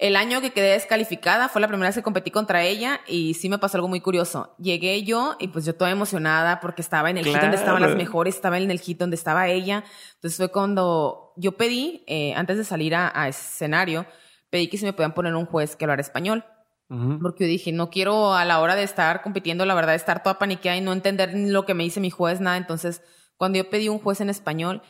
El 0.00 0.16
año 0.16 0.40
que 0.40 0.50
quedé 0.50 0.70
descalificada 0.70 1.50
fue 1.50 1.60
la 1.60 1.68
primera 1.68 1.90
vez 1.90 1.94
que 1.94 2.02
competí 2.02 2.30
contra 2.30 2.62
ella 2.62 3.02
y 3.06 3.34
sí 3.34 3.50
me 3.50 3.58
pasó 3.58 3.76
algo 3.76 3.86
muy 3.86 4.00
curioso. 4.00 4.54
Llegué 4.58 5.02
yo 5.02 5.36
y 5.38 5.48
pues 5.48 5.66
yo 5.66 5.74
toda 5.74 5.90
emocionada 5.90 6.58
porque 6.60 6.80
estaba 6.80 7.10
en 7.10 7.18
el 7.18 7.26
hit 7.26 7.36
donde 7.36 7.58
estaban 7.58 7.82
las 7.82 7.94
mejores, 7.94 8.34
estaba 8.34 8.56
en 8.56 8.70
el 8.70 8.80
hit 8.80 8.98
donde 8.98 9.16
estaba 9.16 9.48
ella. 9.48 9.84
Entonces 10.14 10.38
fue 10.38 10.48
cuando 10.48 11.34
yo 11.36 11.52
pedí, 11.52 12.02
eh, 12.06 12.32
antes 12.32 12.56
de 12.56 12.64
salir 12.64 12.94
a, 12.94 13.28
escenario, 13.28 14.06
pedí 14.48 14.68
que 14.68 14.78
se 14.78 14.86
me 14.86 14.94
podían 14.94 15.12
poner 15.12 15.34
un 15.34 15.44
juez 15.44 15.76
que 15.76 15.84
hablara 15.84 16.00
español. 16.00 16.46
Porque 17.20 17.44
yo 17.44 17.48
dije, 17.48 17.70
no 17.70 17.88
quiero 17.88 18.34
a 18.34 18.44
la 18.44 18.58
hora 18.58 18.74
de 18.74 18.82
estar 18.82 19.22
compitiendo, 19.22 19.64
la 19.64 19.74
verdad, 19.74 19.94
estar 19.94 20.24
toda 20.24 20.40
paniqueada 20.40 20.76
y 20.76 20.80
no 20.80 20.92
entender 20.92 21.30
lo 21.34 21.64
que 21.64 21.74
me 21.74 21.84
dice 21.84 22.00
mi 22.00 22.10
juez, 22.10 22.40
nada. 22.40 22.56
Entonces, 22.56 23.02
cuando 23.36 23.58
yo 23.58 23.70
pedí 23.70 23.88
un 23.88 24.00
juez 24.00 24.20
en 24.20 24.28
español, 24.28 24.82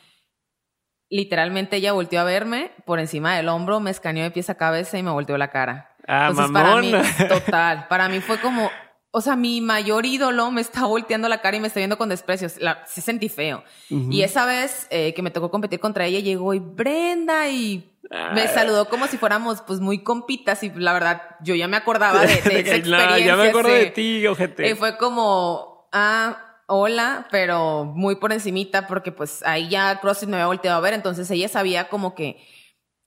literalmente 1.11 1.77
ella 1.77 1.93
volteó 1.93 2.21
a 2.21 2.25
verme 2.25 2.71
por 2.87 2.99
encima 3.01 3.37
del 3.37 3.49
hombro, 3.49 3.81
me 3.81 3.91
escaneó 3.91 4.25
de 4.25 4.31
pies 4.31 4.49
a 4.49 4.55
cabeza 4.57 4.97
y 4.99 5.03
me 5.03 5.11
volteó 5.11 5.37
la 5.37 5.51
cara. 5.51 5.91
Ah, 6.09 6.29
Entonces, 6.31 6.53
para 6.53 6.77
mí, 6.77 6.93
total, 7.29 7.87
para 7.89 8.09
mí 8.09 8.21
fue 8.21 8.39
como, 8.41 8.71
o 9.11 9.21
sea, 9.21 9.37
mi 9.37 9.61
mayor 9.61 10.07
ídolo 10.07 10.51
me 10.51 10.61
está 10.61 10.87
volteando 10.87 11.29
la 11.29 11.41
cara 11.41 11.57
y 11.57 11.61
me 11.61 11.67
está 11.69 11.81
viendo 11.81 11.99
con 11.99 12.09
desprecios. 12.09 12.57
La, 12.61 12.85
se 12.87 13.01
sentí 13.01 13.29
feo. 13.29 13.63
Y 13.89 14.23
esa 14.23 14.47
vez 14.47 14.87
eh, 14.91 15.13
que 15.15 15.23
me 15.23 15.31
tocó 15.31 15.51
competir 15.51 15.79
contra 15.81 16.07
ella, 16.07 16.21
llegó 16.21 16.55
y 16.55 16.59
Brenda 16.61 17.49
y 17.49 17.87
me 18.35 18.43
Ah. 18.43 18.49
saludó 18.49 18.89
como 18.89 19.07
si 19.07 19.19
fuéramos 19.19 19.61
pues 19.63 19.79
muy 19.79 20.03
compitas 20.03 20.65
y 20.65 20.71
la 20.71 20.93
verdad 20.93 21.23
yo 21.43 21.55
ya 21.55 21.69
me 21.69 21.77
acordaba 21.77 22.23
de, 22.23 22.27
de 22.27 22.33
esa 22.39 22.51
No, 22.51 22.57
experiencia. 22.59 23.19
ya 23.19 23.37
me 23.37 23.49
acuerdo 23.51 23.69
sí. 23.69 23.75
de 23.77 23.87
ti, 23.91 24.27
ojete. 24.27 24.69
Y 24.71 24.75
fue 24.75 24.97
como, 24.97 25.87
ah, 25.93 26.50
hola, 26.73 27.27
pero 27.31 27.85
muy 27.85 28.17
por 28.17 28.33
encimita 28.33 28.87
porque 28.87 29.13
pues 29.13 29.43
ahí 29.45 29.69
ya 29.69 30.01
CrossFit 30.01 30.29
me 30.29 30.37
había 30.37 30.47
volteado 30.47 30.79
a 30.79 30.81
ver, 30.81 30.95
entonces 30.95 31.31
ella 31.31 31.49
sabía 31.49 31.89
como 31.89 32.15
que 32.15 32.41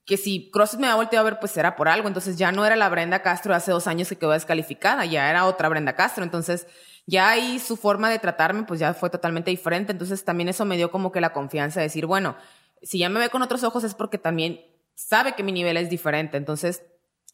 que 0.06 0.16
si 0.18 0.50
CrossFit 0.50 0.80
me 0.80 0.86
había 0.86 0.96
volteado 0.96 1.26
a 1.26 1.30
ver, 1.30 1.40
pues 1.40 1.56
era 1.56 1.76
por 1.76 1.88
algo. 1.88 2.08
Entonces 2.08 2.36
ya 2.36 2.52
no 2.52 2.66
era 2.66 2.76
la 2.76 2.88
Brenda 2.88 3.22
Castro 3.22 3.52
de 3.52 3.56
hace 3.56 3.72
dos 3.72 3.86
años 3.86 4.08
que 4.08 4.16
quedó 4.16 4.32
descalificada, 4.32 5.04
ya 5.06 5.30
era 5.30 5.46
otra 5.46 5.68
Brenda 5.68 5.94
Castro. 5.94 6.24
Entonces 6.24 6.66
ya 7.06 7.30
ahí 7.30 7.58
su 7.58 7.76
forma 7.76 8.10
de 8.10 8.18
tratarme, 8.18 8.64
pues 8.64 8.80
ya 8.80 8.92
fue 8.94 9.10
totalmente 9.10 9.50
diferente. 9.50 9.92
Entonces 9.92 10.24
también 10.24 10.48
eso 10.48 10.64
me 10.64 10.76
dio 10.76 10.90
como 10.90 11.10
que 11.10 11.20
la 11.20 11.32
confianza 11.32 11.80
de 11.80 11.86
decir, 11.86 12.06
bueno, 12.06 12.36
si 12.82 12.98
ya 12.98 13.08
me 13.08 13.20
ve 13.20 13.30
con 13.30 13.42
otros 13.42 13.64
ojos 13.64 13.84
es 13.84 13.94
porque 13.94 14.18
también 14.18 14.60
sabe 14.94 15.34
que 15.34 15.42
mi 15.42 15.52
nivel 15.52 15.76
es 15.78 15.88
diferente. 15.88 16.36
Entonces 16.36 16.82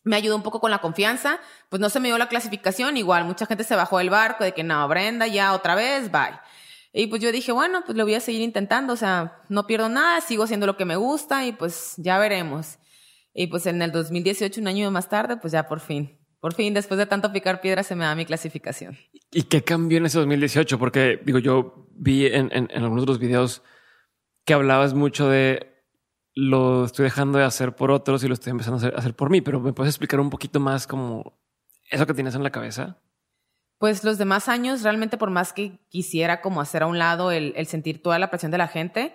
me 0.04 0.16
ayudó 0.16 0.36
un 0.36 0.42
poco 0.42 0.60
con 0.60 0.70
la 0.70 0.78
confianza. 0.78 1.40
Pues 1.68 1.80
no 1.80 1.90
se 1.90 2.00
me 2.00 2.08
dio 2.08 2.18
la 2.18 2.28
clasificación, 2.28 2.96
igual 2.96 3.24
mucha 3.24 3.46
gente 3.46 3.64
se 3.64 3.76
bajó 3.76 3.98
del 3.98 4.10
barco 4.10 4.44
de 4.44 4.52
que 4.52 4.64
no, 4.64 4.86
Brenda, 4.88 5.26
ya 5.26 5.52
otra 5.52 5.74
vez, 5.74 6.10
bye. 6.10 6.38
Y 6.92 7.06
pues 7.06 7.22
yo 7.22 7.30
dije, 7.30 7.52
bueno, 7.52 7.82
pues 7.86 7.96
lo 7.96 8.04
voy 8.04 8.14
a 8.14 8.20
seguir 8.20 8.40
intentando, 8.42 8.92
o 8.92 8.96
sea, 8.96 9.42
no 9.48 9.66
pierdo 9.66 9.88
nada, 9.88 10.20
sigo 10.20 10.42
haciendo 10.44 10.66
lo 10.66 10.76
que 10.76 10.84
me 10.84 10.96
gusta 10.96 11.46
y 11.46 11.52
pues 11.52 11.94
ya 11.98 12.18
veremos. 12.18 12.78
Y 13.32 13.46
pues 13.46 13.66
en 13.66 13.80
el 13.80 13.92
2018, 13.92 14.60
un 14.60 14.66
año 14.66 14.90
más 14.90 15.08
tarde, 15.08 15.36
pues 15.36 15.52
ya 15.52 15.68
por 15.68 15.78
fin, 15.78 16.18
por 16.40 16.52
fin, 16.52 16.74
después 16.74 16.98
de 16.98 17.06
tanto 17.06 17.32
picar 17.32 17.60
piedra, 17.60 17.84
se 17.84 17.94
me 17.94 18.04
da 18.04 18.14
mi 18.16 18.26
clasificación. 18.26 18.98
¿Y 19.30 19.44
qué 19.44 19.62
cambió 19.62 19.98
en 19.98 20.06
ese 20.06 20.18
2018? 20.18 20.78
Porque 20.80 21.20
digo, 21.24 21.38
yo 21.38 21.86
vi 21.92 22.26
en, 22.26 22.50
en, 22.52 22.68
en 22.72 22.82
algunos 22.82 23.06
los 23.06 23.20
videos 23.20 23.62
que 24.44 24.54
hablabas 24.54 24.94
mucho 24.94 25.28
de 25.28 25.79
lo 26.34 26.84
estoy 26.84 27.04
dejando 27.04 27.38
de 27.38 27.44
hacer 27.44 27.74
por 27.74 27.90
otros 27.90 28.22
y 28.24 28.28
lo 28.28 28.34
estoy 28.34 28.50
empezando 28.52 28.76
a 28.76 28.78
hacer, 28.78 28.94
a 28.94 28.98
hacer 28.98 29.14
por 29.14 29.30
mí, 29.30 29.40
pero 29.40 29.60
me 29.60 29.72
puedes 29.72 29.92
explicar 29.92 30.20
un 30.20 30.30
poquito 30.30 30.60
más 30.60 30.86
como 30.86 31.38
eso 31.90 32.06
que 32.06 32.14
tienes 32.14 32.34
en 32.34 32.42
la 32.42 32.50
cabeza. 32.50 32.98
Pues 33.78 34.04
los 34.04 34.18
demás 34.18 34.48
años, 34.48 34.82
realmente 34.82 35.16
por 35.16 35.30
más 35.30 35.52
que 35.52 35.78
quisiera 35.88 36.40
como 36.42 36.60
hacer 36.60 36.82
a 36.82 36.86
un 36.86 36.98
lado 36.98 37.32
el, 37.32 37.54
el 37.56 37.66
sentir 37.66 38.02
toda 38.02 38.18
la 38.18 38.30
presión 38.30 38.52
de 38.52 38.58
la 38.58 38.68
gente, 38.68 39.14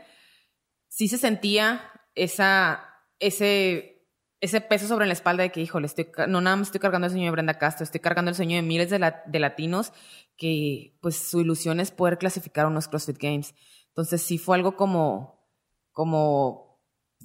sí 0.87 1.07
se 1.07 1.17
sentía 1.17 1.81
esa, 2.15 2.83
ese, 3.19 4.07
ese 4.41 4.61
peso 4.61 4.87
sobre 4.87 5.05
la 5.05 5.13
espalda 5.13 5.43
de 5.43 5.51
que, 5.51 5.61
híjole, 5.61 5.85
estoy, 5.85 6.07
no 6.27 6.41
nada 6.41 6.55
más 6.55 6.67
estoy 6.69 6.79
cargando 6.81 7.05
el 7.05 7.11
sueño 7.11 7.25
de 7.25 7.31
Brenda 7.31 7.59
Castro, 7.59 7.83
estoy 7.83 8.01
cargando 8.01 8.29
el 8.29 8.35
sueño 8.35 8.55
de 8.55 8.61
miles 8.63 8.89
de, 8.89 8.99
la- 8.99 9.21
de 9.27 9.39
latinos 9.39 9.93
que 10.35 10.97
pues 11.01 11.15
su 11.15 11.39
ilusión 11.41 11.79
es 11.79 11.91
poder 11.91 12.17
clasificar 12.17 12.65
a 12.65 12.69
unos 12.69 12.87
CrossFit 12.87 13.17
Games. 13.19 13.53
Entonces 13.89 14.21
sí 14.21 14.37
fue 14.37 14.57
algo 14.57 14.75
como, 14.75 15.47
como, 15.91 16.64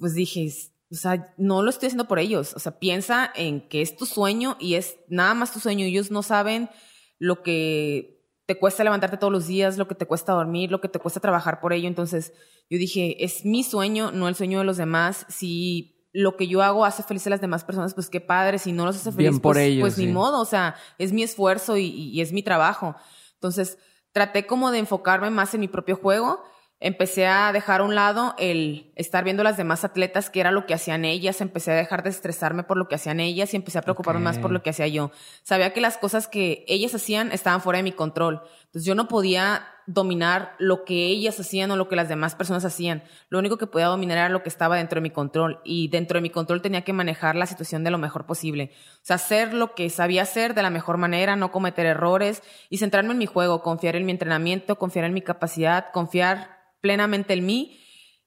pues 0.01 0.15
dije, 0.15 0.51
o 0.91 0.95
sea, 0.95 1.31
no 1.37 1.61
lo 1.61 1.69
estoy 1.69 1.85
haciendo 1.85 2.07
por 2.07 2.17
ellos. 2.17 2.55
O 2.55 2.59
sea, 2.59 2.79
piensa 2.79 3.31
en 3.35 3.69
que 3.69 3.83
es 3.83 3.95
tu 3.95 4.07
sueño 4.07 4.57
y 4.59 4.73
es 4.73 4.97
nada 5.07 5.35
más 5.35 5.53
tu 5.53 5.59
sueño. 5.59 5.85
Ellos 5.85 6.09
no 6.09 6.23
saben 6.23 6.71
lo 7.19 7.43
que 7.43 8.25
te 8.47 8.57
cuesta 8.57 8.83
levantarte 8.83 9.17
todos 9.17 9.31
los 9.31 9.45
días, 9.45 9.77
lo 9.77 9.87
que 9.87 9.93
te 9.93 10.07
cuesta 10.07 10.33
dormir, 10.33 10.71
lo 10.71 10.81
que 10.81 10.89
te 10.89 10.97
cuesta 10.97 11.19
trabajar 11.19 11.61
por 11.61 11.71
ello. 11.71 11.87
Entonces, 11.87 12.33
yo 12.67 12.79
dije, 12.79 13.23
es 13.23 13.45
mi 13.45 13.63
sueño, 13.63 14.11
no 14.11 14.27
el 14.27 14.33
sueño 14.33 14.57
de 14.57 14.65
los 14.65 14.77
demás. 14.77 15.27
Si 15.29 16.09
lo 16.13 16.35
que 16.35 16.47
yo 16.47 16.63
hago 16.63 16.83
hace 16.83 17.03
feliz 17.03 17.27
a 17.27 17.29
las 17.29 17.41
demás 17.41 17.63
personas, 17.63 17.93
pues 17.93 18.09
qué 18.09 18.21
padre. 18.21 18.57
Si 18.57 18.71
no 18.71 18.85
los 18.85 18.95
hace 18.95 19.11
feliz, 19.11 19.29
Bien 19.29 19.39
por 19.39 19.53
pues, 19.53 19.65
ellos, 19.65 19.81
pues 19.81 19.97
ni 19.99 20.07
modo. 20.07 20.41
O 20.41 20.45
sea, 20.45 20.77
es 20.97 21.13
mi 21.13 21.21
esfuerzo 21.21 21.77
y 21.77 22.19
es 22.19 22.33
mi 22.33 22.41
trabajo. 22.41 22.95
Entonces, 23.35 23.77
traté 24.13 24.47
como 24.47 24.71
de 24.71 24.79
enfocarme 24.79 25.29
más 25.29 25.53
en 25.53 25.59
mi 25.59 25.67
propio 25.67 25.95
juego. 25.95 26.43
Empecé 26.83 27.27
a 27.27 27.53
dejar 27.53 27.81
a 27.81 27.83
un 27.83 27.93
lado 27.93 28.33
el 28.39 28.91
estar 28.95 29.23
viendo 29.23 29.43
las 29.43 29.55
demás 29.55 29.85
atletas, 29.85 30.31
que 30.31 30.39
era 30.39 30.51
lo 30.51 30.65
que 30.65 30.73
hacían 30.73 31.05
ellas. 31.05 31.39
Empecé 31.39 31.71
a 31.71 31.75
dejar 31.75 32.01
de 32.01 32.09
estresarme 32.09 32.63
por 32.63 32.75
lo 32.75 32.87
que 32.87 32.95
hacían 32.95 33.19
ellas 33.19 33.53
y 33.53 33.55
empecé 33.55 33.77
a 33.77 33.83
preocuparme 33.83 34.19
Ok. 34.21 34.23
más 34.23 34.39
por 34.39 34.51
lo 34.51 34.63
que 34.63 34.71
hacía 34.71 34.87
yo. 34.87 35.11
Sabía 35.43 35.73
que 35.73 35.79
las 35.79 35.99
cosas 35.99 36.27
que 36.27 36.65
ellas 36.67 36.95
hacían 36.95 37.31
estaban 37.31 37.61
fuera 37.61 37.77
de 37.77 37.83
mi 37.83 37.91
control. 37.91 38.41
Entonces 38.65 38.83
yo 38.85 38.95
no 38.95 39.07
podía 39.07 39.63
dominar 39.85 40.55
lo 40.57 40.83
que 40.83 41.05
ellas 41.05 41.39
hacían 41.39 41.69
o 41.69 41.75
lo 41.75 41.87
que 41.87 41.95
las 41.95 42.09
demás 42.09 42.33
personas 42.33 42.65
hacían. 42.65 43.03
Lo 43.29 43.37
único 43.37 43.57
que 43.57 43.67
podía 43.67 43.85
dominar 43.85 44.17
era 44.17 44.29
lo 44.29 44.41
que 44.41 44.49
estaba 44.49 44.77
dentro 44.77 44.97
de 44.97 45.01
mi 45.01 45.11
control. 45.11 45.59
Y 45.63 45.87
dentro 45.89 46.17
de 46.17 46.21
mi 46.21 46.31
control 46.31 46.63
tenía 46.63 46.83
que 46.83 46.93
manejar 46.93 47.35
la 47.35 47.45
situación 47.45 47.83
de 47.83 47.91
lo 47.91 47.99
mejor 47.99 48.25
posible. 48.25 48.71
O 48.95 48.99
sea, 49.03 49.17
hacer 49.17 49.53
lo 49.53 49.75
que 49.75 49.87
sabía 49.91 50.23
hacer 50.23 50.55
de 50.55 50.63
la 50.63 50.71
mejor 50.71 50.97
manera, 50.97 51.35
no 51.35 51.51
cometer 51.51 51.85
errores 51.85 52.41
y 52.71 52.77
centrarme 52.77 53.11
en 53.11 53.19
mi 53.19 53.27
juego, 53.27 53.61
confiar 53.61 53.95
en 53.95 54.05
mi 54.07 54.13
entrenamiento, 54.13 54.79
confiar 54.79 55.05
en 55.05 55.13
mi 55.13 55.21
capacidad, 55.21 55.91
confiar 55.91 56.60
plenamente 56.81 57.33
en 57.33 57.45
mí 57.45 57.79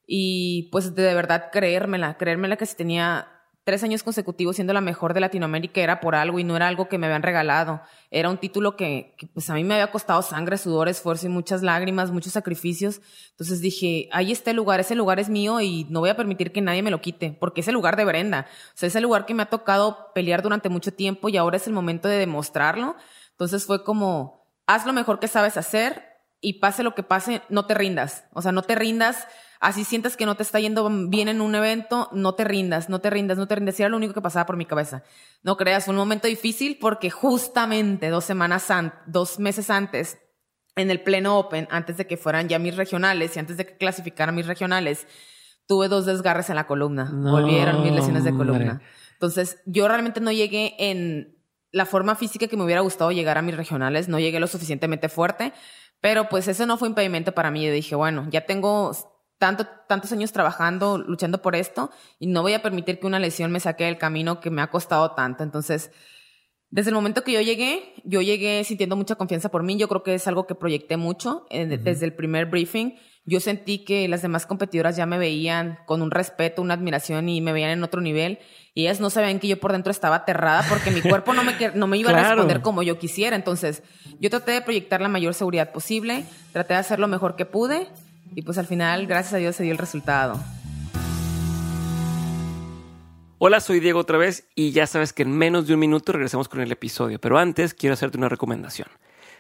y 0.07 0.69
pues 0.73 0.95
de 0.95 1.15
verdad 1.15 1.51
creérmela, 1.53 2.17
creérmela 2.17 2.57
que 2.57 2.67
si 2.67 2.77
tenía 2.77 3.29
tres 3.65 3.83
años 3.83 4.03
consecutivos 4.03 4.57
siendo 4.57 4.75
la 4.75 4.83
mejor 4.83 5.15
de 5.15 5.21
Latinoamérica 5.21 5.81
era 5.81 6.01
por 6.01 6.15
algo 6.15 6.39
y 6.39 6.45
no 6.45 6.55
era 6.55 6.69
algo 6.69 6.89
que 6.89 6.99
me 6.99 7.07
habían 7.07 7.23
regalado. 7.23 7.81
Era 8.11 8.29
un 8.29 8.37
título 8.37 8.77
que, 8.77 9.15
que, 9.17 9.27
pues 9.27 9.49
a 9.49 9.55
mí 9.55 9.65
me 9.65 9.75
había 9.75 9.91
costado 9.91 10.21
sangre, 10.21 10.59
sudor, 10.59 10.89
esfuerzo 10.89 11.27
y 11.27 11.31
muchas 11.31 11.63
lágrimas, 11.63 12.11
muchos 12.11 12.35
sacrificios. 12.35 13.01
Entonces 13.31 13.63
dije, 13.63 14.09
ahí 14.13 14.33
está 14.33 14.51
el 14.51 14.59
lugar, 14.59 14.81
ese 14.81 14.95
lugar 14.95 15.19
es 15.19 15.31
mío 15.31 15.63
y 15.63 15.87
no 15.89 16.01
voy 16.01 16.11
a 16.11 16.17
permitir 16.17 16.53
que 16.53 16.61
nadie 16.61 16.83
me 16.83 16.91
lo 16.91 17.01
quite, 17.01 17.33
porque 17.41 17.63
es 17.63 17.69
el 17.69 17.75
lugar 17.75 17.97
de 17.97 18.05
Brenda. 18.05 18.47
O 18.75 18.77
sea, 18.77 18.87
es 18.87 18.97
el 18.97 19.03
lugar 19.03 19.25
que 19.25 19.33
me 19.33 19.43
ha 19.43 19.47
tocado 19.47 20.13
pelear 20.15 20.43
durante 20.43 20.69
mucho 20.69 20.93
tiempo 20.93 21.31
y 21.31 21.39
ahora 21.39 21.57
es 21.57 21.67
el 21.67 21.73
momento 21.73 22.09
de 22.09 22.19
demostrarlo. 22.19 22.97
Entonces 23.31 23.65
fue 23.65 23.83
como, 23.83 24.47
haz 24.67 24.85
lo 24.85 24.93
mejor 24.93 25.19
que 25.21 25.29
sabes 25.29 25.57
hacer 25.57 26.14
y 26.45 26.55
pase 26.61 26.83
lo 26.83 26.95
que 26.95 27.03
pase, 27.03 27.41
no 27.49 27.65
te 27.67 27.73
rindas. 27.75 28.25
O 28.35 28.43
sea, 28.43 28.53
no 28.53 28.63
te 28.63 28.75
rindas. 28.75 29.27
Así 29.61 29.85
sientas 29.85 30.15
que 30.17 30.27
no 30.27 30.35
te 30.35 30.43
está 30.43 30.61
yendo 30.61 30.89
bien 31.09 31.29
en 31.29 31.41
un 31.41 31.55
evento, 31.55 32.11
no 32.13 32.35
te 32.35 32.45
rindas, 32.45 32.91
no 32.91 33.01
te 33.01 33.09
rindas, 33.09 33.39
no 33.39 33.49
te 33.49 33.55
rindas. 33.55 33.81
Y 33.81 33.83
era 33.83 33.89
lo 33.89 33.97
único 33.97 34.13
que 34.13 34.21
pasaba 34.21 34.45
por 34.45 34.59
mi 34.59 34.67
cabeza. 34.67 35.03
No 35.43 35.57
creas, 35.57 35.87
fue 35.87 35.93
un 35.93 35.99
momento 35.99 36.29
difícil 36.29 36.77
porque 36.79 37.09
justamente 37.11 38.11
dos 38.11 38.25
semanas 38.25 38.71
antes, 38.71 38.99
dos 39.07 39.39
meses 39.39 39.71
antes, 39.71 40.19
en 40.77 40.91
el 40.91 41.01
pleno 41.03 41.39
Open, 41.39 41.67
antes 41.71 41.97
de 41.97 42.07
que 42.07 42.19
fueran 42.19 42.49
ya 42.49 42.59
mis 42.59 42.77
regionales 42.77 43.35
y 43.37 43.39
antes 43.39 43.57
de 43.57 43.65
que 43.65 43.77
clasificaran 43.79 44.35
mis 44.35 44.47
regionales, 44.47 45.07
tuve 45.67 45.89
dos 45.89 46.05
desgarres 46.05 46.51
en 46.51 46.57
la 46.57 46.67
columna. 46.67 47.07
No, 47.07 47.31
Volvieron 47.33 47.83
mis 47.83 47.93
lesiones 47.93 48.25
de 48.25 48.31
hombre. 48.31 48.49
columna. 48.49 48.83
Entonces, 49.13 49.63
yo 49.65 49.89
realmente 49.89 50.21
no 50.21 50.31
llegué 50.31 50.75
en 50.79 51.39
la 51.71 51.87
forma 51.87 52.15
física 52.15 52.47
que 52.47 52.57
me 52.57 52.63
hubiera 52.65 52.83
gustado 52.83 53.11
llegar 53.11 53.37
a 53.37 53.43
mis 53.43 53.57
regionales, 53.57 54.09
no 54.09 54.21
llegué 54.21 54.39
lo 54.39 54.47
suficientemente 54.47 55.09
fuerte, 55.09 55.53
pero 56.05 56.29
pues 56.29 56.49
eso 56.49 56.67
no 56.67 56.77
fue 56.77 56.89
impedimento 56.89 57.33
para 57.33 57.51
mí. 57.51 57.65
Yo 57.65 57.73
dije, 57.73 57.95
bueno, 57.95 58.29
ya 58.31 58.45
tengo 58.45 58.95
tanto, 59.39 59.67
tantos 59.89 60.13
años 60.13 60.33
trabajando, 60.33 60.99
luchando 60.99 61.41
por 61.41 61.57
esto, 61.57 61.91
y 62.19 62.27
no 62.27 62.43
voy 62.43 62.53
a 62.53 62.61
permitir 62.61 63.01
que 63.01 63.07
una 63.07 63.19
lesión 63.19 63.51
me 63.51 63.59
saque 63.59 63.85
del 63.85 63.97
camino 63.97 64.39
que 64.39 64.51
me 64.51 64.61
ha 64.61 64.67
costado 64.67 65.13
tanto. 65.13 65.43
Entonces, 65.43 65.91
desde 66.69 66.91
el 66.91 66.95
momento 66.95 67.25
que 67.25 67.33
yo 67.33 67.41
llegué, 67.41 67.95
yo 68.05 68.21
llegué 68.21 68.63
sintiendo 68.65 68.97
mucha 68.97 69.15
confianza 69.15 69.49
por 69.49 69.63
mí. 69.63 69.79
Yo 69.79 69.89
creo 69.89 70.03
que 70.03 70.13
es 70.13 70.29
algo 70.29 70.47
que 70.47 70.55
proyecté 70.55 70.99
mucho 70.99 71.47
eh, 71.49 71.65
desde 71.65 72.05
el 72.05 72.13
primer 72.13 72.51
briefing. 72.51 72.99
Yo 73.25 73.41
sentí 73.41 73.79
que 73.87 74.07
las 74.07 74.21
demás 74.21 74.45
competidoras 74.45 74.99
ya 74.99 75.07
me 75.07 75.17
veían 75.17 75.79
con 75.87 76.03
un 76.03 76.11
respeto, 76.11 76.61
una 76.61 76.75
admiración 76.75 77.31
y 77.31 77.41
me 77.41 77.55
veían 77.55 77.71
en 77.71 77.83
otro 77.83 78.03
nivel. 78.03 78.41
Y 78.77 78.83
ellas 78.83 78.99
no 78.99 79.09
sabían 79.09 79.39
que 79.39 79.47
yo 79.47 79.61
por 79.61 79.71
dentro 79.71 79.93
estaba 79.93 80.17
aterrada 80.17 80.65
porque 80.69 80.91
mi 80.91 81.01
cuerpo 81.01 81.33
no 81.33 81.45
me, 81.45 81.55
no 81.77 81.87
me 81.87 81.97
iba 81.97 82.11
a 82.11 82.29
responder 82.29 82.61
como 82.61 82.83
yo 82.83 82.99
quisiera. 82.99 83.37
Entonces, 83.37 83.85
yo 84.19 84.31
traté 84.31 84.51
de 84.51 84.63
proyectar 84.63 85.01
la 85.01 85.09
mayor 85.09 85.33
seguridad 85.35 85.71
posible, 85.71 86.25
traté 86.53 86.75
de 86.75 86.81
hacer 86.81 86.99
lo 86.99 87.07
mejor 87.07 87.37
que 87.37 87.47
pude 87.47 87.87
y 88.35 88.43
pues 88.43 88.59
al 88.59 88.67
final, 88.67 89.07
gracias 89.07 89.35
a 89.35 89.37
Dios, 89.37 89.55
se 89.55 89.63
dio 89.63 89.71
el 89.71 89.79
resultado. 89.79 90.41
Hola, 93.39 93.61
soy 93.61 93.79
Diego 93.79 94.01
otra 94.01 94.19
vez 94.19 94.49
y 94.57 94.73
ya 94.73 94.89
sabes 94.89 95.13
que 95.13 95.23
en 95.23 95.31
menos 95.31 95.69
de 95.69 95.75
un 95.75 95.81
minuto 95.81 96.11
regresamos 96.11 96.49
con 96.49 96.61
el 96.61 96.73
episodio, 96.73 97.21
pero 97.21 97.39
antes 97.39 97.75
quiero 97.75 97.95
hacerte 97.95 98.19
una 98.19 98.29
recomendación. 98.29 98.89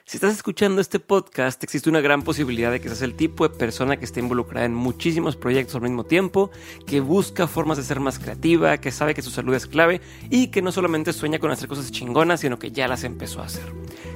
Si 0.07 0.19
estás 0.19 0.35
escuchando 0.35 0.83
este 0.83 1.01
podcast, 1.01 1.65
existe 1.65 1.89
una 1.89 2.03
gran 2.03 2.21
posibilidad 2.21 2.71
de 2.71 2.79
que 2.79 2.89
seas 2.89 3.01
el 3.01 3.15
tipo 3.15 3.49
de 3.49 3.57
persona 3.57 3.97
que 3.97 4.05
esté 4.05 4.21
involucrada 4.21 4.67
en 4.67 4.75
muchísimos 4.75 5.35
proyectos 5.35 5.77
al 5.77 5.81
mismo 5.81 6.05
tiempo, 6.05 6.51
que 6.87 7.01
busca 7.01 7.47
formas 7.47 7.79
de 7.79 7.85
ser 7.85 8.01
más 8.01 8.19
creativa, 8.19 8.77
que 8.77 8.93
sabe 8.93 9.15
que 9.15 9.23
su 9.23 9.31
salud 9.31 9.55
es 9.55 9.67
clave 9.67 10.03
y 10.29 10.49
que 10.49 10.61
no 10.61 10.73
solamente 10.73 11.15
sueña 11.15 11.39
con 11.39 11.51
hacer 11.51 11.71
cosas 11.71 11.91
chingonas, 11.91 12.41
sino 12.41 12.59
que 12.59 12.71
ya 12.71 12.87
las 12.87 13.03
empezó 13.03 13.41
a 13.41 13.47
hacer. 13.47 13.65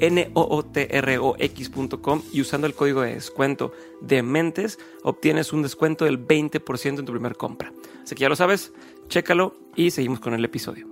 n 0.00 0.30
o 0.34 0.56
o 0.56 0.64
t 0.64 0.88
r 0.90 1.18
o 1.18 1.36
x.com 1.38 2.22
y 2.32 2.40
usando 2.40 2.66
el 2.66 2.74
código 2.74 3.02
de 3.02 3.14
descuento 3.14 3.72
de 4.00 4.22
mentes 4.22 4.78
obtienes 5.02 5.52
un 5.52 5.62
descuento 5.62 6.04
del 6.04 6.24
20% 6.24 6.98
en 6.98 7.04
tu 7.04 7.12
primer 7.12 7.36
compra. 7.36 7.72
Así 8.02 8.14
que 8.14 8.22
ya 8.22 8.28
lo 8.28 8.36
sabes, 8.36 8.72
chécalo 9.08 9.56
y 9.74 9.90
seguimos 9.90 10.20
con 10.20 10.34
el 10.34 10.44
episodio. 10.44 10.86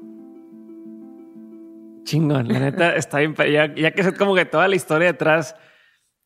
Chingón, 2.05 2.49
la 2.49 2.59
neta 2.61 2.95
está 2.97 3.19
bien. 3.19 3.35
Ya, 3.35 3.75
ya 3.75 3.91
que 3.93 4.03
sé 4.03 4.15
como 4.15 4.35
que 4.35 4.45
toda 4.45 4.69
la 4.69 4.77
historia 4.77 5.09
detrás 5.09 5.57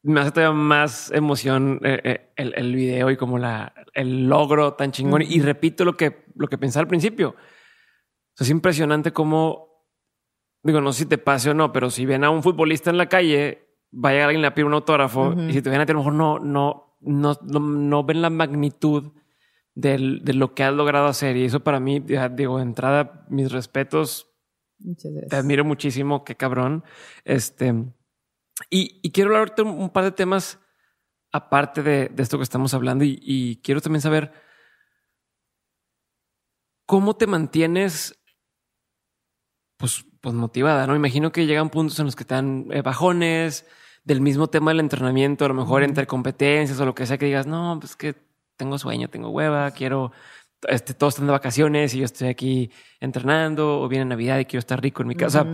me 0.03 0.21
hace 0.21 0.31
todavía 0.33 0.57
más 0.57 1.11
emoción 1.11 1.81
eh, 1.83 2.01
eh, 2.05 2.33
el, 2.37 2.55
el, 2.57 2.75
video 2.75 3.11
y 3.11 3.17
como 3.17 3.39
la, 3.39 3.73
el 3.95 4.29
logro 4.29 4.75
tan 4.75 4.93
chingón. 4.93 5.23
Y 5.23 5.41
repito 5.41 5.85
lo 5.85 5.97
que, 5.97 6.25
lo 6.35 6.49
que 6.49 6.59
pensaba 6.59 6.83
al 6.83 6.89
principio. 6.89 7.37
es 8.39 8.51
impresionante 8.51 9.13
cómo, 9.13 9.68
digo, 10.63 10.81
no 10.81 10.93
sé 10.93 11.01
si 11.01 11.07
te 11.07 11.19
pase 11.19 11.51
o 11.51 11.55
no, 11.55 11.73
pero 11.73 11.91
si 11.91 12.07
ven 12.07 12.25
a 12.25 12.31
un 12.31 12.43
futbolista 12.43 12.91
en 12.91 12.99
la 12.99 13.09
calle, 13.09 13.77
vaya 13.91 14.25
alguien 14.25 14.43
le 14.43 14.51
pide 14.51 14.65
un 14.65 14.75
autógrafo 14.75 15.35
y 15.49 15.53
si 15.53 15.63
te 15.63 15.71
ven 15.71 15.81
a 15.81 15.87
ti, 15.87 15.93
a 15.93 15.95
lo 15.95 16.01
mejor 16.01 16.15
no, 16.15 16.39
no, 16.39 16.97
no, 17.01 17.39
no, 17.43 18.05
ven 18.05 18.23
la 18.23 18.31
magnitud 18.31 19.13
del, 19.75 20.25
de 20.25 20.35
lo 20.35 20.55
que 20.55 20.65
has 20.65 20.75
logrado 20.75 21.07
hacer. 21.07 21.37
Y 21.37 21.45
eso 21.45 21.61
para 21.61 21.81
mí, 21.81 22.01
digo, 22.01 22.57
de 22.57 22.63
entrada, 22.63 23.27
mis 23.29 23.51
respetos 23.53 24.29
Muchas 24.79 25.13
gracias. 25.13 25.31
Te 25.31 25.37
admiro 25.37 25.65
muchísimo, 25.65 26.25
qué 26.25 26.37
cabrón. 26.37 26.85
Este, 27.25 27.75
y, 28.71 29.01
y 29.03 29.11
quiero 29.11 29.31
hablarte 29.31 29.63
un 29.63 29.91
par 29.91 30.05
de 30.05 30.13
temas 30.13 30.61
aparte 31.33 31.83
de, 31.83 32.09
de 32.09 32.23
esto 32.23 32.39
que 32.39 32.45
estamos 32.45 32.73
hablando 32.75 33.05
y, 33.05 33.19
y, 33.21 33.57
quiero 33.61 33.83
también 33.83 34.01
saber 34.01 34.33
cómo 36.87 37.17
te 37.17 37.27
mantienes 37.27 38.19
pues, 39.77 40.07
pues 40.21 40.35
motivada, 40.35 40.87
¿no? 40.87 40.97
Imagino 40.97 41.33
que 41.33 41.47
llegan 41.47 41.71
puntos 41.71 41.99
en 41.99 42.07
los 42.07 42.17
que 42.17 42.25
te 42.25 42.35
dan 42.35 42.67
eh, 42.71 42.83
bajones 42.83 43.67
del 44.05 44.21
mismo 44.21 44.49
tema 44.49 44.71
del 44.71 44.81
entrenamiento, 44.81 45.45
a 45.45 45.49
lo 45.49 45.55
mejor 45.55 45.83
entre 45.83 46.07
competencias 46.07 46.81
o 46.81 46.85
lo 46.87 46.95
que 46.95 47.07
sea 47.07 47.19
que 47.19 47.27
digas, 47.27 47.47
no, 47.47 47.77
pues 47.81 47.97
que 47.97 48.15
tengo 48.57 48.79
sueño, 48.79 49.09
tengo 49.09 49.31
hueva, 49.31 49.71
quiero 49.71 50.13
este, 50.67 50.95
todos 50.95 51.15
están 51.15 51.27
de 51.27 51.33
vacaciones 51.33 51.95
y 51.95 51.99
yo 51.99 52.05
estoy 52.05 52.29
aquí 52.29 52.71
entrenando 53.01 53.81
o 53.81 53.89
viene 53.89 54.07
Navidad 54.07 54.39
y 54.39 54.45
quiero 54.45 54.59
estar 54.59 54.83
rico 54.83 55.03
en 55.03 55.09
mi 55.09 55.15
casa. 55.15 55.47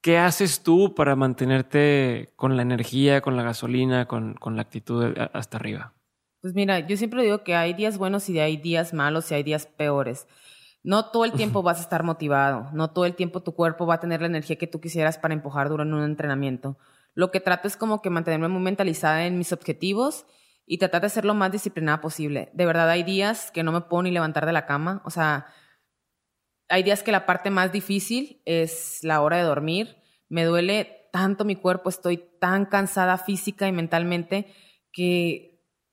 ¿Qué 0.00 0.18
haces 0.18 0.62
tú 0.62 0.94
para 0.94 1.16
mantenerte 1.16 2.32
con 2.36 2.56
la 2.56 2.62
energía, 2.62 3.20
con 3.20 3.36
la 3.36 3.42
gasolina, 3.42 4.06
con, 4.06 4.34
con 4.34 4.56
la 4.56 4.62
actitud 4.62 5.14
hasta 5.32 5.58
arriba? 5.58 5.92
Pues 6.40 6.54
mira, 6.54 6.80
yo 6.80 6.96
siempre 6.96 7.22
digo 7.22 7.44
que 7.44 7.54
hay 7.54 7.74
días 7.74 7.98
buenos 7.98 8.28
y 8.30 8.38
hay 8.38 8.56
días 8.56 8.94
malos 8.94 9.30
y 9.30 9.34
hay 9.34 9.42
días 9.42 9.66
peores. 9.66 10.26
No 10.82 11.10
todo 11.10 11.24
el 11.24 11.32
tiempo 11.32 11.62
vas 11.62 11.78
a 11.78 11.82
estar 11.82 12.04
motivado, 12.04 12.70
no 12.72 12.90
todo 12.90 13.04
el 13.04 13.14
tiempo 13.14 13.42
tu 13.42 13.54
cuerpo 13.54 13.86
va 13.86 13.94
a 13.94 14.00
tener 14.00 14.20
la 14.20 14.28
energía 14.28 14.56
que 14.56 14.66
tú 14.66 14.80
quisieras 14.80 15.18
para 15.18 15.34
empujar 15.34 15.68
durante 15.68 15.94
un 15.94 16.02
entrenamiento. 16.02 16.78
Lo 17.14 17.30
que 17.30 17.40
trato 17.40 17.68
es 17.68 17.76
como 17.76 18.00
que 18.00 18.08
mantenerme 18.08 18.48
muy 18.48 18.62
mentalizada 18.62 19.26
en 19.26 19.36
mis 19.36 19.52
objetivos 19.52 20.24
y 20.64 20.78
tratar 20.78 21.02
de 21.02 21.08
ser 21.08 21.24
lo 21.24 21.34
más 21.34 21.52
disciplinada 21.52 22.00
posible. 22.00 22.48
De 22.54 22.64
verdad, 22.64 22.88
hay 22.88 23.02
días 23.02 23.50
que 23.50 23.62
no 23.62 23.72
me 23.72 23.82
puedo 23.82 24.04
ni 24.04 24.10
levantar 24.10 24.46
de 24.46 24.52
la 24.52 24.66
cama. 24.66 25.02
O 25.04 25.10
sea, 25.10 25.46
hay 26.68 26.82
días 26.82 27.02
que 27.02 27.12
la 27.12 27.26
parte 27.26 27.50
más 27.50 27.72
difícil 27.72 28.40
es 28.44 29.00
la 29.02 29.20
hora 29.20 29.36
de 29.36 29.42
dormir. 29.42 29.96
Me 30.28 30.44
duele 30.44 31.08
tanto 31.12 31.44
mi 31.44 31.56
cuerpo, 31.56 31.88
estoy 31.88 32.24
tan 32.40 32.66
cansada 32.66 33.18
física 33.18 33.66
y 33.66 33.72
mentalmente 33.72 34.54
que 34.92 35.49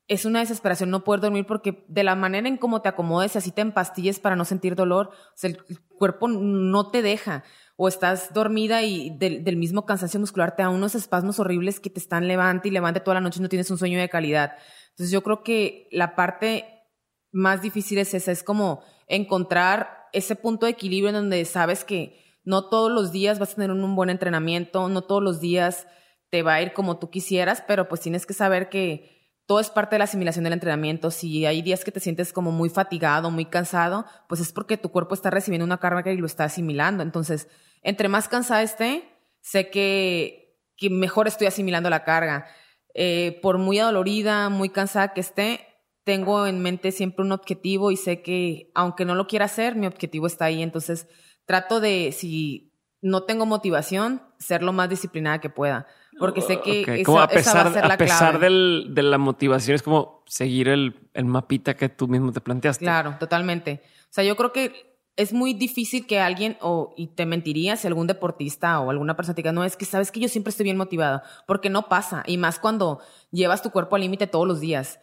es 0.07 0.25
una 0.25 0.39
desesperación 0.39 0.89
no 0.89 1.03
poder 1.03 1.21
dormir 1.21 1.45
porque 1.45 1.83
de 1.87 2.03
la 2.03 2.15
manera 2.15 2.47
en 2.47 2.57
cómo 2.57 2.81
te 2.81 2.89
acomodes, 2.89 3.35
así 3.35 3.51
te 3.51 3.61
empastilles 3.61 4.19
para 4.19 4.35
no 4.35 4.45
sentir 4.45 4.75
dolor, 4.75 5.11
el 5.41 5.57
cuerpo 5.97 6.27
no 6.27 6.89
te 6.89 7.01
deja 7.01 7.43
o 7.75 7.87
estás 7.87 8.33
dormida 8.33 8.81
y 8.83 9.11
del, 9.17 9.57
mismo 9.57 9.85
cansancio 9.85 10.19
muscular 10.19 10.55
te 10.55 10.63
da 10.63 10.69
unos 10.69 10.95
espasmos 10.95 11.39
horribles 11.39 11.79
que 11.79 11.89
te 11.89 11.99
están 11.99 12.27
levante 12.27 12.69
y 12.69 12.71
levante 12.71 13.01
toda 13.01 13.15
la 13.15 13.21
noche 13.21 13.39
y 13.39 13.43
no 13.43 13.49
tienes 13.49 13.69
un 13.69 13.77
sueño 13.77 13.99
de 13.99 14.09
calidad. 14.09 14.53
Entonces 14.89 15.11
yo 15.11 15.21
creo 15.21 15.43
que 15.43 15.87
la 15.91 16.15
parte 16.15 16.65
más 17.31 17.61
difícil 17.61 17.97
es 17.97 18.13
esa, 18.13 18.31
es 18.31 18.43
como 18.43 18.83
encontrar 19.07 20.07
ese 20.13 20.35
punto 20.35 20.65
de 20.65 20.71
equilibrio 20.71 21.09
en 21.09 21.15
donde 21.15 21.43
sabes 21.45 21.83
que 21.83 22.23
no 22.43 22.69
todos 22.69 22.91
los 22.91 23.11
días 23.11 23.39
vas 23.39 23.51
a 23.51 23.55
tener 23.55 23.71
un 23.71 23.95
buen 23.95 24.09
entrenamiento, 24.09 24.87
no 24.87 25.01
todos 25.01 25.21
los 25.21 25.41
días 25.41 25.85
te 26.29 26.43
va 26.43 26.55
a 26.55 26.61
ir 26.61 26.73
como 26.73 26.97
tú 26.97 27.09
quisieras, 27.09 27.63
pero 27.67 27.87
pues 27.87 28.01
tienes 28.01 28.25
que 28.25 28.33
saber 28.33 28.69
que 28.69 29.16
todo 29.47 29.61
es 29.61 29.69
parte 29.69 29.95
de 29.95 29.99
la 29.99 30.03
asimilación 30.03 30.43
del 30.43 30.53
entrenamiento. 30.53 31.09
Si 31.09 31.45
hay 31.45 31.61
días 31.61 31.85
que 31.85 31.91
te 31.91 32.01
sientes 32.01 32.33
como 32.33 32.51
muy 32.51 32.69
fatigado, 32.69 33.31
muy 33.31 33.45
cansado, 33.45 34.05
pues 34.27 34.41
es 34.41 34.51
porque 34.51 34.77
tu 34.77 34.89
cuerpo 34.89 35.15
está 35.15 35.29
recibiendo 35.29 35.65
una 35.65 35.79
carga 35.79 36.11
y 36.11 36.17
lo 36.17 36.25
está 36.25 36.43
asimilando. 36.43 37.01
Entonces, 37.01 37.47
entre 37.81 38.09
más 38.09 38.27
cansada 38.27 38.61
esté, 38.61 39.09
sé 39.39 39.69
que, 39.69 40.59
que 40.75 40.89
mejor 40.89 41.27
estoy 41.27 41.47
asimilando 41.47 41.89
la 41.89 42.03
carga. 42.03 42.45
Eh, 42.93 43.39
por 43.41 43.57
muy 43.57 43.79
adolorida, 43.79 44.49
muy 44.49 44.67
cansada 44.67 45.13
que 45.13 45.21
esté, 45.21 45.65
tengo 46.03 46.45
en 46.45 46.61
mente 46.61 46.91
siempre 46.91 47.23
un 47.23 47.31
objetivo 47.31 47.91
y 47.91 47.95
sé 47.95 48.21
que 48.21 48.69
aunque 48.75 49.05
no 49.05 49.15
lo 49.15 49.27
quiera 49.27 49.45
hacer, 49.45 49.75
mi 49.75 49.87
objetivo 49.87 50.27
está 50.27 50.45
ahí. 50.45 50.61
Entonces, 50.61 51.07
trato 51.45 51.79
de, 51.79 52.11
si 52.11 52.73
no 53.01 53.23
tengo 53.23 53.45
motivación, 53.45 54.21
ser 54.39 54.61
lo 54.61 54.73
más 54.73 54.89
disciplinada 54.89 55.39
que 55.39 55.49
pueda 55.49 55.87
porque 56.19 56.41
sé 56.41 56.61
que 56.61 57.01
esa, 57.01 57.23
a 57.23 57.27
pesar, 57.27 57.65
va 57.65 57.69
a 57.69 57.73
ser 57.73 57.87
la 57.87 57.93
a 57.93 57.97
pesar 57.97 58.39
del, 58.39 58.87
de 58.89 59.03
la 59.03 59.17
motivación, 59.17 59.75
es 59.75 59.83
como 59.83 60.23
seguir 60.25 60.67
el, 60.67 60.95
el, 61.13 61.25
mapita 61.25 61.75
que 61.75 61.89
tú 61.89 62.07
mismo 62.07 62.31
te 62.31 62.41
planteaste. 62.41 62.85
Claro, 62.85 63.17
totalmente. 63.19 63.81
O 64.03 64.13
sea, 64.13 64.23
yo 64.23 64.35
creo 64.35 64.51
que 64.51 64.87
es 65.15 65.33
muy 65.33 65.53
difícil 65.53 66.05
que 66.07 66.19
alguien, 66.19 66.57
o, 66.61 66.93
y 66.95 67.07
te 67.07 67.25
mentiría 67.25 67.75
si 67.75 67.87
algún 67.87 68.07
deportista 68.07 68.79
o 68.79 68.89
alguna 68.89 69.15
persona 69.15 69.35
te 69.35 69.41
diga, 69.41 69.51
no, 69.51 69.63
es 69.63 69.75
que 69.75 69.85
sabes 69.85 70.11
que 70.11 70.19
yo 70.19 70.27
siempre 70.27 70.51
estoy 70.51 70.63
bien 70.63 70.77
motivado, 70.77 71.21
porque 71.45 71.69
no 71.69 71.89
pasa. 71.89 72.23
Y 72.25 72.37
más 72.37 72.59
cuando 72.59 72.99
llevas 73.31 73.61
tu 73.61 73.71
cuerpo 73.71 73.95
al 73.95 74.03
límite 74.03 74.27
todos 74.27 74.47
los 74.47 74.59
días. 74.59 74.99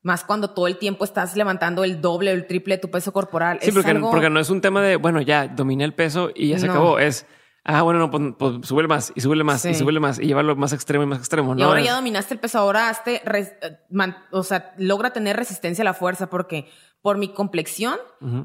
Más 0.00 0.22
cuando 0.22 0.50
todo 0.50 0.68
el 0.68 0.78
tiempo 0.78 1.04
estás 1.04 1.36
levantando 1.36 1.82
el 1.82 2.00
doble 2.00 2.30
o 2.30 2.34
el 2.34 2.46
triple 2.46 2.76
de 2.76 2.80
tu 2.80 2.88
peso 2.88 3.12
corporal. 3.12 3.58
Sí, 3.60 3.72
porque, 3.72 3.94
porque 3.96 4.30
no 4.30 4.38
es 4.38 4.48
un 4.48 4.60
tema 4.60 4.80
de, 4.80 4.94
bueno, 4.94 5.20
ya 5.20 5.48
dominé 5.48 5.82
el 5.84 5.92
peso 5.92 6.30
y 6.34 6.48
ya 6.48 6.58
se 6.60 6.66
acabó. 6.66 7.00
Es 7.00 7.26
ah, 7.68 7.82
bueno, 7.82 8.00
no, 8.00 8.10
pues, 8.10 8.34
pues 8.38 8.66
súbele 8.66 8.88
más 8.88 9.12
y 9.14 9.20
súbele 9.20 9.44
más 9.44 9.64
y 9.64 9.74
súbele 9.74 10.00
más 10.00 10.18
y 10.18 10.26
llevarlo 10.26 10.56
más 10.56 10.72
extremo 10.72 11.04
y 11.04 11.06
más 11.06 11.18
extremo. 11.18 11.54
Y 11.56 11.62
ahora 11.62 11.82
ya 11.82 11.94
dominaste 11.94 12.34
el 12.34 12.40
peso, 12.40 12.58
ahora 12.58 12.88
hazte, 12.88 13.22
eh, 13.24 14.14
o 14.32 14.42
sea, 14.42 14.74
logra 14.78 15.12
tener 15.12 15.36
resistencia 15.36 15.82
a 15.82 15.84
la 15.84 15.94
fuerza 15.94 16.30
porque 16.30 16.66
por 17.02 17.18
mi 17.18 17.28
complexión, 17.28 17.96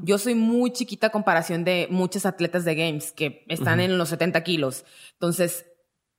yo 0.02 0.16
soy 0.16 0.36
muy 0.36 0.70
chiquita 0.72 1.08
a 1.08 1.10
comparación 1.10 1.64
de 1.64 1.88
muchos 1.90 2.24
atletas 2.24 2.64
de 2.64 2.76
games 2.76 3.10
que 3.10 3.44
están 3.48 3.80
en 3.80 3.98
los 3.98 4.10
70 4.10 4.44
kilos. 4.44 4.84
Entonces, 5.14 5.66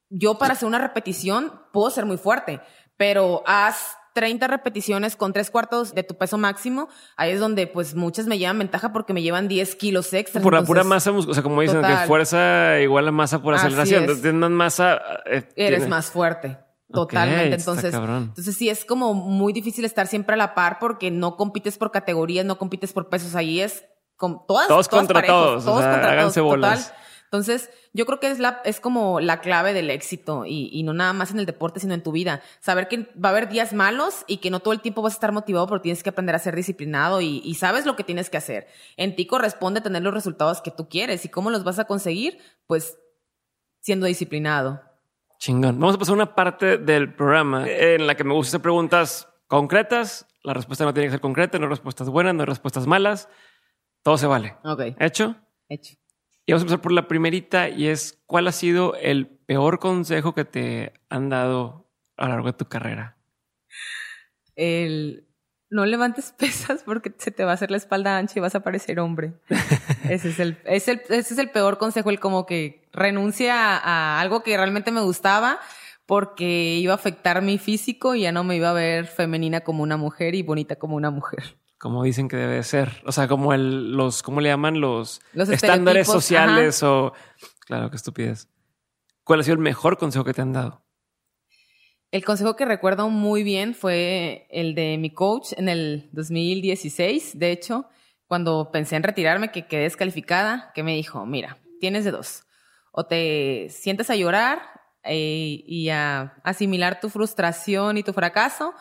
yo 0.09 0.37
para 0.37 0.53
hacer 0.53 0.67
una 0.67 0.79
repetición 0.79 1.53
puedo 1.71 1.89
ser 1.91 2.05
muy 2.05 2.17
fuerte, 2.17 2.59
pero 2.97 3.41
haz 3.45 3.97
30 4.15 4.47
repeticiones 4.47 5.17
con 5.17 5.33
tres 5.33 5.51
cuartos 5.51 5.93
de 5.93 6.01
tu 6.01 6.15
peso 6.15 6.37
máximo, 6.37 6.87
ahí 7.17 7.31
es 7.31 7.39
donde 7.41 7.67
pues 7.67 7.95
muchas 7.95 8.27
me 8.27 8.37
llevan 8.37 8.57
ventaja 8.57 8.93
porque 8.93 9.11
me 9.11 9.21
llevan 9.21 9.49
10 9.49 9.75
kilos 9.75 10.13
extra. 10.13 10.41
Por 10.41 10.53
la 10.53 10.63
pura 10.63 10.85
masa, 10.85 11.11
o 11.11 11.33
sea, 11.33 11.43
como 11.43 11.61
dicen, 11.61 11.81
que 11.81 12.07
fuerza 12.07 12.79
igual 12.79 13.09
a 13.09 13.11
masa 13.11 13.41
por 13.41 13.53
aceleración. 13.53 14.03
Entonces 14.03 14.21
tienes 14.23 14.39
más 14.39 14.51
masa. 14.51 15.01
Eh, 15.25 15.43
Eres 15.57 15.89
más 15.89 16.09
fuerte. 16.09 16.57
Totalmente. 16.89 17.55
entonces, 17.55 17.93
entonces 17.93 18.55
sí 18.55 18.69
es 18.69 18.85
como 18.85 19.13
muy 19.13 19.51
difícil 19.51 19.83
estar 19.83 20.07
siempre 20.07 20.35
a 20.35 20.37
la 20.37 20.55
par 20.55 20.79
porque 20.79 21.11
no 21.11 21.35
compites 21.35 21.77
por 21.77 21.91
categorías, 21.91 22.45
no 22.45 22.57
compites 22.57 22.93
por 22.93 23.09
pesos. 23.09 23.35
Ahí 23.35 23.59
es 23.59 23.83
con 24.15 24.45
todas, 24.47 24.69
todos, 24.69 24.87
contra 24.87 25.25
todos. 25.25 25.65
Todos 25.65 25.83
contra 25.83 26.11
háganse 26.11 26.39
todos. 26.39 26.51
Bolas. 26.51 26.87
Total. 26.87 27.04
Entonces, 27.35 27.69
yo 27.91 28.05
creo 28.05 28.21
que 28.21 28.31
es, 28.31 28.39
la, 28.39 28.61
es 28.63 28.79
como 28.79 29.19
la 29.19 29.41
clave 29.41 29.73
del 29.73 29.89
éxito 29.89 30.45
y, 30.45 30.69
y, 30.71 30.83
no 30.83 30.93
nada 30.93 31.11
más 31.11 31.31
en 31.31 31.39
el 31.39 31.45
deporte, 31.45 31.81
sino 31.81 31.93
en 31.93 32.01
tu 32.01 32.13
vida. 32.13 32.41
Saber 32.61 32.87
que 32.87 33.09
va 33.21 33.27
a 33.27 33.31
haber 33.33 33.49
días 33.49 33.73
malos 33.73 34.23
y 34.25 34.37
que 34.37 34.49
no 34.49 34.61
todo 34.61 34.73
el 34.73 34.79
tiempo 34.79 35.01
vas 35.01 35.13
a 35.13 35.17
estar 35.17 35.33
motivado, 35.33 35.67
pero 35.67 35.81
tienes 35.81 36.01
que 36.01 36.11
aprender 36.11 36.33
a 36.33 36.39
ser 36.39 36.55
disciplinado 36.55 37.19
y, 37.19 37.41
y 37.43 37.55
sabes 37.55 37.85
lo 37.85 37.97
que 37.97 38.05
tienes 38.05 38.29
que 38.29 38.37
hacer. 38.37 38.67
En 38.95 39.17
ti 39.17 39.27
corresponde 39.27 39.81
tener 39.81 40.01
los 40.01 40.13
resultados 40.13 40.61
que 40.61 40.71
tú 40.71 40.87
quieres 40.87 41.25
y 41.25 41.29
cómo 41.29 41.49
los 41.49 41.65
vas 41.65 41.77
a 41.77 41.83
conseguir, 41.83 42.37
pues 42.67 42.97
siendo 43.81 44.05
disciplinado. 44.05 44.81
Chingón. 45.37 45.77
Vamos 45.77 45.95
a 45.95 45.99
pasar 45.99 46.13
a 46.13 46.15
una 46.15 46.35
parte 46.35 46.77
del 46.77 47.13
programa 47.13 47.67
en 47.67 48.07
la 48.07 48.15
que 48.15 48.23
me 48.23 48.33
gusta 48.33 48.51
hacer 48.51 48.61
preguntas 48.61 49.27
concretas. 49.47 50.25
La 50.41 50.53
respuesta 50.53 50.85
no 50.85 50.93
tiene 50.93 51.07
que 51.07 51.11
ser 51.11 51.19
concreta, 51.19 51.59
no 51.59 51.65
hay 51.65 51.71
respuestas 51.71 52.07
buenas, 52.07 52.33
no 52.33 52.43
hay 52.43 52.47
respuestas 52.47 52.87
malas. 52.87 53.27
Todo 54.03 54.17
se 54.17 54.25
vale. 54.25 54.55
Ok. 54.63 54.95
¿Hecho? 54.99 55.35
Hecho. 55.67 55.95
Y 56.45 56.51
vamos 56.51 56.61
a 56.61 56.65
empezar 56.65 56.81
por 56.81 56.91
la 56.91 57.07
primerita 57.07 57.69
y 57.69 57.87
es, 57.87 58.21
¿cuál 58.27 58.47
ha 58.47 58.51
sido 58.51 58.95
el 58.95 59.27
peor 59.27 59.79
consejo 59.79 60.35
que 60.35 60.45
te 60.45 60.93
han 61.09 61.29
dado 61.29 61.89
a 62.17 62.25
lo 62.25 62.33
largo 62.33 62.47
de 62.47 62.53
tu 62.53 62.65
carrera? 62.65 63.17
El 64.55 65.25
no 65.69 65.85
levantes 65.85 66.31
pesas 66.37 66.83
porque 66.83 67.13
se 67.17 67.31
te 67.31 67.43
va 67.43 67.51
a 67.51 67.53
hacer 67.55 67.71
la 67.71 67.77
espalda 67.77 68.17
ancha 68.17 68.35
y 68.37 68.41
vas 68.41 68.55
a 68.55 68.61
parecer 68.61 68.99
hombre. 68.99 69.33
ese, 70.09 70.29
es 70.29 70.39
el, 70.39 70.57
es 70.65 70.87
el, 70.87 71.01
ese 71.09 71.33
es 71.33 71.37
el 71.39 71.49
peor 71.49 71.77
consejo, 71.77 72.09
el 72.09 72.19
como 72.19 72.45
que 72.45 72.87
renuncia 72.93 73.77
a, 73.77 74.19
algo 74.19 74.43
que 74.43 74.55
realmente 74.55 74.91
me 74.91 75.01
gustaba 75.01 75.59
porque 76.05 76.75
iba 76.75 76.93
a 76.93 76.95
afectar 76.95 77.41
mi 77.41 77.57
físico 77.57 78.13
y 78.13 78.21
ya 78.21 78.31
no 78.31 78.43
me 78.43 78.55
iba 78.55 78.69
a 78.69 78.73
ver 78.73 79.07
femenina 79.07 79.61
como 79.61 79.81
una 79.81 79.97
mujer 79.97 80.35
y 80.35 80.43
bonita 80.43 80.75
como 80.75 80.95
una 80.95 81.09
mujer. 81.09 81.57
Como 81.85 82.01
dicen 82.01 82.27
que 82.27 82.35
debe 82.35 82.63
ser. 82.63 83.03
O 83.05 83.11
sea, 83.11 83.27
como 83.27 83.53
el, 83.53 83.91
los, 83.91 84.23
¿cómo 84.23 84.41
le 84.41 84.49
llaman? 84.49 84.81
Los, 84.81 85.21
estándares 85.35 86.07
sociales 86.07 86.81
o... 86.81 87.13
Claro, 87.59 87.91
qué 87.91 87.95
estupidez. 87.95 88.49
¿Cuál 89.23 89.41
ha 89.41 89.43
sido 89.43 89.53
el 89.53 89.59
mejor 89.59 89.99
consejo 89.99 90.25
que 90.25 90.33
te 90.33 90.41
han 90.41 90.51
dado? 90.51 90.83
El 92.09 92.25
consejo 92.25 92.55
que 92.55 92.65
recuerdo 92.65 93.11
muy 93.11 93.43
bien 93.43 93.75
fue 93.75 94.47
el 94.49 94.73
de 94.73 94.97
mi 94.97 95.11
coach 95.11 95.53
en 95.57 95.69
el 95.69 96.09
2016, 96.13 97.37
de 97.37 97.51
hecho, 97.51 97.85
cuando 98.25 98.71
pensé 98.71 98.95
en 98.95 99.03
retirarme, 99.03 99.51
que 99.51 99.67
quedé 99.67 99.83
descalificada, 99.83 100.71
que 100.73 100.81
me 100.81 100.95
dijo, 100.95 101.27
mira, 101.27 101.59
tienes 101.79 102.03
de 102.03 102.09
dos, 102.09 102.47
o 102.93 103.05
te 103.05 103.67
sientes 103.69 104.09
a 104.09 104.15
llorar 104.15 104.59
eh, 105.03 105.63
y 105.67 105.89
a 105.89 106.33
asimilar 106.43 106.99
tu 106.99 107.09
frustración 107.09 107.99
y 107.99 108.01
tu 108.01 108.11
fracaso, 108.11 108.73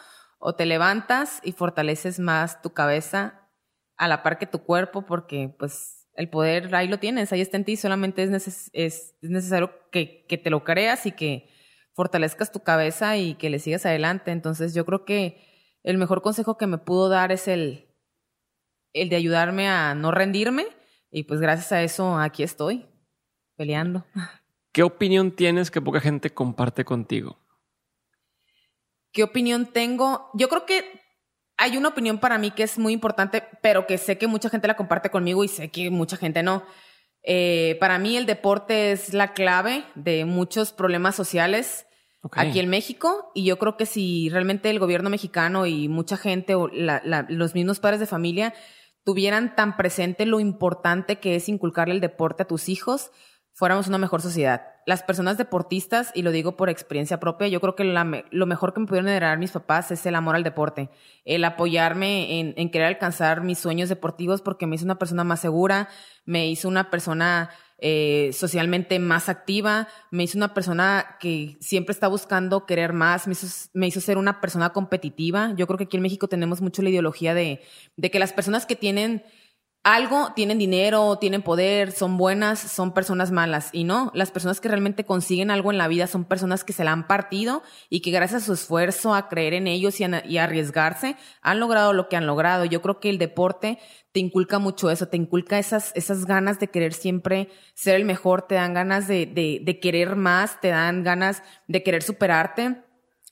o 0.47 0.55
te 0.55 0.67
levantas 0.67 1.41
y 1.43 1.53
fortaleces 1.53 2.21
más 2.21 2.61
tu 2.61 2.75
cabeza 2.75 3.49
a 3.97 4.09
la 4.09 4.23
par 4.23 4.37
que 4.37 4.47
tu 4.47 4.59
cuerpo, 4.59 5.07
porque 5.07 5.49
pues 5.59 6.07
el 6.17 6.29
poder 6.29 6.75
ahí 6.75 6.87
lo 6.87 6.99
tienes, 6.99 7.33
ahí 7.33 7.41
está 7.41 7.57
en 7.57 7.65
ti, 7.65 7.79
solamente 7.79 8.23
es, 8.23 8.71
es, 8.75 9.17
necesario 9.23 9.73
que, 9.91 10.27
que 10.27 10.37
te 10.37 10.51
lo 10.51 10.63
creas 10.63 11.07
y 11.07 11.13
que 11.13 11.49
fortalezcas 11.95 12.53
tu 12.53 12.61
cabeza 12.61 13.17
y 13.17 13.37
que 13.37 13.49
le 13.49 13.59
sigas 13.59 13.87
adelante. 13.87 14.33
Entonces 14.33 14.75
yo 14.75 14.85
creo 14.85 15.07
que 15.07 15.41
el 15.83 15.97
mejor 15.97 16.21
consejo 16.21 16.59
que 16.59 16.67
me 16.67 16.77
pudo 16.77 17.09
dar 17.09 17.33
es 17.33 17.49
el, 17.49 17.89
el 18.93 19.09
de 19.09 19.17
ayudarme 19.17 19.71
a 19.71 19.95
no 19.95 20.11
rendirme 20.11 20.67
y 21.11 21.23
pues 21.23 21.41
gracias 21.41 21.73
a 21.73 21.83
eso 21.83 22.19
aquí 22.19 22.43
estoy 22.43 22.87
peleando. 23.57 24.05
¿Qué 24.73 24.83
opinión 24.83 25.31
tienes 25.31 25.71
que 25.71 25.81
poca 25.81 26.01
gente 26.01 26.35
comparte 26.35 26.85
contigo? 26.85 27.39
¿Qué 29.15 29.23
opinión 29.23 29.67
tengo? 29.67 30.29
Yo 30.35 30.49
creo 30.49 30.67
que 30.67 31.01
hay 31.57 31.77
una 31.77 31.91
opinión 31.91 32.19
para 32.19 32.37
mí 32.37 32.51
que 32.51 32.65
es 32.65 32.79
muy 32.79 32.93
importante, 32.93 33.45
pero 33.63 33.87
que 33.87 33.97
sé 33.97 34.19
que 34.19 34.27
mucha 34.27 34.51
gente 34.51 34.67
la 34.67 34.77
comparte 34.77 35.09
conmigo 35.09 35.45
y 35.45 35.49
sé 35.49 35.71
que 35.71 35.89
mucha 35.89 36.17
gente 36.17 36.43
no. 36.43 36.65
Eh, 37.23 37.77
para 37.79 38.01
mí 38.01 38.17
el 38.17 38.27
deporte 38.27 38.91
es 38.91 39.15
la 39.15 39.33
clave 39.33 39.85
de 39.95 40.25
muchos 40.25 40.73
problemas 40.73 41.15
sociales 41.15 41.87
aquí 42.33 42.59
en 42.59 42.69
México 42.69 43.31
y 43.35 43.45
yo 43.45 43.57
creo 43.59 43.77
que 43.77 43.87
si 43.87 44.31
realmente 44.31 44.69
el 44.69 44.81
gobierno 44.81 45.11
mexicano 45.11 45.65
y 45.65 45.87
mucha 45.89 46.17
gente 46.17 46.57
o 46.57 46.69
los 46.69 47.55
mismos 47.55 47.79
padres 47.79 48.01
de 48.01 48.07
familia 48.07 48.53
tuvieran 49.05 49.55
tan 49.55 49.77
presente 49.77 50.27
lo 50.27 50.41
importante 50.41 51.21
que 51.21 51.37
es 51.37 51.49
inculcarle 51.49 51.95
el 51.95 52.01
deporte 52.01 52.43
a 52.43 52.47
tus 52.49 52.69
hijos, 52.69 53.13
fuéramos 53.53 53.87
una 53.87 53.99
mejor 53.99 54.23
sociedad. 54.23 54.74
Las 54.87 55.03
personas 55.03 55.39
deportistas, 55.39 56.11
y 56.15 56.23
lo 56.23 56.31
digo 56.31 56.57
por 56.57 56.69
experiencia 56.69 57.19
propia, 57.19 57.49
yo 57.49 57.61
creo 57.61 57.75
que 57.75 57.85
lo 57.85 58.47
mejor 58.47 58.75
que 58.75 58.81
me 58.81 58.87
pudieron 58.87 59.09
heredar 59.09 59.39
mis 59.39 59.53
papás 59.53 59.91
es 59.91 60.05
el 60.05 60.15
amor 60.15 60.37
al 60.37 60.45
deporte, 60.45 60.91
el 61.25 61.45
apoyarme 61.45 62.55
en, 62.57 62.71
querer 62.71 62.89
alcanzar 62.89 63.43
mis 63.43 63.59
sueños 63.59 63.89
deportivos 63.89 64.43
porque 64.43 64.67
me 64.67 64.77
hizo 64.77 64.85
una 64.85 64.99
persona 64.99 65.25
más 65.25 65.41
segura, 65.41 65.89
me 66.27 66.49
hizo 66.49 66.69
una 66.69 66.91
persona 66.91 67.51
eh, 67.79 68.31
socialmente 68.35 68.99
más 68.99 69.29
activa, 69.31 69.89
me 70.11 70.25
hizo 70.25 70.37
una 70.37 70.53
persona 70.53 71.17
que 71.19 71.57
siempre 71.61 71.93
está 71.93 72.09
buscando 72.09 72.67
querer 72.67 72.93
más, 72.93 73.27
me 73.27 73.33
hizo, 73.33 73.47
me 73.73 73.87
hizo 73.87 74.01
ser 74.01 74.19
una 74.19 74.41
persona 74.41 74.71
competitiva. 74.71 75.55
Yo 75.57 75.67
creo 75.67 75.79
que 75.79 75.85
aquí 75.85 75.97
en 75.97 76.03
México 76.03 76.29
tenemos 76.29 76.61
mucho 76.61 76.83
la 76.83 76.91
ideología 76.91 77.33
de, 77.33 77.63
de 77.97 78.11
que 78.11 78.19
las 78.19 78.33
personas 78.35 78.67
que 78.67 78.77
tienen 78.77 79.23
algo, 79.85 80.33
tienen 80.35 80.59
dinero, 80.59 81.19
tienen 81.19 81.43
poder, 81.43 81.93
son 81.93 82.17
buenas, 82.17 82.59
son 82.59 82.95
personas 82.95 83.31
malas. 83.31 83.69
Y 83.73 83.85
no, 83.85 84.11
las 84.15 84.31
personas 84.31 84.59
que 84.59 84.69
realmente 84.69 85.05
consiguen 85.05 85.51
algo 85.51 85.71
en 85.71 85.77
la 85.77 85.89
vida 85.89 86.07
son 86.07 86.25
personas 86.25 86.65
que 86.65 86.73
se 86.73 86.85
la 86.85 86.93
han 86.93 87.07
partido 87.07 87.63
y 87.91 88.01
que 88.01 88.11
gracias 88.11 88.43
a 88.43 88.47
su 88.47 88.55
esfuerzo, 88.55 89.15
a 89.15 89.29
creer 89.29 89.53
en 89.53 89.67
ellos 89.67 90.01
y 90.01 90.05
a, 90.05 90.43
arriesgarse, 90.43 91.17
han 91.43 91.61
logrado 91.61 91.93
lo 91.93 92.09
que 92.09 92.17
han 92.17 92.27
logrado. 92.27 92.65
Yo 92.65 92.81
creo 92.81 92.99
que 92.99 93.11
el 93.11 93.19
deporte 93.19 93.79
te 94.13 94.21
inculca 94.21 94.59
mucho 94.59 94.91
eso, 94.91 95.09
te 95.09 95.19
inculca 95.19 95.59
esas, 95.59 95.93
esas 95.95 96.25
ganas 96.25 96.59
de 96.59 96.69
querer 96.69 96.95
siempre 96.95 97.51
ser 97.75 97.97
el 97.97 98.07
mejor, 98.07 98.43
te 98.43 98.55
dan 98.55 98.73
ganas 98.73 99.07
de, 99.07 99.27
de, 99.27 99.61
de 99.63 99.81
querer 99.81 100.17
más, 100.17 100.63
te 100.63 100.69
dan 100.69 101.03
ganas 101.03 101.43
de 101.69 101.83
querer 101.83 102.03
superarte 102.03 102.84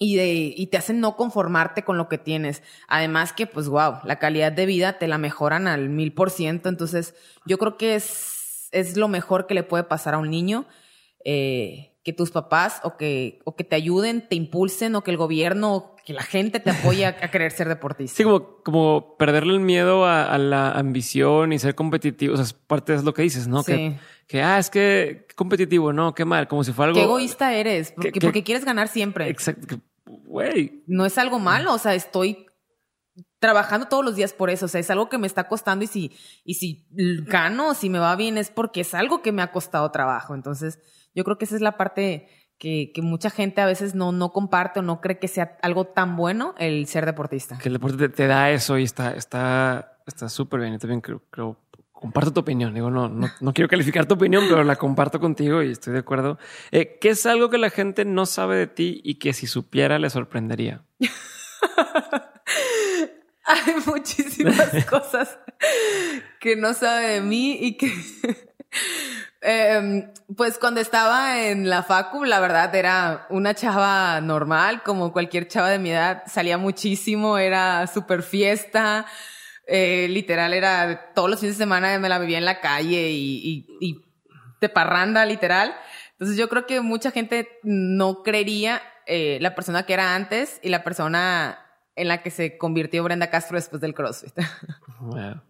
y, 0.04 0.16
de, 0.16 0.52
y 0.56 0.66
te 0.66 0.78
hacen 0.78 0.98
no 0.98 1.14
conformarte 1.14 1.84
con 1.84 1.96
lo 1.96 2.08
que 2.08 2.18
tienes. 2.18 2.64
Además 2.88 3.32
que, 3.32 3.46
pues, 3.46 3.68
wow, 3.68 3.98
la 4.02 4.18
calidad 4.18 4.50
de 4.50 4.66
vida 4.66 4.98
te 4.98 5.06
la 5.06 5.16
mejoran 5.16 5.68
al 5.68 5.90
mil 5.90 6.12
por 6.12 6.30
ciento. 6.30 6.68
Entonces, 6.68 7.14
yo 7.46 7.56
creo 7.56 7.76
que 7.76 7.94
es, 7.94 8.68
es 8.72 8.96
lo 8.96 9.06
mejor 9.06 9.46
que 9.46 9.54
le 9.54 9.62
puede 9.62 9.84
pasar 9.84 10.14
a 10.14 10.18
un 10.18 10.28
niño. 10.28 10.66
Eh, 11.24 11.90
que 12.02 12.12
tus 12.12 12.32
papás 12.32 12.80
o 12.82 12.96
que, 12.96 13.38
o 13.44 13.54
que 13.54 13.62
te 13.62 13.76
ayuden, 13.76 14.26
te 14.28 14.34
impulsen 14.34 14.96
o 14.96 15.04
que 15.04 15.12
el 15.12 15.16
gobierno, 15.16 15.94
que 16.04 16.12
la 16.12 16.24
gente 16.24 16.58
te 16.58 16.70
apoye 16.70 17.06
a, 17.06 17.30
querer 17.30 17.52
ser 17.52 17.68
deportista. 17.68 18.16
Sí, 18.16 18.24
como, 18.24 18.56
como 18.64 19.16
perderle 19.16 19.52
el 19.52 19.60
miedo 19.60 20.04
a, 20.04 20.36
la 20.36 20.72
ambición 20.72 21.52
y 21.52 21.60
ser 21.60 21.76
competitivo. 21.76 22.34
O 22.34 22.36
sea, 22.36 22.44
es 22.44 22.54
parte 22.54 22.96
de 22.96 23.04
lo 23.04 23.14
que 23.14 23.22
dices, 23.22 23.46
¿no? 23.46 23.62
Que, 23.62 24.00
que, 24.26 24.42
ah, 24.42 24.58
es 24.58 24.68
que 24.68 25.28
competitivo, 25.36 25.92
no, 25.92 26.12
qué 26.12 26.24
mal, 26.24 26.48
como 26.48 26.64
si 26.64 26.72
fuera 26.72 26.88
algo. 26.88 26.98
Qué 26.98 27.04
egoísta 27.04 27.54
eres, 27.54 27.92
porque, 27.92 28.20
porque 28.20 28.42
quieres 28.42 28.64
ganar 28.64 28.88
siempre. 28.88 29.28
Exacto 29.28 29.78
güey. 30.18 30.82
No 30.86 31.06
es 31.06 31.18
algo 31.18 31.38
malo, 31.38 31.72
o 31.74 31.78
sea, 31.78 31.94
estoy 31.94 32.46
trabajando 33.38 33.88
todos 33.88 34.04
los 34.04 34.16
días 34.16 34.32
por 34.32 34.50
eso, 34.50 34.66
o 34.66 34.68
sea, 34.68 34.80
es 34.80 34.90
algo 34.90 35.08
que 35.08 35.18
me 35.18 35.26
está 35.26 35.48
costando 35.48 35.84
y 35.84 35.88
si, 35.88 36.16
y 36.44 36.54
si 36.54 36.86
gano, 37.26 37.74
si 37.74 37.90
me 37.90 37.98
va 37.98 38.14
bien, 38.16 38.38
es 38.38 38.50
porque 38.50 38.82
es 38.82 38.94
algo 38.94 39.20
que 39.20 39.32
me 39.32 39.42
ha 39.42 39.50
costado 39.52 39.90
trabajo. 39.90 40.34
Entonces, 40.34 40.78
yo 41.14 41.24
creo 41.24 41.38
que 41.38 41.44
esa 41.44 41.56
es 41.56 41.60
la 41.60 41.76
parte 41.76 42.28
que, 42.58 42.92
que 42.94 43.02
mucha 43.02 43.30
gente 43.30 43.60
a 43.60 43.66
veces 43.66 43.94
no, 43.94 44.12
no 44.12 44.32
comparte 44.32 44.78
o 44.78 44.82
no 44.82 45.00
cree 45.00 45.18
que 45.18 45.28
sea 45.28 45.58
algo 45.62 45.86
tan 45.86 46.16
bueno 46.16 46.54
el 46.58 46.86
ser 46.86 47.04
deportista. 47.04 47.58
Que 47.58 47.68
el 47.68 47.74
deporte 47.74 48.08
te, 48.08 48.26
da 48.28 48.50
eso 48.50 48.78
y 48.78 48.84
está, 48.84 49.10
está, 49.12 49.98
está 50.06 50.28
súper 50.28 50.60
bien. 50.60 50.72
Yo 50.74 50.78
también 50.78 51.00
creo, 51.00 51.22
creo 51.30 51.58
comparto 52.02 52.32
tu 52.32 52.40
opinión. 52.40 52.74
Digo, 52.74 52.90
no, 52.90 53.08
no, 53.08 53.30
no, 53.40 53.54
quiero 53.54 53.68
calificar 53.68 54.06
tu 54.06 54.14
opinión, 54.14 54.46
pero 54.48 54.64
la 54.64 54.74
comparto 54.74 55.20
contigo 55.20 55.62
y 55.62 55.70
estoy 55.70 55.92
de 55.92 56.00
acuerdo. 56.00 56.36
Eh, 56.72 56.98
¿Qué 57.00 57.10
es 57.10 57.24
algo 57.26 57.48
que 57.48 57.58
la 57.58 57.70
gente 57.70 58.04
no 58.04 58.26
sabe 58.26 58.56
de 58.56 58.66
ti 58.66 59.00
y 59.04 59.20
que 59.20 59.32
si 59.32 59.46
supiera 59.46 60.00
le 60.00 60.10
sorprendería? 60.10 60.82
Hay 63.44 63.74
muchísimas 63.86 64.84
cosas 64.90 65.38
que 66.40 66.56
no 66.56 66.74
sabe 66.74 67.06
de 67.06 67.20
mí 67.20 67.56
y 67.60 67.76
que... 67.76 67.92
Em, 69.44 70.08
pues 70.36 70.56
cuando 70.56 70.80
estaba 70.80 71.42
en 71.46 71.68
la 71.68 71.82
facu, 71.82 72.24
la 72.24 72.38
verdad 72.38 72.72
era 72.76 73.26
una 73.28 73.54
chava 73.54 74.20
normal, 74.20 74.84
como 74.84 75.12
cualquier 75.12 75.48
chava 75.48 75.68
de 75.68 75.80
mi 75.80 75.90
edad, 75.90 76.22
salía 76.28 76.58
muchísimo, 76.58 77.38
era 77.38 77.88
súper 77.88 78.22
fiesta, 78.22 79.04
eh, 79.66 80.08
literal 80.08 80.54
era 80.54 81.12
todos 81.14 81.30
los 81.30 81.40
fines 81.40 81.56
de 81.56 81.64
semana 81.64 81.98
me 81.98 82.08
la 82.08 82.18
vivía 82.18 82.38
en 82.38 82.44
la 82.44 82.60
calle 82.60 83.10
y, 83.10 83.66
y, 83.80 84.00
de 84.60 84.68
parranda, 84.68 85.24
literal. 85.26 85.74
Entonces 86.12 86.36
yo 86.36 86.48
creo 86.48 86.66
que 86.66 86.80
mucha 86.80 87.10
gente 87.10 87.48
no 87.62 88.22
creería 88.22 88.80
eh, 89.06 89.38
la 89.40 89.54
persona 89.54 89.84
que 89.84 89.92
era 89.92 90.14
antes 90.14 90.60
y 90.62 90.68
la 90.68 90.84
persona 90.84 91.58
en 91.96 92.08
la 92.08 92.22
que 92.22 92.30
se 92.30 92.58
convirtió 92.58 93.02
Brenda 93.04 93.30
Castro 93.30 93.56
después 93.56 93.80
del 93.80 93.94
CrossFit. 93.94 94.34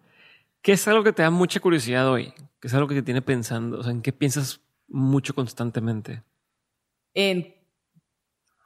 ¿Qué 0.63 0.73
es 0.73 0.89
algo 0.89 1.05
que 1.05 1.13
te 1.13 1.23
da 1.23 1.31
mucha 1.31 1.61
curiosidad 1.61 2.09
hoy? 2.09 2.33
¿Qué 2.61 2.69
es 2.69 2.75
algo 2.75 2.89
que 2.89 2.95
te 2.95 3.03
tiene 3.03 3.23
pensando? 3.23 3.81
O 3.81 3.83
sea, 3.83 3.93
¿en 3.93 4.03
qué 4.03 4.13
piensas 4.13 4.61
mucho 4.89 5.35
constantemente? 5.35 6.23
En 7.15 7.55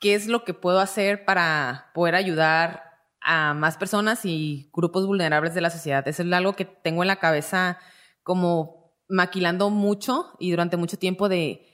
qué 0.00 0.14
es 0.14 0.26
lo 0.26 0.44
que 0.44 0.54
puedo 0.54 0.78
hacer 0.80 1.24
para 1.24 1.90
poder 1.94 2.14
ayudar 2.14 2.85
a 3.26 3.54
más 3.54 3.76
personas 3.76 4.24
y 4.24 4.70
grupos 4.72 5.04
vulnerables 5.04 5.52
de 5.52 5.60
la 5.60 5.70
sociedad. 5.70 6.06
Eso 6.06 6.22
es 6.22 6.32
algo 6.32 6.54
que 6.54 6.64
tengo 6.64 7.02
en 7.02 7.08
la 7.08 7.16
cabeza 7.16 7.78
como 8.22 8.94
maquilando 9.08 9.68
mucho 9.68 10.36
y 10.38 10.52
durante 10.52 10.76
mucho 10.76 10.96
tiempo 10.96 11.28
de 11.28 11.66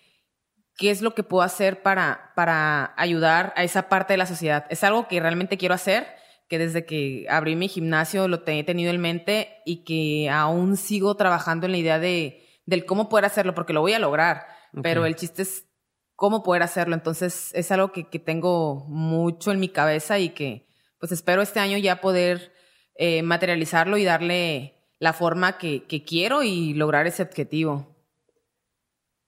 qué 0.78 0.90
es 0.90 1.02
lo 1.02 1.14
que 1.14 1.22
puedo 1.22 1.42
hacer 1.42 1.82
para, 1.82 2.32
para 2.34 2.94
ayudar 2.96 3.52
a 3.54 3.64
esa 3.64 3.90
parte 3.90 4.14
de 4.14 4.16
la 4.16 4.26
sociedad. 4.26 4.64
Es 4.70 4.82
algo 4.82 5.08
que 5.08 5.20
realmente 5.20 5.58
quiero 5.58 5.74
hacer, 5.74 6.06
que 6.48 6.58
desde 6.58 6.86
que 6.86 7.26
abrí 7.28 7.54
mi 7.54 7.68
gimnasio 7.68 8.28
lo 8.28 8.42
he 8.46 8.64
tenido 8.64 8.90
en 8.90 9.00
mente 9.00 9.60
y 9.66 9.84
que 9.84 10.30
aún 10.30 10.78
sigo 10.78 11.16
trabajando 11.16 11.66
en 11.66 11.72
la 11.72 11.78
idea 11.78 11.98
de 11.98 12.48
del 12.64 12.86
cómo 12.86 13.08
poder 13.08 13.24
hacerlo, 13.26 13.54
porque 13.54 13.72
lo 13.72 13.80
voy 13.80 13.92
a 13.92 13.98
lograr, 13.98 14.46
pero 14.82 15.04
el 15.04 15.16
chiste 15.16 15.42
es 15.42 15.66
cómo 16.14 16.42
poder 16.42 16.62
hacerlo. 16.62 16.94
Entonces 16.94 17.50
es 17.54 17.70
algo 17.72 17.92
que, 17.92 18.08
que 18.08 18.20
tengo 18.20 18.86
mucho 18.86 19.50
en 19.50 19.60
mi 19.60 19.68
cabeza 19.68 20.18
y 20.18 20.30
que 20.30 20.71
pues 21.02 21.10
espero 21.10 21.42
este 21.42 21.58
año 21.58 21.78
ya 21.78 22.00
poder 22.00 22.52
eh, 22.94 23.24
materializarlo 23.24 23.96
y 23.96 24.04
darle 24.04 24.76
la 25.00 25.12
forma 25.12 25.58
que, 25.58 25.84
quiero 26.06 26.44
y 26.44 26.74
lograr 26.74 27.08
ese 27.08 27.24
objetivo. 27.24 27.96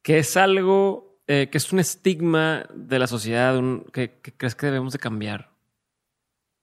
Que 0.00 0.18
es 0.18 0.36
algo 0.36 1.18
eh, 1.26 1.48
que 1.50 1.58
es 1.58 1.72
un 1.72 1.80
estigma 1.80 2.68
de 2.72 3.00
la 3.00 3.08
sociedad 3.08 3.60
que, 3.92 4.12
crees 4.36 4.54
que 4.54 4.66
debemos 4.66 4.92
de 4.92 5.00
cambiar. 5.00 5.50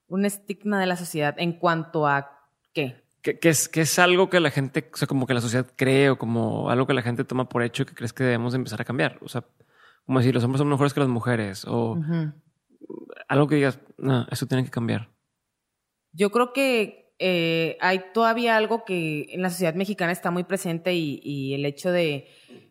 un 0.06 0.24
estigma 0.24 0.80
de 0.80 0.86
la 0.86 0.96
sociedad 0.96 1.34
en 1.36 1.52
cuanto 1.58 2.06
a 2.06 2.48
qué. 2.72 3.04
Que, 3.20 3.38
es, 3.42 3.68
que 3.68 3.82
es 3.82 3.98
algo 3.98 4.30
que 4.30 4.40
la 4.40 4.50
gente, 4.50 4.88
o 4.94 4.96
sea, 4.96 5.06
como 5.06 5.26
que 5.26 5.34
la 5.34 5.42
sociedad 5.42 5.66
cree 5.76 6.08
o 6.08 6.16
como 6.16 6.70
algo 6.70 6.86
que 6.86 6.94
la 6.94 7.02
gente 7.02 7.24
toma 7.24 7.50
por 7.50 7.62
hecho 7.62 7.84
que 7.84 7.94
crees 7.94 8.14
que 8.14 8.24
debemos 8.24 8.54
empezar 8.54 8.80
a 8.80 8.86
cambiar. 8.86 9.18
O 9.20 9.28
sea, 9.28 9.44
como 10.06 10.20
decir, 10.20 10.34
los 10.34 10.42
hombres 10.42 10.60
son 10.60 10.70
mejores 10.70 10.94
que 10.94 11.00
las 11.00 11.10
mujeres 11.10 11.66
o 11.68 11.98
algo 13.28 13.46
que 13.46 13.56
digas, 13.56 13.78
no, 13.98 14.26
eso 14.30 14.46
tiene 14.46 14.64
que 14.64 14.70
cambiar. 14.70 15.08
Yo 16.12 16.30
creo 16.30 16.52
que 16.52 17.02
eh, 17.18 17.78
hay 17.80 18.02
todavía 18.12 18.56
algo 18.56 18.84
que 18.84 19.28
en 19.30 19.42
la 19.42 19.50
sociedad 19.50 19.74
mexicana 19.74 20.12
está 20.12 20.30
muy 20.30 20.44
presente 20.44 20.94
y, 20.94 21.54
el 21.54 21.64
hecho 21.64 21.92
de 21.92 22.28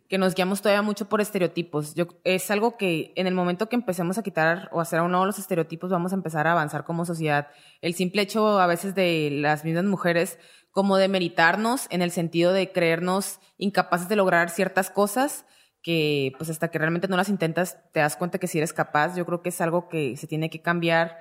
que 0.09 0.17
nos 0.17 0.35
guiamos 0.35 0.61
todavía 0.61 0.81
mucho 0.81 1.07
por 1.07 1.21
estereotipos. 1.21 1.95
Yo, 1.95 2.07
es 2.25 2.51
algo 2.51 2.75
que 2.75 3.13
en 3.15 3.27
el 3.27 3.33
momento 3.33 3.69
que 3.69 3.77
empecemos 3.77 4.17
a 4.17 4.23
quitar 4.23 4.69
o 4.73 4.81
hacer 4.81 4.99
a 4.99 5.03
un 5.03 5.13
los 5.13 5.39
estereotipos 5.39 5.89
vamos 5.89 6.11
a 6.11 6.15
empezar 6.15 6.47
a 6.47 6.51
avanzar 6.51 6.83
como 6.83 7.05
sociedad. 7.05 7.47
El 7.81 7.93
simple 7.93 8.23
hecho 8.23 8.59
a 8.59 8.67
veces 8.67 8.93
de 8.93 9.29
las 9.31 9.63
mismas 9.63 9.85
mujeres 9.85 10.37
como 10.71 10.97
de 10.97 11.07
meritarnos 11.07 11.87
en 11.89 12.01
el 12.01 12.11
sentido 12.11 12.51
de 12.51 12.73
creernos 12.73 13.39
incapaces 13.57 14.09
de 14.09 14.17
lograr 14.17 14.49
ciertas 14.49 14.89
cosas 14.89 15.45
que 15.81 16.33
pues 16.37 16.49
hasta 16.49 16.69
que 16.69 16.77
realmente 16.77 17.07
no 17.07 17.17
las 17.17 17.29
intentas 17.29 17.79
te 17.91 17.99
das 17.99 18.15
cuenta 18.15 18.37
que 18.37 18.47
si 18.47 18.57
eres 18.57 18.73
capaz. 18.73 19.15
Yo 19.15 19.25
creo 19.25 19.41
que 19.41 19.49
es 19.49 19.61
algo 19.61 19.89
que 19.89 20.15
se 20.17 20.27
tiene 20.27 20.49
que 20.49 20.61
cambiar 20.61 21.17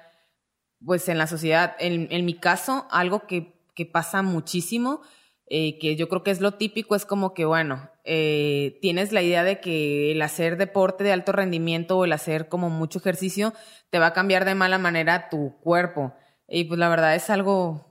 pues 0.84 1.08
en 1.08 1.18
la 1.18 1.26
sociedad. 1.26 1.76
En, 1.78 2.08
en 2.10 2.24
mi 2.24 2.34
caso, 2.34 2.86
algo 2.90 3.26
que, 3.26 3.54
que 3.74 3.86
pasa 3.86 4.22
muchísimo, 4.22 5.02
eh, 5.46 5.78
que 5.78 5.96
yo 5.96 6.08
creo 6.08 6.22
que 6.22 6.30
es 6.30 6.40
lo 6.40 6.52
típico, 6.52 6.94
es 6.94 7.04
como 7.04 7.34
que, 7.34 7.44
bueno, 7.44 7.90
eh, 8.04 8.78
tienes 8.80 9.12
la 9.12 9.22
idea 9.22 9.42
de 9.42 9.60
que 9.60 10.12
el 10.12 10.22
hacer 10.22 10.56
deporte 10.56 11.04
de 11.04 11.12
alto 11.12 11.32
rendimiento 11.32 11.98
o 11.98 12.04
el 12.04 12.12
hacer 12.12 12.48
como 12.48 12.70
mucho 12.70 12.98
ejercicio 13.00 13.52
te 13.90 13.98
va 13.98 14.06
a 14.06 14.12
cambiar 14.12 14.44
de 14.44 14.54
mala 14.54 14.78
manera 14.78 15.28
tu 15.28 15.58
cuerpo. 15.60 16.14
Y 16.48 16.64
pues 16.64 16.78
la 16.78 16.88
verdad 16.88 17.14
es 17.14 17.30
algo 17.30 17.89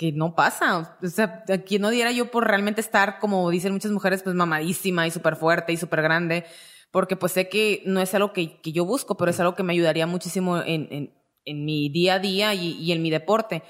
que 0.00 0.12
no 0.12 0.34
pasa. 0.34 0.96
O 1.02 1.08
sea, 1.08 1.44
aquí 1.52 1.78
no 1.78 1.90
diera 1.90 2.10
yo 2.10 2.30
por 2.30 2.48
realmente 2.48 2.80
estar, 2.80 3.18
como 3.18 3.50
dicen 3.50 3.74
muchas 3.74 3.92
mujeres, 3.92 4.22
pues 4.22 4.34
mamadísima 4.34 5.06
y 5.06 5.10
súper 5.10 5.36
fuerte 5.36 5.74
y 5.74 5.76
súper 5.76 6.00
grande, 6.00 6.46
porque 6.90 7.16
pues 7.16 7.32
sé 7.32 7.50
que 7.50 7.82
no 7.84 8.00
es 8.00 8.14
algo 8.14 8.32
que, 8.32 8.62
que, 8.62 8.72
yo 8.72 8.86
busco, 8.86 9.18
pero 9.18 9.30
es 9.30 9.38
algo 9.40 9.54
que 9.54 9.62
me 9.62 9.74
ayudaría 9.74 10.06
muchísimo 10.06 10.56
en, 10.56 10.88
en, 10.90 11.14
en 11.44 11.64
mi 11.66 11.90
día 11.90 12.14
a 12.14 12.18
día 12.18 12.54
y, 12.54 12.78
y, 12.78 12.92
en 12.92 13.02
mi 13.02 13.10
deporte. 13.10 13.62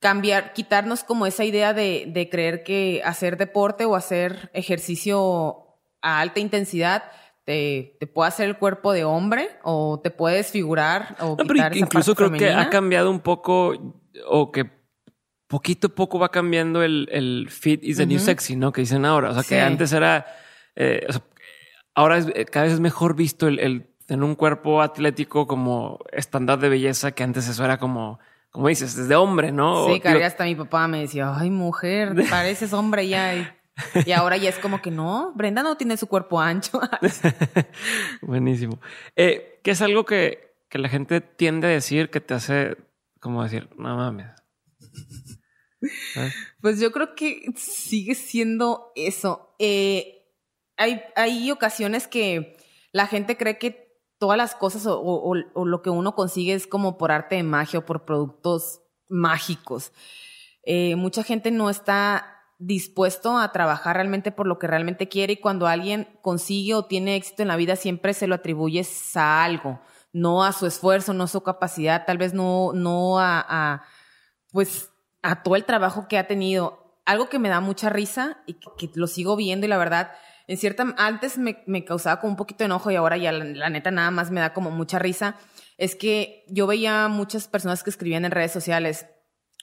Cambiar, 0.00 0.54
quitarnos 0.54 1.04
como 1.04 1.24
esa 1.24 1.44
idea 1.44 1.72
de, 1.72 2.06
de 2.08 2.28
creer 2.28 2.64
que 2.64 3.00
hacer 3.04 3.36
deporte 3.36 3.84
o 3.84 3.94
hacer 3.94 4.50
ejercicio 4.54 5.78
a 6.02 6.18
alta 6.18 6.40
intensidad 6.40 7.04
te, 7.44 7.96
te, 8.00 8.08
puede 8.08 8.26
hacer 8.26 8.48
el 8.48 8.58
cuerpo 8.58 8.92
de 8.92 9.04
hombre 9.04 9.50
o 9.62 10.00
te 10.02 10.10
puede 10.10 10.38
desfigurar 10.38 11.16
o 11.20 11.36
no, 11.36 11.44
quitar 11.44 11.72
esa 11.72 11.78
incluso 11.78 12.16
creo 12.16 12.32
que 12.32 12.50
ha 12.50 12.68
cambiado 12.70 13.10
un 13.10 13.20
poco 13.20 13.74
o 14.26 14.52
que 14.52 14.77
poquito 15.48 15.88
a 15.88 15.90
poco 15.90 16.18
va 16.18 16.30
cambiando 16.30 16.82
el, 16.82 17.08
el 17.10 17.48
fit 17.50 17.82
is 17.82 17.96
the 17.96 18.06
new 18.06 18.20
sexy, 18.20 18.54
¿no? 18.54 18.70
Que 18.70 18.82
dicen 18.82 19.04
ahora. 19.04 19.30
O 19.30 19.34
sea, 19.34 19.42
que 19.42 19.60
antes 19.60 19.92
era. 19.92 20.26
Eh, 20.76 21.06
ahora 21.94 22.18
es, 22.18 22.28
eh, 22.34 22.44
cada 22.44 22.66
vez 22.66 22.74
es 22.74 22.80
mejor 22.80 23.16
visto 23.16 23.48
el, 23.48 23.58
el, 23.58 23.86
tener 24.06 24.22
un 24.22 24.36
cuerpo 24.36 24.82
atlético 24.82 25.46
como 25.46 25.98
estándar 26.12 26.60
de 26.60 26.68
belleza, 26.68 27.12
que 27.12 27.24
antes 27.24 27.48
eso 27.48 27.64
era 27.64 27.78
como. 27.78 28.20
Como 28.50 28.68
dices, 28.68 28.96
desde 28.96 29.14
hombre, 29.14 29.52
¿no? 29.52 29.88
Sí, 29.88 30.00
que 30.00 30.24
hasta 30.24 30.44
mi 30.44 30.54
papá 30.54 30.88
me 30.88 31.00
decía, 31.00 31.34
ay, 31.36 31.50
mujer, 31.50 32.14
pareces 32.30 32.72
hombre 32.72 33.06
ya. 33.06 33.34
Y, 34.06 34.12
ahora 34.12 34.36
ya 34.36 34.48
es 34.48 34.58
como 34.58 34.80
que 34.80 34.90
no, 34.90 35.32
Brenda 35.34 35.62
no 35.62 35.76
tiene 35.76 35.96
su 35.96 36.06
cuerpo 36.08 36.40
ancho. 36.40 36.80
Buenísimo. 38.22 38.80
Eh, 39.14 39.60
¿Qué 39.62 39.72
es 39.72 39.82
algo 39.82 40.04
que, 40.04 40.54
que 40.68 40.78
la 40.78 40.88
gente 40.88 41.20
tiende 41.20 41.68
a 41.68 41.70
decir 41.70 42.10
que 42.10 42.20
te 42.20 42.34
hace, 42.34 42.76
como 43.20 43.42
decir, 43.44 43.68
no 43.76 43.96
mames? 43.96 44.38
Pues 46.60 46.80
yo 46.80 46.90
creo 46.92 47.14
que 47.14 47.46
sigue 47.56 48.14
siendo 48.14 48.92
eso. 48.96 49.54
Eh, 49.58 50.26
hay, 50.76 51.02
hay 51.16 51.50
ocasiones 51.50 52.08
que 52.08 52.56
la 52.92 53.06
gente 53.06 53.36
cree 53.36 53.58
que 53.58 53.88
todas 54.18 54.36
las 54.36 54.54
cosas 54.54 54.84
o, 54.86 55.34
lo 55.34 55.82
que 55.82 55.90
uno 55.90 56.14
consigue 56.14 56.54
es 56.54 56.66
como 56.66 56.98
por 56.98 57.12
arte 57.12 57.36
de 57.36 57.44
magia 57.44 57.80
o 57.80 57.84
por 57.84 58.04
productos 58.04 58.82
mágicos. 59.08 59.92
Eh, 60.64 60.96
mucha 60.96 61.22
gente 61.22 61.50
no 61.50 61.70
está 61.70 62.34
dispuesto 62.58 63.38
a 63.38 63.52
trabajar 63.52 63.94
realmente 63.96 64.32
por 64.32 64.48
lo 64.48 64.58
que 64.58 64.66
realmente 64.66 65.08
quiere 65.08 65.34
y 65.34 65.40
cuando 65.40 65.68
alguien 65.68 66.08
consigue 66.22 66.74
o 66.74 66.86
tiene 66.86 67.14
éxito 67.14 67.42
en 67.42 67.48
la 67.48 67.56
vida 67.56 67.76
siempre 67.76 68.12
se 68.14 68.26
lo 68.26 68.34
atribuyes 68.34 69.16
a 69.16 69.44
algo, 69.44 69.80
no 70.12 70.42
a 70.42 70.52
su 70.52 70.66
esfuerzo, 70.66 71.14
no 71.14 71.24
a 71.24 71.28
su 71.28 71.40
capacidad, 71.42 72.04
tal 72.04 72.18
vez 72.18 72.34
no, 72.34 72.72
no 72.72 73.20
a, 73.20 73.46
a 73.48 73.84
pues 74.50 74.90
a 75.22 75.42
todo 75.42 75.56
el 75.56 75.64
trabajo 75.64 76.08
que 76.08 76.18
ha 76.18 76.26
tenido. 76.26 77.00
Algo 77.04 77.28
que 77.28 77.38
me 77.38 77.48
da 77.48 77.60
mucha 77.60 77.88
risa 77.88 78.38
y 78.46 78.54
que, 78.54 78.90
lo 78.94 79.06
sigo 79.06 79.36
viendo 79.36 79.66
y 79.66 79.68
la 79.68 79.78
verdad, 79.78 80.12
en 80.46 80.58
cierta, 80.58 80.94
antes 80.98 81.38
me, 81.38 81.62
me 81.66 81.84
causaba 81.84 82.20
como 82.20 82.32
un 82.32 82.36
poquito 82.36 82.58
de 82.58 82.66
enojo 82.66 82.90
y 82.90 82.96
ahora 82.96 83.16
ya 83.16 83.32
la, 83.32 83.70
neta 83.70 83.90
nada 83.90 84.10
más 84.10 84.30
me 84.30 84.40
da 84.40 84.52
como 84.52 84.70
mucha 84.70 84.98
risa, 84.98 85.36
es 85.78 85.94
que 85.94 86.44
yo 86.48 86.66
veía 86.66 87.08
muchas 87.08 87.48
personas 87.48 87.82
que 87.82 87.90
escribían 87.90 88.24
en 88.24 88.30
redes 88.30 88.52
sociales, 88.52 89.06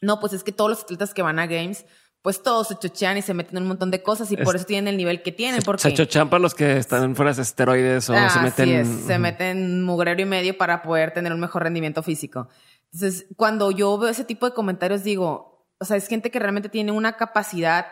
no, 0.01 0.19
pues 0.19 0.33
es 0.33 0.43
que 0.43 0.51
todos 0.51 0.69
los 0.71 0.81
atletas 0.81 1.13
que 1.13 1.21
van 1.21 1.39
a 1.39 1.45
Games, 1.45 1.85
pues 2.25 2.41
todos 2.41 2.69
se 2.69 2.79
chochean 2.79 3.17
y 3.19 3.21
se 3.21 3.35
meten 3.35 3.57
en 3.57 3.63
un 3.63 3.69
montón 3.69 3.91
de 3.91 4.01
cosas 4.01 4.31
y 4.31 4.37
por 4.37 4.55
eso 4.55 4.65
tienen 4.65 4.87
el 4.87 4.97
nivel 4.97 5.21
que 5.21 5.31
tienen. 5.31 5.61
Porque... 5.61 5.83
Se 5.83 5.93
chochean 5.93 6.27
para 6.27 6.41
los 6.41 6.55
que 6.55 6.77
están 6.77 7.15
fuera 7.15 7.31
de 7.31 7.43
esteroides 7.43 8.09
o 8.09 8.15
se 8.29 8.39
meten... 8.39 9.05
se 9.05 9.19
meten 9.19 9.83
mugrero 9.83 10.19
y 10.19 10.25
medio 10.25 10.57
para 10.57 10.81
poder 10.81 11.11
tener 11.11 11.31
un 11.31 11.39
mejor 11.39 11.61
rendimiento 11.61 12.01
físico. 12.01 12.49
Entonces, 12.95 13.27
cuando 13.35 13.71
yo 13.71 13.97
veo 13.97 14.09
ese 14.09 14.23
tipo 14.23 14.45
de 14.45 14.53
comentarios, 14.53 15.03
digo, 15.03 15.67
o 15.81 15.85
sea, 15.85 15.97
es 15.97 16.07
gente 16.07 16.31
que 16.31 16.39
realmente 16.39 16.69
tiene 16.69 16.93
una 16.93 17.17
capacidad 17.17 17.87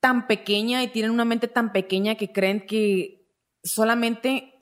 tan 0.00 0.26
pequeña 0.26 0.82
y 0.82 0.88
tienen 0.88 1.10
una 1.10 1.26
mente 1.26 1.46
tan 1.46 1.72
pequeña 1.72 2.14
que 2.14 2.32
creen 2.32 2.66
que 2.66 3.28
solamente 3.62 4.54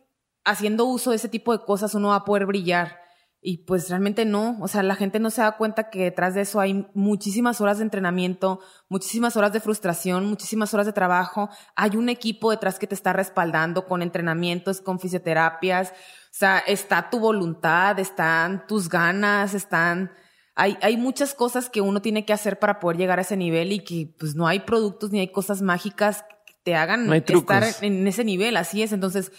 haciendo 0.45 0.87
uso 0.87 1.11
de 1.11 1.17
ese 1.17 1.29
tipo 1.29 1.57
de 1.57 1.65
cosas 1.65 1.95
uno 1.95 2.09
va 2.09 2.17
a 2.17 2.25
poder 2.25 2.47
brillar. 2.47 2.99
Y 3.41 3.67
pues 3.67 3.89
realmente 3.89 4.25
no, 4.25 4.59
o 4.61 4.67
sea, 4.67 4.83
la 4.83 4.97
gente 4.97 5.21
no 5.21 5.31
se 5.31 5.43
da 5.43 5.57
cuenta 5.59 5.91
que 5.91 6.03
detrás 6.03 6.35
de 6.35 6.41
eso 6.41 6.59
hay 6.59 6.89
muchísimas 6.95 7.61
horas 7.61 7.79
de 7.79 7.85
entrenamiento, 7.85 8.59
muchísimas 8.89 9.37
horas 9.37 9.53
de 9.53 9.61
frustración, 9.61 10.27
muchísimas 10.27 10.75
horas 10.75 10.87
de 10.87 10.93
trabajo. 10.93 11.51
Hay 11.77 11.95
un 11.97 12.09
equipo 12.09 12.51
detrás 12.51 12.81
que 12.81 12.89
te 12.89 12.97
está 12.97 13.13
respaldando 13.13 13.87
con 13.87 14.03
entrenamientos, 14.03 14.81
con 14.81 14.99
fisioterapias, 14.99 15.93
sea, 16.37 16.59
está 16.59 17.11
tu 17.11 17.21
voluntad, 17.21 17.99
están 17.99 18.67
tus 18.67 18.89
ganas, 18.89 19.55
están... 19.55 20.13
Hay, 20.57 20.77
hay 20.83 20.97
muchas 20.97 21.35
cosas 21.35 21.69
que 21.71 21.81
uno 21.81 22.01
tiene 22.03 22.25
que 22.25 22.33
hacer 22.33 22.59
para 22.59 22.81
poder 22.81 22.97
llegar 22.97 23.19
a 23.19 23.23
ese 23.23 23.37
nivel 23.37 23.73
y 23.73 23.81
que 23.81 24.15
pues 24.19 24.35
no 24.35 24.47
hay 24.47 24.61
productos 24.61 25.11
ni 25.11 25.21
hay 25.21 25.33
cosas 25.33 25.63
mágicas 25.63 26.25
que 26.47 26.55
te 26.63 26.75
hagan 26.77 27.13
estar 27.13 27.65
en 27.81 28.07
ese 28.07 28.25
nivel, 28.25 28.57
así 28.57 28.83
es. 28.83 28.93
Entonces, 28.93 29.33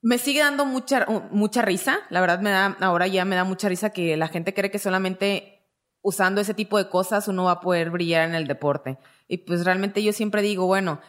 me 0.00 0.18
sigue 0.18 0.40
dando 0.40 0.64
mucha, 0.66 1.06
mucha 1.30 1.62
risa, 1.62 1.98
la 2.10 2.20
verdad 2.20 2.40
me 2.40 2.50
da, 2.50 2.76
ahora 2.80 3.06
ya 3.06 3.24
me 3.24 3.36
da 3.36 3.44
mucha 3.44 3.68
risa 3.68 3.90
que 3.90 4.16
la 4.16 4.28
gente 4.28 4.54
cree 4.54 4.70
que 4.70 4.78
solamente 4.78 5.58
usando 6.00 6.40
ese 6.40 6.54
tipo 6.54 6.78
de 6.78 6.88
cosas 6.88 7.28
uno 7.28 7.44
va 7.44 7.52
a 7.52 7.60
poder 7.60 7.90
brillar 7.90 8.28
en 8.28 8.34
el 8.34 8.46
deporte. 8.46 8.98
Y 9.26 9.38
pues 9.38 9.64
realmente 9.64 10.02
yo 10.02 10.12
siempre 10.12 10.42
digo, 10.42 10.66
bueno, 10.66 11.00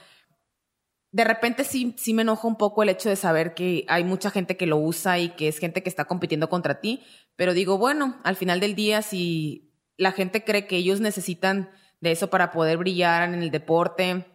de 1.12 1.24
repente 1.24 1.64
sí, 1.64 1.96
sí 1.98 2.14
me 2.14 2.22
enoja 2.22 2.48
un 2.48 2.58
poco 2.58 2.84
el 2.84 2.90
hecho 2.90 3.10
de 3.10 3.16
saber 3.16 3.54
que 3.54 3.86
hay 3.88 4.04
mucha 4.04 4.30
gente 4.30 4.58
que 4.58 4.68
lo 4.68 4.78
usa 4.78 5.18
y 5.18 5.30
que 5.30 5.48
es 5.48 5.58
gente 5.58 5.82
que 5.82 5.90
está 5.90 6.06
compitiendo 6.06 6.50
contra 6.50 6.80
ti, 6.82 7.04
pero 7.36 7.54
digo, 7.54 7.78
bueno, 7.78 8.20
al 8.24 8.36
final 8.36 8.60
del 8.60 8.76
día, 8.76 9.02
si 9.02 9.74
la 9.98 10.12
gente 10.12 10.44
cree 10.44 10.68
que 10.68 10.78
ellos 10.78 11.00
necesitan 11.00 11.72
de 12.00 12.12
eso 12.12 12.30
para 12.30 12.52
poder 12.52 12.78
brillar 12.78 13.28
en 13.28 13.42
el 13.42 13.52
deporte, 13.52 14.26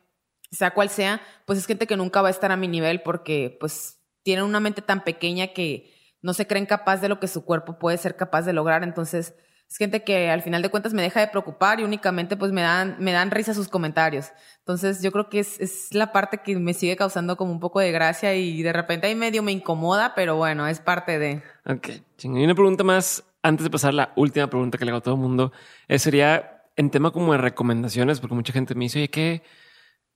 sea 0.50 0.72
cual 0.72 0.88
sea, 0.88 1.20
pues 1.46 1.58
es 1.58 1.66
gente 1.66 1.86
que 1.86 1.96
nunca 1.96 2.22
va 2.22 2.28
a 2.28 2.32
estar 2.32 2.50
a 2.52 2.56
mi 2.56 2.68
nivel 2.68 3.02
porque 3.02 3.56
pues 3.60 4.00
tienen 4.22 4.44
una 4.44 4.60
mente 4.60 4.82
tan 4.82 5.04
pequeña 5.04 5.48
que 5.48 5.92
no 6.22 6.34
se 6.34 6.46
creen 6.46 6.66
capaz 6.66 6.98
de 6.98 7.08
lo 7.08 7.20
que 7.20 7.28
su 7.28 7.44
cuerpo 7.44 7.78
puede 7.78 7.98
ser 7.98 8.16
capaz 8.16 8.42
de 8.42 8.52
lograr, 8.52 8.82
entonces 8.82 9.34
es 9.74 9.78
gente 9.78 10.04
que 10.04 10.30
al 10.30 10.40
final 10.40 10.62
de 10.62 10.68
cuentas 10.68 10.94
me 10.94 11.02
deja 11.02 11.18
de 11.18 11.26
preocupar 11.26 11.80
y 11.80 11.82
únicamente 11.82 12.36
pues 12.36 12.52
me 12.52 12.62
dan, 12.62 12.94
me 13.00 13.10
dan 13.10 13.32
risa 13.32 13.54
sus 13.54 13.66
comentarios. 13.66 14.30
Entonces 14.60 15.02
yo 15.02 15.10
creo 15.10 15.28
que 15.28 15.40
es, 15.40 15.58
es 15.58 15.92
la 15.92 16.12
parte 16.12 16.38
que 16.44 16.56
me 16.56 16.74
sigue 16.74 16.94
causando 16.94 17.36
como 17.36 17.50
un 17.50 17.58
poco 17.58 17.80
de 17.80 17.90
gracia 17.90 18.36
y 18.36 18.62
de 18.62 18.72
repente 18.72 19.08
ahí 19.08 19.16
medio 19.16 19.42
me 19.42 19.50
incomoda, 19.50 20.14
pero 20.14 20.36
bueno, 20.36 20.68
es 20.68 20.78
parte 20.78 21.18
de... 21.18 21.42
Ok, 21.66 21.88
y 22.22 22.28
una 22.28 22.54
pregunta 22.54 22.84
más, 22.84 23.24
antes 23.42 23.64
de 23.64 23.70
pasar 23.70 23.94
la 23.94 24.12
última 24.14 24.46
pregunta 24.46 24.78
que 24.78 24.84
le 24.84 24.92
hago 24.92 24.98
a 24.98 25.02
todo 25.02 25.16
el 25.16 25.20
mundo, 25.20 25.50
eh, 25.88 25.98
sería 25.98 26.68
en 26.76 26.90
tema 26.90 27.10
como 27.10 27.32
de 27.32 27.38
recomendaciones, 27.38 28.20
porque 28.20 28.36
mucha 28.36 28.52
gente 28.52 28.76
me 28.76 28.84
dice, 28.84 29.00
oye, 29.00 29.10
¿qué, 29.10 29.42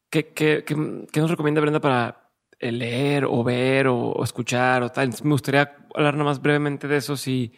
qué, 0.09 0.33
qué, 0.35 0.65
qué, 0.65 1.21
nos 1.21 1.31
recomienda 1.33 1.61
Brenda 1.61 1.81
para 1.81 2.31
leer 2.61 3.25
o 3.25 3.43
ver 3.43 3.89
o, 3.89 4.23
escuchar 4.23 4.85
o 4.85 4.93
tal? 4.93 5.11
me 5.25 5.31
gustaría 5.33 5.75
hablar 5.97 6.15
nada 6.15 6.27
más 6.27 6.41
brevemente 6.41 6.87
de 6.87 6.99
eso, 6.99 7.17
si... 7.17 7.53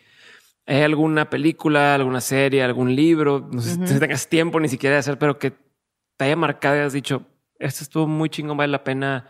¿Hay 0.71 0.83
alguna 0.83 1.29
película, 1.29 1.97
alguna 1.97 2.21
serie, 2.21 2.63
algún 2.63 2.95
libro? 2.95 3.49
No 3.53 3.61
sé 3.61 3.75
si 3.89 3.99
tengas 3.99 4.29
tiempo 4.29 4.61
ni 4.61 4.69
siquiera 4.69 4.95
de 4.95 5.01
hacer, 5.01 5.19
pero 5.19 5.37
que 5.37 5.51
te 6.17 6.25
haya 6.25 6.37
marcado 6.37 6.77
y 6.77 6.81
has 6.81 6.93
dicho, 6.93 7.27
esto 7.59 7.83
estuvo 7.83 8.07
muy 8.07 8.31
chingón, 8.31 8.57
vale 8.57 8.71
la 8.71 8.85
pena 8.85 9.27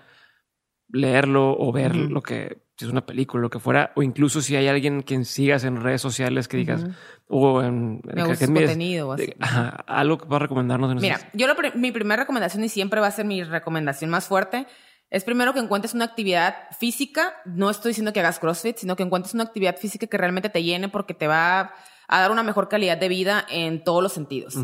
leerlo 0.88 1.57
o 1.59 1.72
ver 1.72 1.97
lo 1.97 2.20
que 2.20 2.59
si 2.76 2.84
es 2.84 2.91
una 2.91 3.07
película, 3.07 3.41
lo 3.41 3.49
que 3.49 3.59
fuera, 3.59 3.93
o 3.97 4.03
incluso 4.03 4.43
si 4.43 4.55
hay 4.55 4.68
alguien 4.68 5.03
quien 5.03 5.24
sigas 5.24 5.64
en 5.64 5.80
redes 5.80 6.03
sociales 6.03 6.47
que 6.47 6.59
digas, 6.59 6.84
o 7.26 7.62
en, 7.62 8.03
Me 8.05 8.22
gusta 8.24 8.47
su 8.47 8.53
contenido 8.53 9.09
o 9.09 9.12
así. 9.12 9.32
ajá, 9.41 9.68
algo 9.86 10.18
que 10.18 10.26
pueda 10.26 10.41
recomendarnos. 10.41 10.93
En 10.93 10.99
Mira, 10.99 11.30
yo 11.32 11.47
lo, 11.47 11.55
mi 11.74 11.91
primera 11.91 12.22
recomendación 12.22 12.64
y 12.64 12.68
siempre 12.68 13.01
va 13.01 13.07
a 13.07 13.12
ser 13.12 13.24
mi 13.24 13.43
recomendación 13.45 14.11
más 14.11 14.28
fuerte 14.28 14.66
es 15.11 15.24
primero 15.24 15.52
que 15.52 15.61
encuentres 15.61 15.94
una 15.94 16.04
actividad 16.04 16.54
física. 16.78 17.34
No 17.44 17.68
estoy 17.68 17.90
diciendo 17.90 18.12
que 18.12 18.20
hagas 18.20 18.38
CrossFit, 18.38 18.76
sino 18.76 18.96
que 18.96 19.02
encuentres 19.02 19.34
una 19.34 19.44
actividad 19.44 19.76
física 19.76 20.06
que 20.06 20.16
realmente 20.16 20.48
te 20.48 20.62
llene 20.62 20.88
porque 20.88 21.14
te 21.14 21.26
va 21.26 21.74
a 22.08 22.20
dar 22.20 22.30
una 22.30 22.42
mejor 22.42 22.68
calidad 22.68 22.96
de 22.96 23.08
vida 23.08 23.44
en 23.48 23.84
todos 23.84 24.02
los 24.02 24.12
sentidos, 24.12 24.56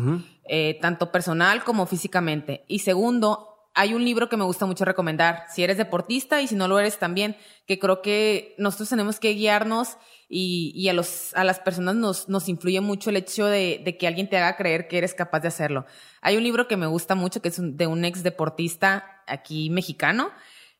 eh, 0.45 0.77
tanto 0.81 1.11
personal 1.11 1.63
como 1.63 1.85
físicamente. 1.85 2.65
Y 2.67 2.79
segundo, 2.79 3.69
hay 3.73 3.93
un 3.93 4.03
libro 4.03 4.27
que 4.27 4.37
me 4.37 4.43
gusta 4.43 4.65
mucho 4.65 4.85
recomendar, 4.85 5.45
si 5.53 5.63
eres 5.63 5.77
deportista 5.77 6.41
y 6.41 6.47
si 6.47 6.55
no 6.55 6.67
lo 6.67 6.79
eres 6.79 6.97
también, 6.97 7.37
que 7.65 7.79
creo 7.79 8.01
que 8.01 8.55
nosotros 8.57 8.89
tenemos 8.89 9.19
que 9.19 9.33
guiarnos 9.33 9.97
y, 10.29 10.89
a, 10.89 10.93
los, 10.93 11.33
a 11.35 11.43
las 11.43 11.59
personas 11.59 11.95
nos, 11.95 12.27
nos 12.27 12.49
influye 12.49 12.81
mucho 12.81 13.09
el 13.09 13.15
hecho 13.15 13.45
de, 13.45 13.95
que 13.97 14.07
alguien 14.07 14.29
te 14.29 14.37
haga 14.37 14.57
creer 14.57 14.87
que 14.87 14.97
eres 14.97 15.13
capaz 15.13 15.39
de 15.39 15.47
hacerlo. 15.47 15.85
Hay 16.21 16.35
un 16.35 16.43
libro 16.43 16.67
que 16.67 16.75
me 16.75 16.87
gusta 16.87 17.15
mucho, 17.15 17.41
que 17.41 17.47
es 17.49 17.57
de 17.59 17.87
un 17.87 18.03
ex 18.03 18.23
deportista 18.23 19.23
aquí 19.25 19.69
mexicano, 19.69 20.31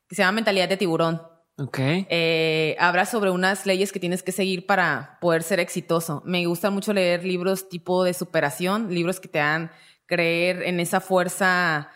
que 0.06 0.14
se 0.14 0.22
llama 0.22 0.32
Mentalidad 0.32 0.68
de 0.68 0.76
Tiburón. 0.76 1.22
Ok. 1.56 1.78
Eh, 1.80 2.76
habla 2.78 3.06
sobre 3.06 3.30
unas 3.30 3.66
leyes 3.66 3.90
que 3.90 3.98
tienes 3.98 4.22
que 4.22 4.32
seguir 4.32 4.66
para 4.66 5.18
poder 5.20 5.42
ser 5.42 5.60
exitoso. 5.60 6.22
Me 6.24 6.44
gusta 6.46 6.70
mucho 6.70 6.92
leer 6.92 7.24
libros 7.24 7.68
tipo 7.68 8.04
de 8.04 8.14
superación, 8.14 8.92
libros 8.94 9.18
que 9.18 9.28
te 9.28 9.38
dan 9.38 9.70
creer 10.06 10.62
en 10.62 10.78
esa 10.78 11.00
fuerza 11.00 11.90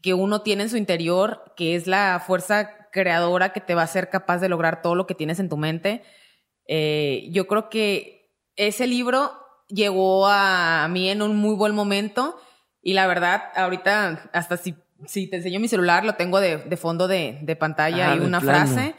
que 0.00 0.14
uno 0.14 0.42
tiene 0.42 0.64
en 0.64 0.70
su 0.70 0.76
interior, 0.76 1.52
que 1.56 1.74
es 1.74 1.86
la 1.86 2.22
fuerza 2.24 2.88
creadora 2.92 3.52
que 3.52 3.60
te 3.60 3.74
va 3.74 3.82
a 3.82 3.84
hacer 3.84 4.10
capaz 4.10 4.38
de 4.38 4.48
lograr 4.48 4.80
todo 4.80 4.94
lo 4.94 5.06
que 5.06 5.14
tienes 5.14 5.40
en 5.40 5.48
tu 5.48 5.56
mente. 5.56 6.02
Eh, 6.66 7.28
yo 7.30 7.46
creo 7.46 7.68
que 7.68 8.30
ese 8.56 8.86
libro 8.86 9.32
llegó 9.68 10.26
a 10.26 10.86
mí 10.88 11.08
en 11.08 11.22
un 11.22 11.36
muy 11.36 11.54
buen 11.54 11.74
momento 11.74 12.36
y 12.82 12.94
la 12.94 13.06
verdad, 13.06 13.42
ahorita 13.54 14.30
hasta 14.32 14.56
si, 14.56 14.74
si 15.06 15.28
te 15.28 15.36
enseño 15.36 15.60
mi 15.60 15.68
celular, 15.68 16.04
lo 16.04 16.14
tengo 16.14 16.40
de, 16.40 16.58
de 16.58 16.76
fondo 16.76 17.08
de, 17.08 17.38
de 17.42 17.56
pantalla 17.56 18.14
y 18.16 18.20
una 18.20 18.40
frase. 18.40 18.94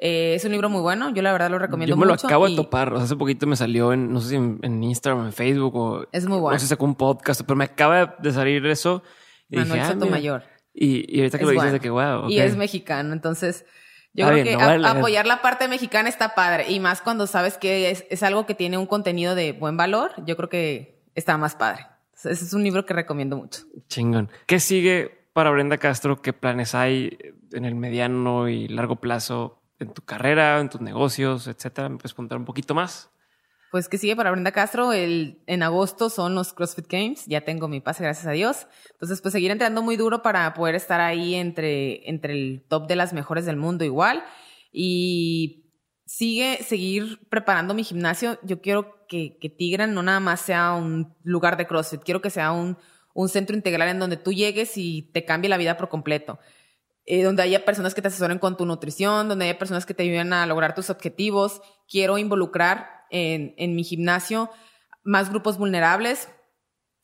Eh, 0.00 0.34
es 0.36 0.44
un 0.44 0.52
libro 0.52 0.68
muy 0.68 0.80
bueno, 0.80 1.10
yo 1.10 1.22
la 1.22 1.32
verdad 1.32 1.50
lo 1.50 1.58
recomiendo 1.58 1.96
mucho. 1.96 2.06
Yo 2.06 2.12
me 2.14 2.22
lo 2.22 2.26
acabo 2.28 2.48
de 2.48 2.54
topar, 2.54 2.94
hace 2.94 3.16
poquito 3.16 3.48
me 3.48 3.56
salió 3.56 3.92
en, 3.92 4.12
no 4.12 4.20
sé 4.20 4.28
si 4.30 4.36
en, 4.36 4.84
Instagram, 4.84 5.26
en 5.26 5.32
Facebook 5.32 5.74
o... 5.74 6.06
Es 6.12 6.26
muy 6.26 6.38
bueno. 6.38 6.54
No 6.54 6.58
sé 6.58 6.66
si 6.66 6.68
sacó 6.68 6.84
un 6.84 6.94
podcast, 6.94 7.40
pero 7.42 7.56
me 7.56 7.64
acaba 7.64 8.16
de 8.18 8.32
salir 8.32 8.64
eso 8.66 9.02
Manuel 9.48 9.80
ah, 9.80 9.88
Sotomayor. 9.88 10.42
Y, 10.72 11.16
y 11.16 11.20
ahorita 11.20 11.38
que 11.38 11.44
lo 11.44 11.50
dices 11.50 11.72
de 11.72 11.80
que 11.80 11.90
wow. 11.90 12.28
Y 12.28 12.38
es 12.38 12.56
mexicano, 12.56 13.12
entonces 13.12 13.64
yo 14.12 14.26
creo 14.26 14.44
que 14.44 14.54
apoyar 14.54 15.26
la 15.26 15.42
parte 15.42 15.68
mexicana 15.68 16.08
está 16.08 16.34
padre. 16.34 16.70
Y 16.70 16.80
más 16.80 17.02
cuando 17.02 17.26
sabes 17.26 17.56
que 17.56 17.90
es, 17.90 18.04
es, 18.10 18.22
algo 18.22 18.46
que 18.46 18.54
tiene 18.54 18.78
un 18.78 18.86
contenido 18.86 19.34
de 19.34 19.52
buen 19.52 19.76
valor, 19.76 20.12
yo 20.24 20.36
creo 20.36 20.48
que 20.48 21.02
está 21.14 21.36
más 21.36 21.54
padre. 21.54 21.86
Ese 22.14 22.32
es 22.32 22.52
un 22.52 22.64
libro 22.64 22.84
que 22.84 22.94
recomiendo 22.94 23.36
mucho. 23.36 23.62
Chingón. 23.88 24.30
¿Qué 24.46 24.58
sigue 24.58 25.28
para 25.32 25.50
Brenda 25.50 25.78
Castro? 25.78 26.20
¿Qué 26.20 26.32
planes 26.32 26.74
hay 26.74 27.16
en 27.52 27.64
el 27.64 27.74
mediano 27.74 28.48
y 28.48 28.66
largo 28.66 28.96
plazo 28.96 29.62
en 29.78 29.92
tu 29.92 30.02
carrera, 30.02 30.58
en 30.58 30.68
tus 30.68 30.80
negocios, 30.80 31.46
etcétera? 31.46 31.88
¿Me 31.88 31.96
puedes 31.96 32.14
contar 32.14 32.38
un 32.38 32.44
poquito 32.44 32.74
más? 32.74 33.10
Pues 33.70 33.88
que 33.88 33.98
sigue 33.98 34.16
para 34.16 34.30
Brenda 34.30 34.52
Castro, 34.52 34.92
el, 34.92 35.42
en 35.46 35.62
agosto 35.62 36.08
son 36.08 36.34
los 36.34 36.54
CrossFit 36.54 36.86
Games, 36.88 37.26
ya 37.26 37.42
tengo 37.42 37.68
mi 37.68 37.80
pase, 37.80 38.02
gracias 38.02 38.26
a 38.26 38.30
Dios. 38.30 38.66
Entonces, 38.92 39.20
pues 39.20 39.32
seguir 39.32 39.50
entrenando 39.50 39.82
muy 39.82 39.96
duro 39.96 40.22
para 40.22 40.54
poder 40.54 40.74
estar 40.74 41.00
ahí 41.00 41.34
entre, 41.34 42.08
entre 42.08 42.32
el 42.32 42.64
top 42.68 42.86
de 42.88 42.96
las 42.96 43.12
mejores 43.12 43.44
del 43.44 43.56
mundo 43.56 43.84
igual. 43.84 44.24
Y 44.72 45.66
sigue, 46.06 46.62
seguir 46.62 47.20
preparando 47.28 47.74
mi 47.74 47.84
gimnasio. 47.84 48.38
Yo 48.42 48.62
quiero 48.62 49.06
que, 49.06 49.36
que 49.38 49.50
Tigran 49.50 49.92
no 49.92 50.02
nada 50.02 50.20
más 50.20 50.40
sea 50.40 50.72
un 50.72 51.14
lugar 51.22 51.58
de 51.58 51.66
CrossFit, 51.66 52.02
quiero 52.02 52.22
que 52.22 52.30
sea 52.30 52.52
un, 52.52 52.78
un 53.12 53.28
centro 53.28 53.56
integral 53.56 53.88
en 53.88 53.98
donde 53.98 54.16
tú 54.16 54.32
llegues 54.32 54.76
y 54.76 55.10
te 55.12 55.24
cambie 55.24 55.50
la 55.50 55.56
vida 55.58 55.76
por 55.76 55.88
completo. 55.88 56.38
Eh, 57.04 57.22
donde 57.22 57.42
haya 57.42 57.64
personas 57.64 57.94
que 57.94 58.02
te 58.02 58.08
asesoren 58.08 58.38
con 58.38 58.56
tu 58.56 58.66
nutrición, 58.66 59.30
donde 59.30 59.46
haya 59.46 59.58
personas 59.58 59.86
que 59.86 59.94
te 59.94 60.02
ayuden 60.02 60.34
a 60.34 60.44
lograr 60.44 60.74
tus 60.74 60.90
objetivos. 60.90 61.62
Quiero 61.88 62.18
involucrar 62.18 62.97
en, 63.10 63.74
mi 63.74 63.84
gimnasio, 63.84 64.50
más 65.02 65.30
grupos 65.30 65.58
vulnerables. 65.58 66.28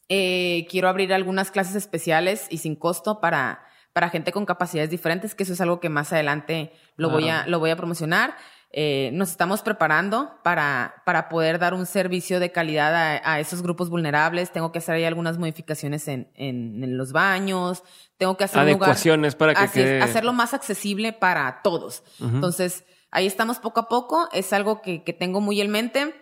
Eh, 0.09 0.67
quiero 0.71 0.89
abrir 0.89 1.13
algunas 1.15 1.51
clases 1.51 1.77
especiales 1.77 2.47
y 2.51 2.59
sin 2.59 2.77
costo 2.77 3.21
para, 3.21 3.65
para 3.93 4.11
gente 4.11 4.33
con 4.33 4.45
capacidades 4.45 4.91
diferentes, 4.91 5.35
que 5.35 5.45
eso 5.45 5.55
es 5.55 5.61
algo 5.61 5.81
que 5.81 5.89
más 5.89 6.13
adelante 6.13 6.73
lo, 6.97 7.11
voy, 7.11 7.29
a, 7.29 7.47
lo 7.47 7.59
voy 7.59 7.71
a 7.71 7.77
promocionar. 7.77 8.37
Eh, 8.77 9.11
nos 9.13 9.31
estamos 9.31 9.63
preparando 9.63 10.41
para, 10.43 10.97
para 11.07 11.29
poder 11.29 11.61
dar 11.61 11.75
un 11.75 11.87
servicio 11.87 12.41
de 12.41 12.51
calidad 12.51 13.21
a, 13.23 13.39
esos 13.39 13.63
grupos 13.63 13.89
vulnerables. 13.89 14.51
Tengo 14.51 14.73
que 14.73 14.81
hacer 14.81 14.97
ahí 14.97 15.05
algunas 15.05 15.39
modificaciones 15.39 16.09
en, 16.09 16.29
en, 16.35 16.97
los 16.97 17.13
baños. 17.13 17.85
Tengo 18.17 18.37
que 18.37 18.43
hacer 18.43 18.63
adecuaciones 18.63 19.37
para 19.37 19.55
que 19.55 20.01
hacerlo 20.03 20.33
más 20.33 20.55
accesible 20.55 21.13
para 21.13 21.63
todos. 21.63 22.03
Entonces, 22.19 22.85
ahí 23.15 23.27
estamos 23.27 23.61
poco 23.61 23.81
a 23.81 23.89
poco, 23.89 24.29
es 24.33 24.53
algo 24.53 24.83
que, 24.83 24.99
tengo 25.19 25.41
muy 25.41 25.61
en 25.61 25.71
mente 25.71 26.15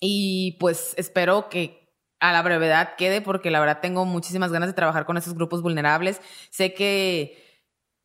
y 0.00 0.56
pues 0.60 0.94
espero 0.96 1.50
que 1.50 1.92
a 2.20 2.32
la 2.32 2.42
brevedad 2.42 2.94
quede 2.96 3.20
porque 3.20 3.50
la 3.50 3.60
verdad 3.60 3.80
tengo 3.82 4.04
muchísimas 4.04 4.52
ganas 4.52 4.68
de 4.68 4.74
trabajar 4.74 5.06
con 5.06 5.16
esos 5.16 5.34
grupos 5.34 5.60
vulnerables. 5.60 6.20
Sé 6.50 6.72
que 6.72 7.49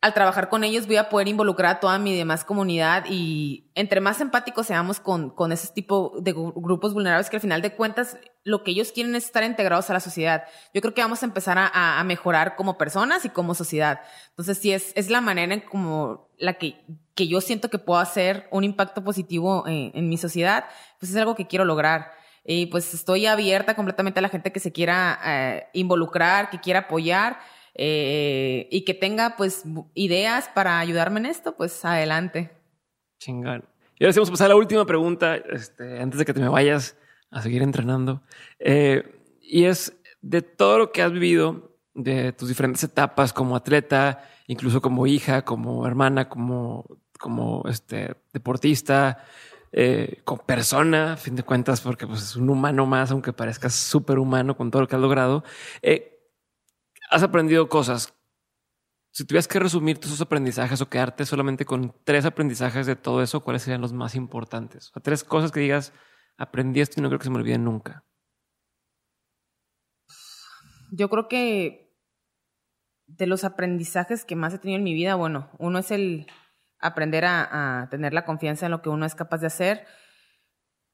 al 0.06 0.14
trabajar 0.14 0.48
con 0.48 0.62
ellos 0.62 0.86
voy 0.86 0.96
a 0.96 1.08
poder 1.08 1.26
involucrar 1.26 1.76
a 1.76 1.80
toda 1.80 1.98
mi 1.98 2.16
demás 2.16 2.44
comunidad 2.44 3.04
y 3.08 3.70
entre 3.74 4.00
más 4.00 4.20
empáticos 4.20 4.68
seamos 4.68 5.00
con, 5.00 5.30
con 5.30 5.50
ese 5.50 5.72
tipo 5.72 6.14
de 6.20 6.32
grupos 6.32 6.94
vulnerables 6.94 7.28
que 7.28 7.36
al 7.36 7.42
final 7.42 7.60
de 7.60 7.74
cuentas 7.74 8.16
lo 8.44 8.62
que 8.62 8.70
ellos 8.70 8.92
quieren 8.92 9.16
es 9.16 9.24
estar 9.24 9.42
integrados 9.42 9.90
a 9.90 9.94
la 9.94 10.00
sociedad. 10.00 10.44
Yo 10.72 10.80
creo 10.80 10.94
que 10.94 11.02
vamos 11.02 11.24
a 11.24 11.26
empezar 11.26 11.58
a, 11.58 12.04
mejorar 12.04 12.54
como 12.54 12.78
personas 12.78 13.24
y 13.24 13.30
como 13.30 13.54
sociedad. 13.54 14.00
Entonces 14.28 14.58
sí, 14.58 14.72
es, 14.72 14.92
es 14.94 15.10
la 15.10 15.20
manera 15.20 15.52
en 15.52 15.60
como 15.60 16.28
la 16.38 16.54
que, 16.54 16.84
que 17.16 17.26
yo 17.26 17.40
siento 17.40 17.68
que 17.68 17.78
puedo 17.78 17.98
hacer 17.98 18.46
un 18.52 18.62
impacto 18.62 19.02
positivo 19.02 19.64
en, 19.66 20.08
mi 20.08 20.18
sociedad, 20.18 20.66
pues 21.00 21.10
es 21.10 21.16
algo 21.16 21.34
que 21.34 21.48
quiero 21.48 21.64
lograr. 21.64 22.12
Y 22.44 22.66
pues 22.66 22.94
estoy 22.94 23.26
abierta 23.26 23.74
completamente 23.74 24.20
a 24.20 24.22
la 24.22 24.28
gente 24.28 24.52
que 24.52 24.60
se 24.60 24.70
quiera 24.70 25.18
eh, 25.24 25.66
involucrar, 25.72 26.48
que 26.48 26.60
quiera 26.60 26.80
apoyar 26.80 27.40
eh, 27.78 28.68
y 28.70 28.84
que 28.84 28.94
tenga 28.94 29.36
pues 29.36 29.64
ideas 29.94 30.48
para 30.48 30.78
ayudarme 30.78 31.20
en 31.20 31.26
esto, 31.26 31.56
pues 31.56 31.84
adelante. 31.84 32.50
Chingón. 33.18 33.64
Y 33.98 34.04
ahora 34.04 34.12
sí 34.12 34.18
vamos 34.18 34.30
a 34.30 34.32
pasar 34.32 34.46
a 34.46 34.48
la 34.48 34.56
última 34.56 34.86
pregunta, 34.86 35.36
este, 35.36 36.00
antes 36.00 36.18
de 36.18 36.24
que 36.24 36.32
te 36.32 36.40
me 36.40 36.48
vayas 36.48 36.96
a 37.30 37.42
seguir 37.42 37.62
entrenando. 37.62 38.22
Eh, 38.58 39.20
y 39.40 39.64
es 39.64 39.94
de 40.22 40.42
todo 40.42 40.78
lo 40.78 40.92
que 40.92 41.02
has 41.02 41.12
vivido, 41.12 41.76
de 41.94 42.32
tus 42.32 42.48
diferentes 42.48 42.82
etapas 42.84 43.32
como 43.32 43.56
atleta, 43.56 44.28
incluso 44.46 44.80
como 44.80 45.06
hija, 45.06 45.42
como 45.42 45.86
hermana, 45.86 46.28
como, 46.28 46.86
como 47.18 47.64
este, 47.68 48.16
deportista, 48.32 49.24
eh, 49.72 50.20
como 50.24 50.44
persona, 50.44 51.14
a 51.14 51.16
fin 51.16 51.36
de 51.36 51.42
cuentas, 51.42 51.80
porque 51.80 52.06
pues, 52.06 52.22
es 52.22 52.36
un 52.36 52.48
humano 52.48 52.86
más, 52.86 53.10
aunque 53.10 53.32
parezca 53.32 53.68
súper 53.70 54.18
humano 54.18 54.56
con 54.56 54.70
todo 54.70 54.82
lo 54.82 54.88
que 54.88 54.96
has 54.96 55.02
logrado. 55.02 55.44
Eh, 55.82 56.15
has 57.10 57.22
aprendido 57.22 57.68
cosas. 57.68 58.14
Si 59.10 59.24
tuvieras 59.24 59.48
que 59.48 59.58
resumir 59.58 59.98
tus 59.98 60.20
aprendizajes 60.20 60.80
o 60.80 60.90
quedarte 60.90 61.24
solamente 61.24 61.64
con 61.64 61.94
tres 62.04 62.26
aprendizajes 62.26 62.86
de 62.86 62.96
todo 62.96 63.22
eso, 63.22 63.40
¿cuáles 63.40 63.62
serían 63.62 63.80
los 63.80 63.92
más 63.92 64.14
importantes? 64.14 64.92
O 64.94 65.00
tres 65.00 65.24
cosas 65.24 65.52
que 65.52 65.60
digas, 65.60 65.92
aprendí 66.36 66.80
esto 66.80 67.00
y 67.00 67.02
no 67.02 67.08
creo 67.08 67.18
que 67.18 67.24
se 67.24 67.30
me 67.30 67.38
olvide 67.38 67.58
nunca. 67.58 68.04
Yo 70.92 71.08
creo 71.08 71.28
que 71.28 71.96
de 73.06 73.26
los 73.26 73.44
aprendizajes 73.44 74.24
que 74.24 74.36
más 74.36 74.52
he 74.52 74.58
tenido 74.58 74.78
en 74.78 74.84
mi 74.84 74.92
vida, 74.92 75.14
bueno, 75.14 75.50
uno 75.58 75.78
es 75.78 75.90
el 75.90 76.26
aprender 76.78 77.24
a 77.24 77.88
tener 77.90 78.12
la 78.12 78.26
confianza 78.26 78.66
en 78.66 78.72
lo 78.72 78.82
que 78.82 78.90
uno 78.90 79.06
es 79.06 79.14
capaz 79.14 79.38
de 79.38 79.46
hacer. 79.46 79.86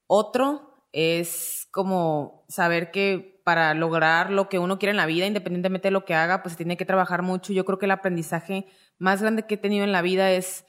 Otro 0.07 0.72
es 0.93 1.67
como 1.71 2.45
saber 2.47 2.91
que 2.91 3.41
para 3.43 3.73
lograr 3.73 4.29
lo 4.29 4.47
que 4.47 4.59
uno 4.59 4.79
quiere 4.79 4.91
en 4.91 4.97
la 4.97 5.05
vida, 5.05 5.25
independientemente 5.25 5.89
de 5.89 5.91
lo 5.91 6.05
que 6.05 6.13
haga, 6.13 6.43
pues 6.43 6.55
tiene 6.55 6.77
que 6.77 6.85
trabajar 6.85 7.23
mucho. 7.23 7.51
Yo 7.51 7.65
creo 7.65 7.79
que 7.79 7.85
el 7.85 7.91
aprendizaje 7.91 8.67
más 8.99 9.21
grande 9.21 9.45
que 9.45 9.55
he 9.55 9.57
tenido 9.57 9.83
en 9.83 9.91
la 9.91 10.01
vida 10.01 10.31
es 10.31 10.65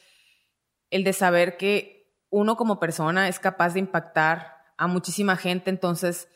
el 0.90 1.04
de 1.04 1.12
saber 1.12 1.56
que 1.56 2.10
uno 2.30 2.56
como 2.56 2.80
persona 2.80 3.28
es 3.28 3.38
capaz 3.38 3.74
de 3.74 3.80
impactar 3.80 4.56
a 4.76 4.88
muchísima 4.88 5.36
gente, 5.36 5.70
entonces 5.70 6.28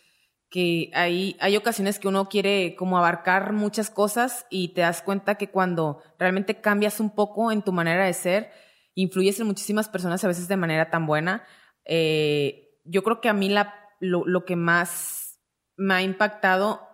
que 0.51 0.91
hay, 0.95 1.37
hay 1.41 1.57
ocasiones 1.57 1.99
que 1.99 2.09
uno 2.09 2.29
quiere 2.29 2.75
como 2.77 2.99
abarcar 2.99 3.53
muchas 3.53 3.91
cosas 3.91 4.47
y 4.49 4.69
te 4.69 4.83
das 4.83 5.03
cuenta 5.03 5.35
que 5.35 5.51
cuando 5.51 6.03
realmente 6.19 6.61
cambias 6.61 7.01
un 7.01 7.11
poco 7.11 7.53
en 7.53 7.63
tu 7.63 7.73
manera 7.73 8.07
de 8.07 8.15
ser, 8.15 8.51
influyes 8.95 9.41
en 9.41 9.47
muchísimas 9.47 9.89
personas 9.89 10.25
a 10.25 10.29
veces 10.29 10.49
de 10.49 10.57
manera 10.57 10.89
tan 10.89 11.07
buena. 11.07 11.45
Eh, 11.85 12.68
yo 12.89 13.03
creo 13.03 13.21
que 13.21 13.29
a 13.29 13.35
mí 13.35 13.55
lo, 14.01 14.45
que 14.45 14.57
más 14.57 15.39
me 15.77 15.95
ha 15.95 16.03
impactado 16.03 16.87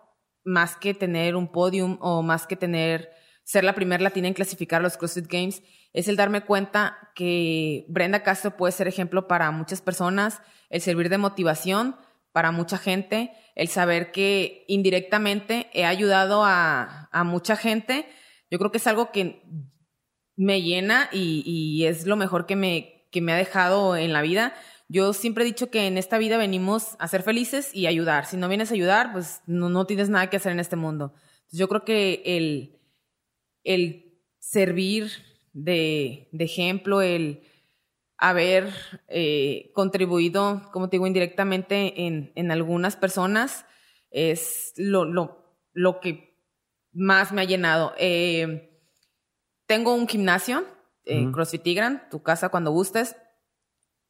más 0.45 0.77
que 0.77 0.93
tener 0.93 1.37
un 1.37 1.51
podium 1.51 1.97
o 2.01 2.23
más 2.23 2.47
que 2.47 2.57
tener 2.57 3.11
ser 3.45 3.65
la 3.65 3.75
primera 3.75 4.03
latina 4.03 4.29
en 4.29 4.35
clasificar 4.35 4.81
los 4.83 4.97
CrossFit 4.97 5.27
Games, 5.27 5.63
es 5.93 6.09
el 6.09 6.17
darme 6.17 6.43
cuenta 6.43 7.11
que 7.15 7.85
Brenda 7.89 8.23
Castro 8.23 8.57
puede 8.57 8.73
ser 8.73 8.89
ejemplo 8.89 9.29
para 9.29 9.51
muchas 9.51 9.81
personas, 9.81 10.41
el 10.71 10.81
servir 10.81 11.09
de 11.09 11.19
motivación 11.19 11.97
para 12.33 12.51
mucha 12.51 12.79
gente, 12.79 13.33
el 13.55 13.69
saber 13.69 14.11
que 14.11 14.65
indirectamente 14.67 15.71
he 15.73 15.85
ayudado 15.85 16.43
a, 16.45 17.09
mucha 17.25 17.55
gente. 17.55 18.09
Yo 18.51 18.59
creo 18.59 18.73
que 18.73 18.79
es 18.79 18.87
algo 18.89 19.13
que 19.13 19.45
me 20.35 20.61
llena 20.63 21.09
y, 21.13 21.85
es 21.87 22.07
lo 22.07 22.17
mejor 22.17 22.47
que 22.47 22.57
me, 22.57 23.07
que 23.13 23.21
me 23.21 23.33
ha 23.33 23.37
dejado 23.37 23.97
en 23.97 24.13
la 24.13 24.21
vida. 24.21 24.53
Yo 24.89 25.13
siempre 25.13 25.45
he 25.45 25.47
dicho 25.47 25.71
que 25.71 25.87
en 25.87 25.97
esta 25.97 26.19
vida 26.19 26.37
venimos 26.37 26.97
a 26.99 27.09
ser 27.09 27.23
felices 27.23 27.75
y 27.75 27.87
ayudar. 27.87 28.27
Si 28.27 28.37
no 28.37 28.49
vienes 28.49 28.71
a 28.71 28.75
ayudar, 28.75 29.13
pues 29.13 29.43
no, 29.47 29.69
no 29.69 29.87
tienes 29.87 30.11
nada 30.11 30.29
que 30.29 30.37
hacer 30.37 30.53
en 30.53 30.61
este 30.61 30.77
mundo. 30.77 31.15
Yo 31.51 31.69
creo 31.69 31.85
que 31.85 32.23
el, 32.25 32.79
el 33.63 34.21
servir 34.39 35.11
de, 35.53 36.29
ejemplo, 36.33 37.01
el 37.01 37.43
haber 38.19 38.73
eh, 39.09 39.71
contribuido, 39.75 40.69
como 40.73 40.89
te 40.89 40.97
digo, 40.97 41.07
indirectamente 41.07 42.07
en, 42.07 42.51
algunas 42.51 42.97
personas, 42.97 43.65
es 44.11 44.75
lo, 44.77 45.05
lo, 45.73 46.01
que 46.01 46.37
más 46.93 47.33
me 47.33 47.43
ha 47.43 47.45
llenado. 47.45 47.95
Eh, 47.99 48.81
tengo 49.67 49.95
un 49.95 50.07
gimnasio, 50.07 50.65
eh, 51.05 51.27
CrossFit 51.33 51.63
Tigran, 51.63 52.09
tu 52.11 52.23
casa 52.23 52.51
cuando 52.51 52.71
gustes. 52.71 53.17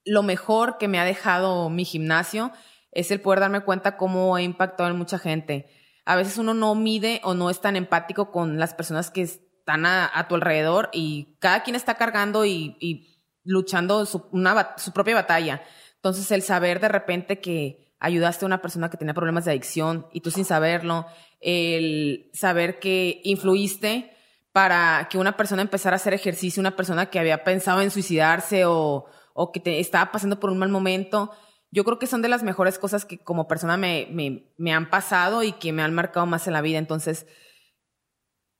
Lo 0.04 0.22
mejor 0.22 0.78
que 0.78 0.88
me 0.88 0.98
ha 0.98 1.04
dejado 1.04 1.70
mi 1.70 1.84
gimnasio 1.84 2.52
es 2.92 3.10
el 3.10 3.20
poder 3.20 3.40
darme 3.40 3.62
cuenta 3.62 3.96
cómo 3.96 4.38
he 4.38 4.42
impactado 4.42 4.88
en 4.88 4.96
mucha 4.96 5.18
gente. 5.18 5.68
A 6.04 6.16
veces 6.16 6.38
uno 6.38 6.54
no 6.54 6.74
mide 6.74 7.20
o 7.24 7.34
no 7.34 7.50
es 7.50 7.60
tan 7.60 7.76
empático 7.76 8.30
con 8.30 8.58
las 8.58 8.74
personas 8.74 9.10
que 9.10 9.22
están 9.22 9.86
a, 9.86 10.26
tu 10.28 10.34
alrededor 10.34 10.90
y 10.92 11.36
cada 11.40 11.62
quien 11.62 11.76
está 11.76 11.94
cargando 11.94 12.44
y, 12.44 13.10
luchando 13.44 14.06
su, 14.06 14.30
su 14.76 14.92
propia 14.92 15.14
batalla. 15.14 15.62
Entonces, 15.96 16.30
el 16.30 16.42
saber 16.42 16.80
de 16.80 16.88
repente 16.88 17.40
que 17.40 17.94
ayudaste 17.98 18.44
a 18.44 18.46
una 18.46 18.60
persona 18.60 18.90
que 18.90 18.98
tenía 18.98 19.14
problemas 19.14 19.46
de 19.46 19.52
adicción 19.52 20.06
y 20.12 20.20
tú 20.20 20.30
sin 20.30 20.44
saberlo, 20.44 21.06
el 21.40 22.30
saber 22.34 22.78
que 22.78 23.20
influiste 23.24 24.14
para 24.52 25.08
que 25.10 25.18
una 25.18 25.36
persona 25.36 25.62
empezara 25.62 25.94
a 25.94 25.96
hacer 25.96 26.12
ejercicio, 26.14 26.60
una 26.60 26.76
persona 26.76 27.06
que 27.06 27.18
había 27.18 27.42
pensado 27.42 27.80
en 27.80 27.90
suicidarse 27.90 28.66
o, 28.66 29.06
o 29.34 29.52
que 29.52 29.60
te 29.60 29.80
estaba 29.80 30.10
pasando 30.10 30.40
por 30.40 30.50
un 30.50 30.58
mal 30.58 30.70
momento, 30.70 31.30
yo 31.70 31.84
creo 31.84 31.98
que 31.98 32.06
son 32.06 32.22
de 32.22 32.28
las 32.28 32.44
mejores 32.44 32.78
cosas 32.78 33.04
que 33.04 33.18
como 33.18 33.48
persona 33.48 33.76
me, 33.76 34.08
me, 34.56 34.72
han 34.72 34.88
pasado 34.88 35.42
y 35.42 35.52
que 35.52 35.72
me 35.72 35.82
han 35.82 35.92
marcado 35.92 36.24
más 36.24 36.46
en 36.46 36.52
la 36.52 36.62
vida. 36.62 36.78
Entonces, 36.78 37.26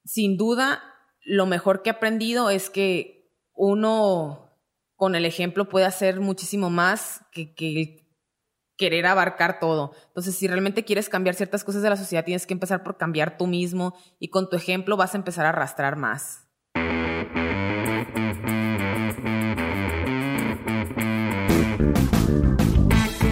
sin 0.04 0.36
duda, 0.36 0.82
lo 1.22 1.46
mejor 1.46 1.82
que 1.82 1.90
he 1.90 1.92
aprendido 1.92 2.50
es 2.50 2.70
que 2.70 3.30
uno 3.52 4.50
con 4.96 5.14
el 5.14 5.26
ejemplo 5.26 5.68
puede 5.68 5.86
hacer 5.86 6.18
muchísimo 6.18 6.70
más 6.70 7.24
que, 7.30 7.54
que 7.54 8.04
querer 8.76 9.06
abarcar 9.06 9.60
todo. 9.60 9.92
Entonces, 10.08 10.34
si 10.34 10.48
realmente 10.48 10.84
quieres 10.84 11.08
cambiar 11.08 11.36
ciertas 11.36 11.62
cosas 11.62 11.82
de 11.82 11.90
la 11.90 11.96
sociedad, 11.96 12.24
tienes 12.24 12.46
que 12.46 12.54
empezar 12.54 12.82
por 12.82 12.96
cambiar 12.96 13.38
tú 13.38 13.46
mismo 13.46 13.94
y 14.18 14.28
con 14.28 14.50
tu 14.50 14.56
ejemplo 14.56 14.96
vas 14.96 15.14
a 15.14 15.18
empezar 15.18 15.46
a 15.46 15.50
arrastrar 15.50 15.94
más. 15.94 16.43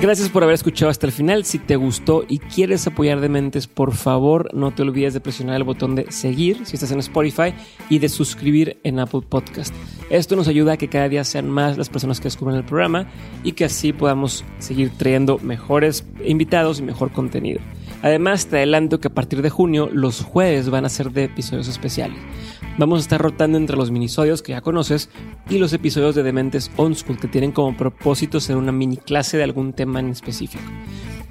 Gracias 0.02 0.30
por 0.30 0.42
haber 0.42 0.54
escuchado 0.54 0.90
hasta 0.90 1.06
el 1.06 1.12
final. 1.12 1.44
Si 1.44 1.60
te 1.60 1.76
gustó 1.76 2.24
y 2.28 2.40
quieres 2.40 2.84
apoyar 2.88 3.20
Dementes, 3.20 3.68
por 3.68 3.92
favor 3.94 4.52
no 4.52 4.72
te 4.72 4.82
olvides 4.82 5.14
de 5.14 5.20
presionar 5.20 5.54
el 5.54 5.62
botón 5.62 5.94
de 5.94 6.10
seguir 6.10 6.66
si 6.66 6.74
estás 6.74 6.90
en 6.90 6.98
Spotify 6.98 7.54
y 7.88 8.00
de 8.00 8.08
suscribir 8.08 8.80
en 8.82 8.98
Apple 8.98 9.20
Podcast. 9.28 9.72
Esto 10.10 10.34
nos 10.34 10.48
ayuda 10.48 10.72
a 10.72 10.76
que 10.76 10.88
cada 10.88 11.08
día 11.08 11.22
sean 11.22 11.48
más 11.48 11.78
las 11.78 11.88
personas 11.88 12.18
que 12.18 12.24
descubren 12.24 12.56
el 12.56 12.64
programa 12.64 13.06
y 13.44 13.52
que 13.52 13.64
así 13.64 13.92
podamos 13.92 14.44
seguir 14.58 14.90
trayendo 14.90 15.38
mejores 15.38 16.04
invitados 16.24 16.80
y 16.80 16.82
mejor 16.82 17.12
contenido. 17.12 17.60
Además, 18.02 18.48
te 18.48 18.56
adelanto 18.56 18.98
que 18.98 19.06
a 19.06 19.14
partir 19.14 19.40
de 19.40 19.50
junio 19.50 19.88
los 19.92 20.20
jueves 20.20 20.68
van 20.68 20.84
a 20.84 20.88
ser 20.88 21.12
de 21.12 21.24
episodios 21.24 21.68
especiales. 21.68 22.18
Vamos 22.78 23.00
a 23.00 23.02
estar 23.02 23.20
rotando 23.20 23.58
entre 23.58 23.76
los 23.76 23.90
minisodios 23.90 24.40
que 24.42 24.52
ya 24.52 24.62
conoces 24.62 25.10
y 25.50 25.58
los 25.58 25.72
episodios 25.72 26.14
de 26.14 26.22
Dementes 26.22 26.70
On 26.76 26.94
School 26.94 27.18
que 27.18 27.28
tienen 27.28 27.52
como 27.52 27.76
propósito 27.76 28.40
ser 28.40 28.56
una 28.56 28.72
mini 28.72 28.96
clase 28.96 29.36
de 29.36 29.44
algún 29.44 29.74
tema 29.74 30.00
en 30.00 30.08
específico. 30.08 30.64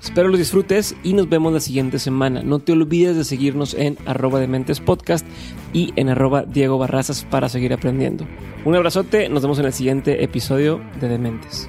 Espero 0.01 0.29
los 0.29 0.39
disfrutes 0.39 0.95
y 1.03 1.13
nos 1.13 1.29
vemos 1.29 1.53
la 1.53 1.59
siguiente 1.59 1.99
semana. 1.99 2.41
No 2.43 2.59
te 2.59 2.71
olvides 2.71 3.15
de 3.15 3.23
seguirnos 3.23 3.73
en 3.73 3.97
arroba 4.05 4.39
Dementes 4.39 4.79
Podcast 4.79 5.25
y 5.73 5.93
en 5.95 6.09
arroba 6.09 6.43
Diego 6.43 6.77
Barrazas 6.77 7.25
para 7.29 7.49
seguir 7.49 7.73
aprendiendo. 7.73 8.27
Un 8.65 8.75
abrazote, 8.75 9.29
nos 9.29 9.41
vemos 9.41 9.59
en 9.59 9.65
el 9.65 9.73
siguiente 9.73 10.23
episodio 10.23 10.81
de 10.99 11.07
Dementes. 11.07 11.67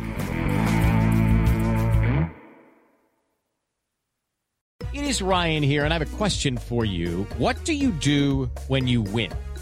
Ryan? 5.20 5.62